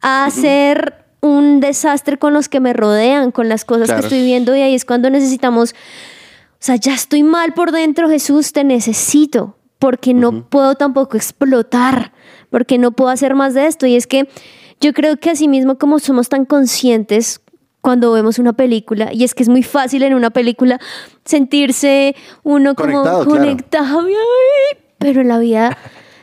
a 0.00 0.24
hacer 0.24 1.04
un 1.20 1.60
desastre 1.60 2.18
con 2.18 2.32
los 2.32 2.48
que 2.48 2.60
me 2.60 2.72
rodean, 2.72 3.32
con 3.32 3.48
las 3.48 3.64
cosas 3.64 3.86
Claro. 3.86 4.00
que 4.00 4.06
estoy 4.06 4.22
viendo 4.24 4.54
y 4.54 4.62
ahí 4.62 4.74
es 4.74 4.84
cuando 4.84 5.10
necesitamos, 5.10 5.72
o 5.72 6.56
sea, 6.60 6.76
ya 6.76 6.94
estoy 6.94 7.22
mal 7.22 7.54
por 7.54 7.72
dentro, 7.72 8.08
Jesús, 8.08 8.52
te 8.52 8.64
necesito, 8.64 9.56
porque 9.78 10.14
no 10.14 10.48
puedo 10.48 10.74
tampoco 10.76 11.16
explotar, 11.16 12.12
porque 12.50 12.78
no 12.78 12.92
puedo 12.92 13.10
hacer 13.10 13.34
más 13.34 13.54
de 13.54 13.66
esto. 13.66 13.86
Y 13.86 13.96
es 13.96 14.06
que 14.06 14.28
yo 14.80 14.92
creo 14.92 15.16
que 15.16 15.30
así 15.30 15.48
mismo 15.48 15.76
como 15.78 15.98
somos 15.98 16.28
tan 16.28 16.44
conscientes 16.44 17.40
cuando 17.80 18.12
vemos 18.12 18.38
una 18.38 18.52
película, 18.52 19.10
y 19.12 19.24
es 19.24 19.34
que 19.34 19.42
es 19.42 19.48
muy 19.48 19.62
fácil 19.62 20.02
en 20.02 20.14
una 20.14 20.30
película 20.30 20.80
sentirse 21.24 22.14
uno 22.42 22.74
como 22.74 23.02
Conectado, 23.24 24.04
claro. 24.04 24.14
pero 24.98 25.20
en 25.20 25.28
la 25.28 25.38
vida 25.38 25.78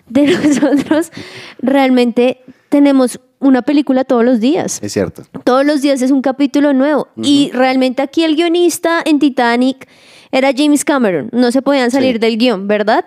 de 0.07 0.27
nosotros 0.27 1.11
realmente 1.59 2.41
tenemos 2.69 3.19
una 3.45 3.61
película 3.61 4.03
todos 4.03 4.25
los 4.25 4.39
días. 4.39 4.79
Es 4.81 4.93
cierto. 4.93 5.23
Todos 5.43 5.65
los 5.65 5.81
días 5.81 6.01
es 6.01 6.11
un 6.11 6.21
capítulo 6.21 6.73
nuevo. 6.73 7.07
Y 7.21 7.51
realmente 7.53 8.01
aquí 8.01 8.23
el 8.23 8.35
guionista 8.35 9.01
en 9.05 9.19
Titanic 9.19 9.87
era 10.31 10.51
James 10.55 10.83
Cameron. 10.83 11.29
No 11.31 11.51
se 11.51 11.61
podían 11.61 11.91
salir 11.91 12.13
Sí. 12.15 12.19
del 12.19 12.37
guion, 12.37 12.67
¿verdad? 12.67 13.05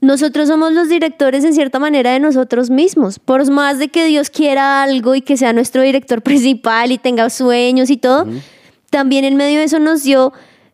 Nosotros 0.00 0.48
somos 0.48 0.72
los 0.72 0.88
directores 0.88 1.44
en 1.44 1.52
cierta 1.52 1.78
manera 1.78 2.12
de 2.12 2.20
nosotros 2.20 2.70
mismos. 2.70 3.18
Por 3.18 3.48
más 3.50 3.78
de 3.78 3.88
que 3.88 4.06
Dios 4.06 4.30
quiera 4.30 4.82
algo 4.82 5.14
y 5.14 5.20
que 5.20 5.36
sea 5.36 5.52
nuestro 5.52 5.82
director 5.82 6.22
principal 6.22 6.90
y 6.90 6.98
tenga 6.98 7.28
sueños 7.28 7.90
y 7.90 7.98
todo, 7.98 8.26
también 8.88 9.24
en 9.24 9.36
medio 9.36 9.58
de 9.58 9.64
eso 9.64 9.78
nos 9.78 10.02
dio 10.02 10.32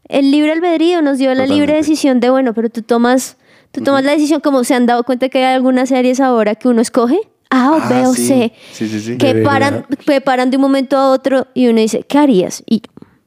el 0.09 0.31
libre 0.31 0.53
albedrío, 0.53 1.03
nos 1.03 1.19
dio 1.19 1.35
la 1.35 1.47
libre 1.47 1.75
decisión 1.75 2.21
de, 2.21 2.31
bueno, 2.31 2.55
pero 2.55 2.71
tú 2.71 2.83
tomas, 2.83 3.37
tú 3.73 3.83
tomas 3.83 4.05
la 4.05 4.13
decisión, 4.13 4.41
como 4.41 4.63
se 4.63 4.75
han 4.75 4.87
dado 4.87 5.03
cuenta 5.03 5.29
que 5.29 5.45
hay 5.45 5.55
algunas 5.57 5.89
series 5.89 6.21
ahora 6.21 6.55
que 6.55 6.69
uno 6.69 6.81
escoge 6.81 7.19
A 7.51 7.71
o 7.73 7.75
Ah, 7.81 7.89
B 7.89 8.07
o 8.07 8.15
sí. 8.15 8.27
C, 8.27 8.53
Sí, 8.73 8.89
sí, 8.89 9.01
sí. 9.01 9.19
que 9.19 9.37
paran, 9.37 9.87
que 10.05 10.21
paran 10.21 10.51
de 10.51 10.57
un 10.57 10.63
momento 10.63 10.97
a 10.97 11.11
otro 11.11 11.47
y 11.55 11.69
uno 11.69 11.81
dice, 11.81 12.05
¿qué 12.09 12.19
harías? 12.19 12.63
Y, 12.67 12.83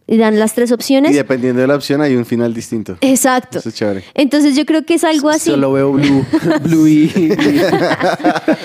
y 0.07 0.17
dan 0.17 0.39
las 0.39 0.53
tres 0.55 0.71
Y 0.71 0.73
opciones. 0.73 1.15
dependiendo 1.15 1.61
de 1.61 1.67
la 1.67 1.75
opción 1.75 2.01
hay 2.01 2.15
un 2.15 2.25
final 2.25 2.53
distinto. 2.53 2.97
Exacto. 3.01 3.59
Eso 3.59 3.69
es 3.69 3.75
chévere. 3.75 4.03
Entonces 4.15 4.55
yo 4.55 4.65
creo 4.65 4.83
que 4.85 4.95
es 4.95 5.03
algo 5.03 5.29
así. 5.29 5.51
Solo 5.51 5.71
veo 5.71 5.91
Blue, 5.93 6.25
Blue 6.63 6.87
y... 6.87 7.07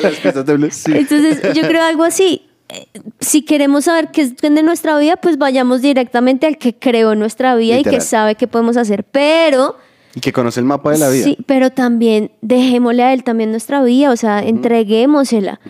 Las 0.03 0.15
pistas 0.23 0.47
de 0.47 0.55
blues. 0.57 0.87
Entonces, 0.89 1.41
yo 1.55 1.63
creo 1.63 1.83
algo 1.83 2.05
así. 2.05 2.43
Eh, 2.71 2.87
Si 3.21 3.43
queremos 3.43 3.85
saber 3.85 4.09
qué 4.11 4.23
es 4.23 4.37
de 4.37 4.63
nuestra 4.63 4.97
vida, 4.99 5.17
pues 5.17 5.37
vayamos 5.39 5.83
directamente 5.83 6.47
al 6.47 6.57
que 6.59 6.75
creó 6.75 7.15
nuestra 7.15 7.55
vida 7.57 7.79
y 7.79 7.85
que 7.85 8.01
sabe 8.01 8.35
qué 8.37 8.47
podemos 8.49 8.77
hacer. 8.77 9.05
Pero, 9.05 9.77
Y 10.15 10.21
que 10.21 10.33
conoce 10.33 10.61
el 10.61 10.67
mapa 10.67 10.93
de 10.93 10.99
la 10.99 11.11
vida. 11.11 11.25
sí, 11.25 11.39
pero 11.47 11.71
también 11.71 12.31
dejémosle 12.41 13.03
a 13.03 13.13
él 13.13 13.25
también 13.25 13.51
nuestra 13.51 13.83
vida, 13.83 14.11
o 14.11 14.17
sea, 14.17 14.43
entreguémosela, 14.43 15.61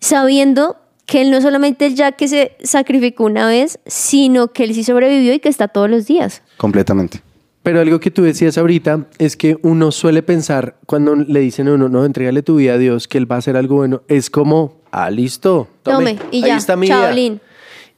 sabiendo 0.00 0.76
que 1.06 1.22
él 1.22 1.30
no 1.30 1.40
solamente 1.40 1.86
el 1.86 1.96
ya 1.96 2.12
que 2.12 2.28
se 2.28 2.52
sacrificó 2.62 3.24
una 3.24 3.46
vez, 3.48 3.80
sino 3.86 4.52
que 4.52 4.64
él 4.64 4.74
sí 4.74 4.84
sobrevivió 4.84 5.34
y 5.34 5.40
que 5.40 5.48
está 5.48 5.68
todos 5.68 5.90
los 5.90 6.06
días. 6.06 6.42
Completamente. 6.56 7.20
Pero 7.62 7.80
algo 7.80 8.00
que 8.00 8.10
tú 8.10 8.22
decías 8.22 8.56
ahorita 8.56 9.06
es 9.18 9.36
que 9.36 9.58
uno 9.62 9.90
suele 9.90 10.22
pensar 10.22 10.76
cuando 10.86 11.14
le 11.14 11.40
dicen 11.40 11.68
a 11.68 11.74
uno, 11.74 11.88
no, 11.88 12.04
entrégale 12.06 12.42
tu 12.42 12.56
vida 12.56 12.74
a 12.74 12.78
Dios, 12.78 13.06
que 13.06 13.18
Él 13.18 13.30
va 13.30 13.36
a 13.36 13.38
hacer 13.40 13.56
algo 13.56 13.76
bueno, 13.76 14.02
es 14.08 14.30
como, 14.30 14.80
ah, 14.92 15.10
listo, 15.10 15.68
tome, 15.82 16.14
Tome, 16.14 16.28
y 16.30 16.44
ahí 16.44 16.48
ya, 16.48 16.56
está 16.56 16.76
mi 16.76 16.86
chao, 16.86 17.00
vida. 17.00 17.12
Lin. 17.12 17.40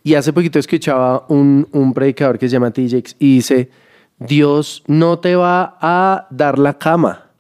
Y 0.03 0.14
hace 0.14 0.32
poquito 0.32 0.59
escuchaba 0.59 1.26
un, 1.28 1.68
un 1.70 1.94
predicador 1.94 2.38
que 2.38 2.48
se 2.48 2.55
llama 2.55 2.72
TJX 2.72 3.16
y 3.20 3.36
dice, 3.36 3.70
Dios 4.27 4.83
no 4.87 5.18
te 5.18 5.37
va 5.37 5.77
a 5.81 6.27
dar 6.31 6.59
la 6.59 6.79
cama, 6.79 7.31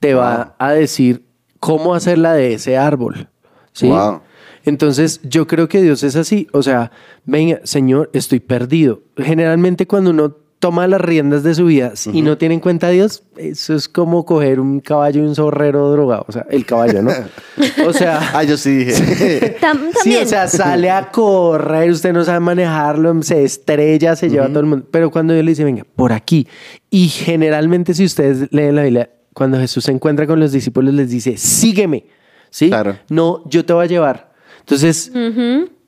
te 0.00 0.14
va 0.14 0.54
a 0.58 0.72
decir 0.72 1.24
cómo 1.60 1.94
hacerla 1.94 2.34
de 2.34 2.54
ese 2.54 2.76
árbol. 2.76 3.28
¿sí? 3.72 3.88
Wow. 3.88 4.20
Entonces 4.64 5.20
yo 5.22 5.46
creo 5.46 5.68
que 5.68 5.82
Dios 5.82 6.02
es 6.02 6.16
así, 6.16 6.46
o 6.52 6.62
sea, 6.62 6.90
venga, 7.24 7.60
Señor, 7.64 8.10
estoy 8.12 8.40
perdido. 8.40 9.02
Generalmente 9.16 9.86
cuando 9.86 10.10
uno 10.10 10.36
toma 10.64 10.86
las 10.86 10.98
riendas 11.00 11.42
de 11.42 11.54
su 11.54 11.66
vida 11.66 11.92
y 12.10 12.22
no 12.22 12.38
tiene 12.38 12.54
en 12.54 12.60
cuenta 12.60 12.86
a 12.86 12.90
Dios, 12.90 13.22
eso 13.36 13.74
es 13.74 13.86
como 13.86 14.24
coger 14.24 14.60
un 14.60 14.80
caballo 14.80 15.22
y 15.22 15.26
un 15.26 15.34
zorrero 15.34 15.90
drogado, 15.90 16.24
o 16.26 16.32
sea, 16.32 16.46
el 16.48 16.64
caballo, 16.64 17.02
¿no? 17.02 17.10
O 17.86 17.92
sea, 17.92 18.30
Ah, 18.32 18.42
yo 18.44 18.56
sí 18.56 18.70
dije. 18.84 19.58
Tam- 19.60 19.88
Sí, 19.92 19.92
también. 20.10 20.24
o 20.24 20.26
sea, 20.26 20.48
sale 20.48 20.90
a 20.90 21.10
correr, 21.10 21.90
usted 21.90 22.14
no 22.14 22.24
sabe 22.24 22.40
manejarlo, 22.40 23.22
se 23.22 23.44
estrella, 23.44 24.16
se 24.16 24.30
lleva 24.30 24.46
a 24.46 24.48
todo 24.48 24.60
el 24.60 24.66
mundo. 24.66 24.86
Pero 24.90 25.10
cuando 25.10 25.34
Dios 25.34 25.44
le 25.44 25.50
dice, 25.50 25.64
venga, 25.64 25.84
por 25.96 26.12
aquí. 26.14 26.48
Y 26.88 27.08
generalmente, 27.08 27.92
si 27.92 28.06
ustedes 28.06 28.48
leen 28.50 28.74
la 28.76 28.84
Biblia, 28.84 29.10
cuando 29.34 29.58
Jesús 29.58 29.84
se 29.84 29.92
encuentra 29.92 30.26
con 30.26 30.40
los 30.40 30.50
discípulos, 30.52 30.94
les 30.94 31.10
dice, 31.10 31.36
sígueme. 31.36 32.06
¿Sí? 32.48 32.68
Claro. 32.68 32.96
No, 33.10 33.42
yo 33.50 33.66
te 33.66 33.72
voy 33.74 33.84
a 33.84 33.88
llevar. 33.88 34.32
Entonces, 34.60 35.12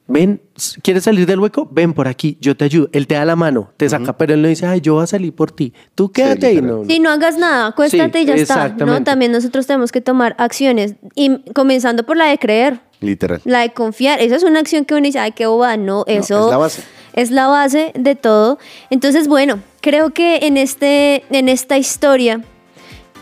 ven, 0.09 0.41
¿quieres 0.83 1.05
salir 1.05 1.27
del 1.27 1.41
hueco? 1.41 1.69
Ven 1.71 1.93
por 1.93 2.07
aquí, 2.09 2.39
yo 2.41 2.57
te 2.57 2.65
ayudo. 2.65 2.89
Él 2.93 3.07
te 3.07 3.15
da 3.17 3.25
la 3.25 3.37
mano, 3.37 3.71
te 3.77 3.89
saca, 3.89 4.17
pero 4.17 4.35
él 4.35 4.43
no 4.43 4.49
dice, 4.49 4.67
ay, 4.67 4.81
yo 4.81 4.95
voy 4.95 5.05
a 5.05 5.07
salir 5.07 5.33
por 5.35 5.51
ti. 5.51 5.73
Tú 5.95 6.11
quédate 6.13 6.47
ahí. 6.47 6.55
literal. 6.57 6.81
No, 6.83 6.85
Sí, 6.87 6.99
no 7.01 7.11
hagas 7.11 7.37
nada, 7.39 7.67
acuéstate 7.69 8.19
Sí, 8.19 8.25
y 8.25 8.27
ya 8.27 8.35
está. 8.35 8.69
¿no? 8.69 9.03
También 9.03 9.33
nosotros 9.33 9.67
tenemos 9.67 9.93
que 9.93 10.01
tomar 10.01 10.35
acciones, 10.39 10.95
y 11.15 11.39
comenzando 11.53 12.05
por 12.07 12.17
la 12.17 12.27
de 12.27 12.39
creer, 12.39 12.81
Literal. 13.01 13.41
la 13.45 13.61
de 13.61 13.73
confiar. 13.73 14.21
Esa 14.21 14.37
es 14.37 14.43
una 14.43 14.61
acción 14.61 14.85
que 14.85 14.95
uno 14.95 15.03
dice, 15.05 15.19
ay, 15.19 15.33
qué 15.33 15.47
boba. 15.47 15.77
No, 15.77 16.05
eso 16.07 16.45
es 16.47 16.51
la 16.51 16.57
base. 16.57 16.83
es 17.15 17.31
la 17.31 17.47
base 17.49 17.93
de 17.95 18.15
todo. 18.15 18.59
Entonces, 18.91 19.29
bueno, 19.29 19.61
creo 19.81 20.11
que 20.15 20.39
en, 20.43 20.57
este, 20.57 21.25
en 21.31 21.49
esta 21.49 21.77
historia 21.79 22.41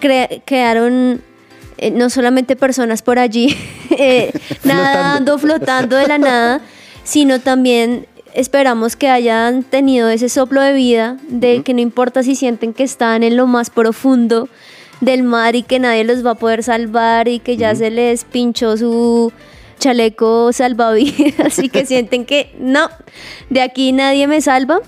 cre- 0.00 0.42
crearon 0.44 1.22
eh, 1.78 1.90
no 1.90 2.08
solamente 2.08 2.54
personas 2.56 3.02
por 3.02 3.18
allí 3.18 3.56
eh, 3.90 4.32
nadando, 4.62 5.38
flotando 5.38 5.96
de 5.96 6.06
la 6.06 6.18
nada, 6.18 6.60
sino 7.04 7.40
también 7.40 8.06
esperamos 8.34 8.96
que 8.96 9.08
hayan 9.08 9.62
tenido 9.62 10.08
ese 10.08 10.28
soplo 10.28 10.60
de 10.60 10.72
vida 10.72 11.18
de 11.28 11.62
que 11.62 11.72
no 11.74 11.80
importa 11.80 12.22
si 12.24 12.34
sienten 12.34 12.72
que 12.74 12.82
están 12.82 13.22
en 13.22 13.36
lo 13.36 13.46
más 13.46 13.70
profundo 13.70 14.48
del 15.00 15.22
mar 15.22 15.54
y 15.54 15.62
que 15.62 15.78
nadie 15.78 16.02
los 16.04 16.24
va 16.26 16.32
a 16.32 16.34
poder 16.34 16.62
salvar 16.64 17.28
y 17.28 17.38
que 17.38 17.56
ya 17.56 17.74
se 17.74 17.90
les 17.90 18.24
pinchó 18.24 18.76
su 18.76 19.32
chaleco 19.78 20.52
salvavidas 20.52 21.58
y 21.62 21.68
que 21.68 21.84
sienten 21.86 22.24
que 22.24 22.54
no, 22.58 22.88
de 23.50 23.60
aquí 23.62 23.92
nadie 23.92 24.26
me 24.26 24.40
salva. 24.40 24.80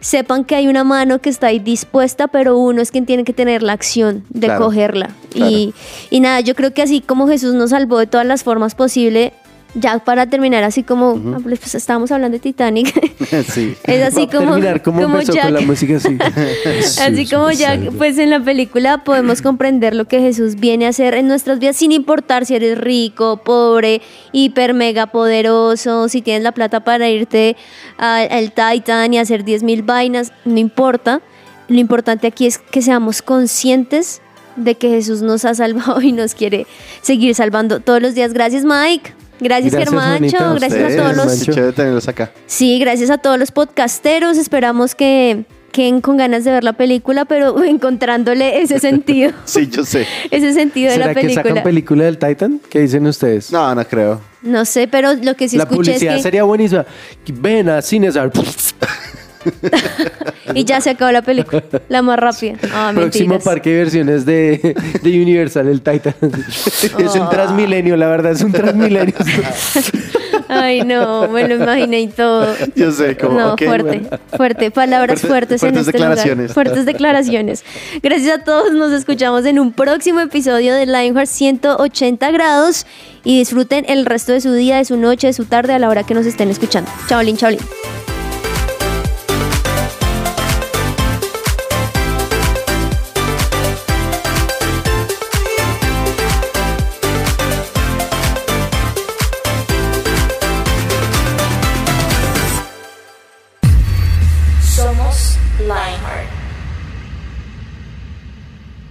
Sepan 0.00 0.44
que 0.44 0.56
hay 0.56 0.66
una 0.66 0.82
mano 0.82 1.20
que 1.20 1.30
está 1.30 1.46
ahí 1.46 1.60
dispuesta, 1.60 2.26
pero 2.26 2.58
uno 2.58 2.82
es 2.82 2.90
quien 2.90 3.06
tiene 3.06 3.22
que 3.22 3.32
tener 3.32 3.62
la 3.62 3.72
acción 3.72 4.24
de 4.30 4.48
Claro, 4.48 4.64
cogerla. 4.64 5.10
claro. 5.30 5.48
Y, 5.52 5.74
y 6.10 6.18
nada, 6.18 6.40
yo 6.40 6.56
creo 6.56 6.74
que 6.74 6.82
así 6.82 7.00
como 7.00 7.28
Jesús 7.28 7.54
nos 7.54 7.70
salvó 7.70 7.98
de 8.00 8.08
todas 8.08 8.26
las 8.26 8.42
formas 8.42 8.74
posibles, 8.74 9.30
ya 9.74 9.98
para 9.98 10.26
terminar, 10.26 10.64
así 10.64 10.82
como 10.82 11.18
ah, 11.34 11.38
pues, 11.42 11.74
estábamos 11.74 12.12
hablando 12.12 12.36
de 12.36 12.40
Titanic, 12.40 12.92
sí. 13.48 13.74
es 13.84 14.02
así 14.02 14.26
Va 14.26 14.32
como, 14.32 14.50
terminar 14.52 14.82
como, 14.82 15.02
como 15.02 15.20
Jack. 15.22 15.44
con 15.44 15.54
la 15.54 15.60
música 15.62 15.96
así. 15.98 16.18
Así 17.00 17.26
como 17.26 17.50
ya, 17.52 17.78
pues 17.96 18.18
en 18.18 18.30
la 18.30 18.40
película 18.40 19.04
podemos 19.04 19.40
comprender 19.40 19.94
lo 19.94 20.06
que 20.06 20.20
Jesús 20.20 20.56
viene 20.56 20.86
a 20.86 20.90
hacer 20.90 21.14
en 21.14 21.26
nuestras 21.26 21.58
vidas 21.58 21.76
sin 21.76 21.92
importar 21.92 22.44
si 22.44 22.54
eres 22.54 22.78
rico, 22.78 23.38
pobre, 23.38 24.02
hiper, 24.32 24.74
mega 24.74 25.06
poderoso, 25.06 26.08
si 26.08 26.20
tienes 26.20 26.42
la 26.42 26.52
plata 26.52 26.80
para 26.80 27.08
irte 27.08 27.56
al 27.96 28.52
Titan 28.52 29.14
y 29.14 29.18
hacer 29.18 29.44
10 29.44 29.62
mil 29.62 29.82
vainas, 29.82 30.32
no 30.44 30.58
importa. 30.58 31.22
Lo 31.68 31.78
importante 31.78 32.26
aquí 32.26 32.46
es 32.46 32.58
que 32.58 32.82
seamos 32.82 33.22
conscientes 33.22 34.20
de 34.56 34.74
que 34.74 34.90
Jesús 34.90 35.22
nos 35.22 35.46
ha 35.46 35.54
salvado 35.54 36.02
y 36.02 36.12
nos 36.12 36.34
quiere 36.34 36.66
seguir 37.00 37.34
salvando 37.34 37.80
todos 37.80 38.02
los 38.02 38.14
días. 38.14 38.34
Gracias 38.34 38.64
Mike. 38.64 39.21
Gracias, 39.42 39.72
Gracias, 39.72 39.90
Germancho. 39.90 40.54
Gracias 40.54 40.92
a 40.92 40.96
todos 40.96 41.16
los 41.16 41.40
chévere 41.42 41.72
tenerlos 41.72 42.08
acá. 42.08 42.30
Sí, 42.46 42.78
gracias 42.78 43.10
a 43.10 43.18
todos 43.18 43.38
los 43.38 43.50
podcasteros. 43.50 44.38
Esperamos 44.38 44.94
que 44.94 45.44
queden 45.72 46.00
con 46.02 46.18
ganas 46.18 46.44
de 46.44 46.52
ver 46.52 46.64
la 46.64 46.74
película, 46.74 47.24
pero 47.24 47.62
encontrándole 47.64 48.60
ese 48.62 48.78
sentido, 48.78 49.32
Sí, 49.44 49.68
yo 49.68 49.84
sé. 49.84 50.06
ese 50.30 50.52
sentido 50.52 50.92
de 50.92 50.98
la 50.98 51.06
¿Será 51.08 51.20
que 51.20 51.28
sacan 51.30 51.42
película. 51.42 51.62
película 51.62 52.04
del 52.04 52.18
Titan? 52.18 52.60
¿Qué 52.68 52.80
dicen 52.80 53.06
ustedes? 53.06 53.50
No, 53.50 53.74
no 53.74 53.84
creo. 53.86 54.20
No 54.42 54.64
sé, 54.64 54.86
pero 54.88 55.14
lo 55.14 55.34
que 55.34 55.48
sí 55.48 55.56
la 55.56 55.64
escuché 55.64 55.92
es 55.92 55.96
publicidad 55.96 56.16
que 56.16 56.22
sería 56.22 56.42
buenísima. 56.44 56.84
Ven 57.32 57.68
a 57.68 57.80
Cines 57.82 58.16
Art. 58.16 58.36
y 60.54 60.64
ya 60.64 60.80
se 60.80 60.90
acabó 60.90 61.10
la 61.12 61.22
película, 61.22 61.62
la 61.88 62.02
más 62.02 62.18
rápida. 62.18 62.54
Ah, 62.72 62.92
Próximo 62.94 63.30
mentiras. 63.34 63.44
parque 63.44 63.70
de 63.70 63.76
diversiones 63.76 64.24
de, 64.26 64.74
de 65.02 65.22
Universal, 65.22 65.68
el 65.68 65.80
Titan. 65.82 66.14
es 66.22 66.92
Oh. 66.94 67.22
un 67.22 67.28
Transmilenio, 67.30 67.96
la 67.96 68.08
verdad, 68.08 68.32
es 68.32 68.42
un 68.42 68.52
Transmilenio. 68.52 69.14
Ay, 70.48 70.82
no, 70.82 71.28
me 71.28 71.48
lo 71.48 71.54
imaginé 71.54 72.00
y 72.02 72.08
todo. 72.08 72.46
Yo 72.74 72.90
sé, 72.92 73.16
como, 73.16 73.38
no, 73.38 73.56
fuerte, 73.56 74.00
bueno. 74.00 74.08
fuerte, 74.36 74.70
palabras 74.70 75.20
Fuerte- 75.20 75.28
fuertes 75.28 75.62
en 75.62 75.76
este 75.78 75.92
declaraciones. 75.92 76.38
lugar. 76.50 76.54
Fuertes 76.54 76.84
declaraciones. 76.86 77.64
Gracias 78.02 78.38
a 78.40 78.44
todos, 78.44 78.72
nos 78.72 78.92
escuchamos 78.92 79.46
en 79.46 79.58
un 79.58 79.72
próximo 79.72 80.20
episodio 80.20 80.74
de 80.74 80.84
Lionheart 80.86 81.28
180 81.28 82.30
grados 82.32 82.86
y 83.24 83.38
disfruten 83.38 83.84
el 83.88 84.04
resto 84.04 84.32
de 84.32 84.40
su 84.42 84.52
día, 84.52 84.76
de 84.76 84.84
su 84.84 84.96
noche, 84.96 85.28
de 85.28 85.32
su 85.32 85.46
tarde 85.46 85.72
a 85.72 85.78
la 85.78 85.88
hora 85.88 86.02
que 86.04 86.12
nos 86.14 86.26
estén 86.26 86.50
escuchando. 86.50 86.90
Chaolín, 87.08 87.36
chaolín. 87.36 87.60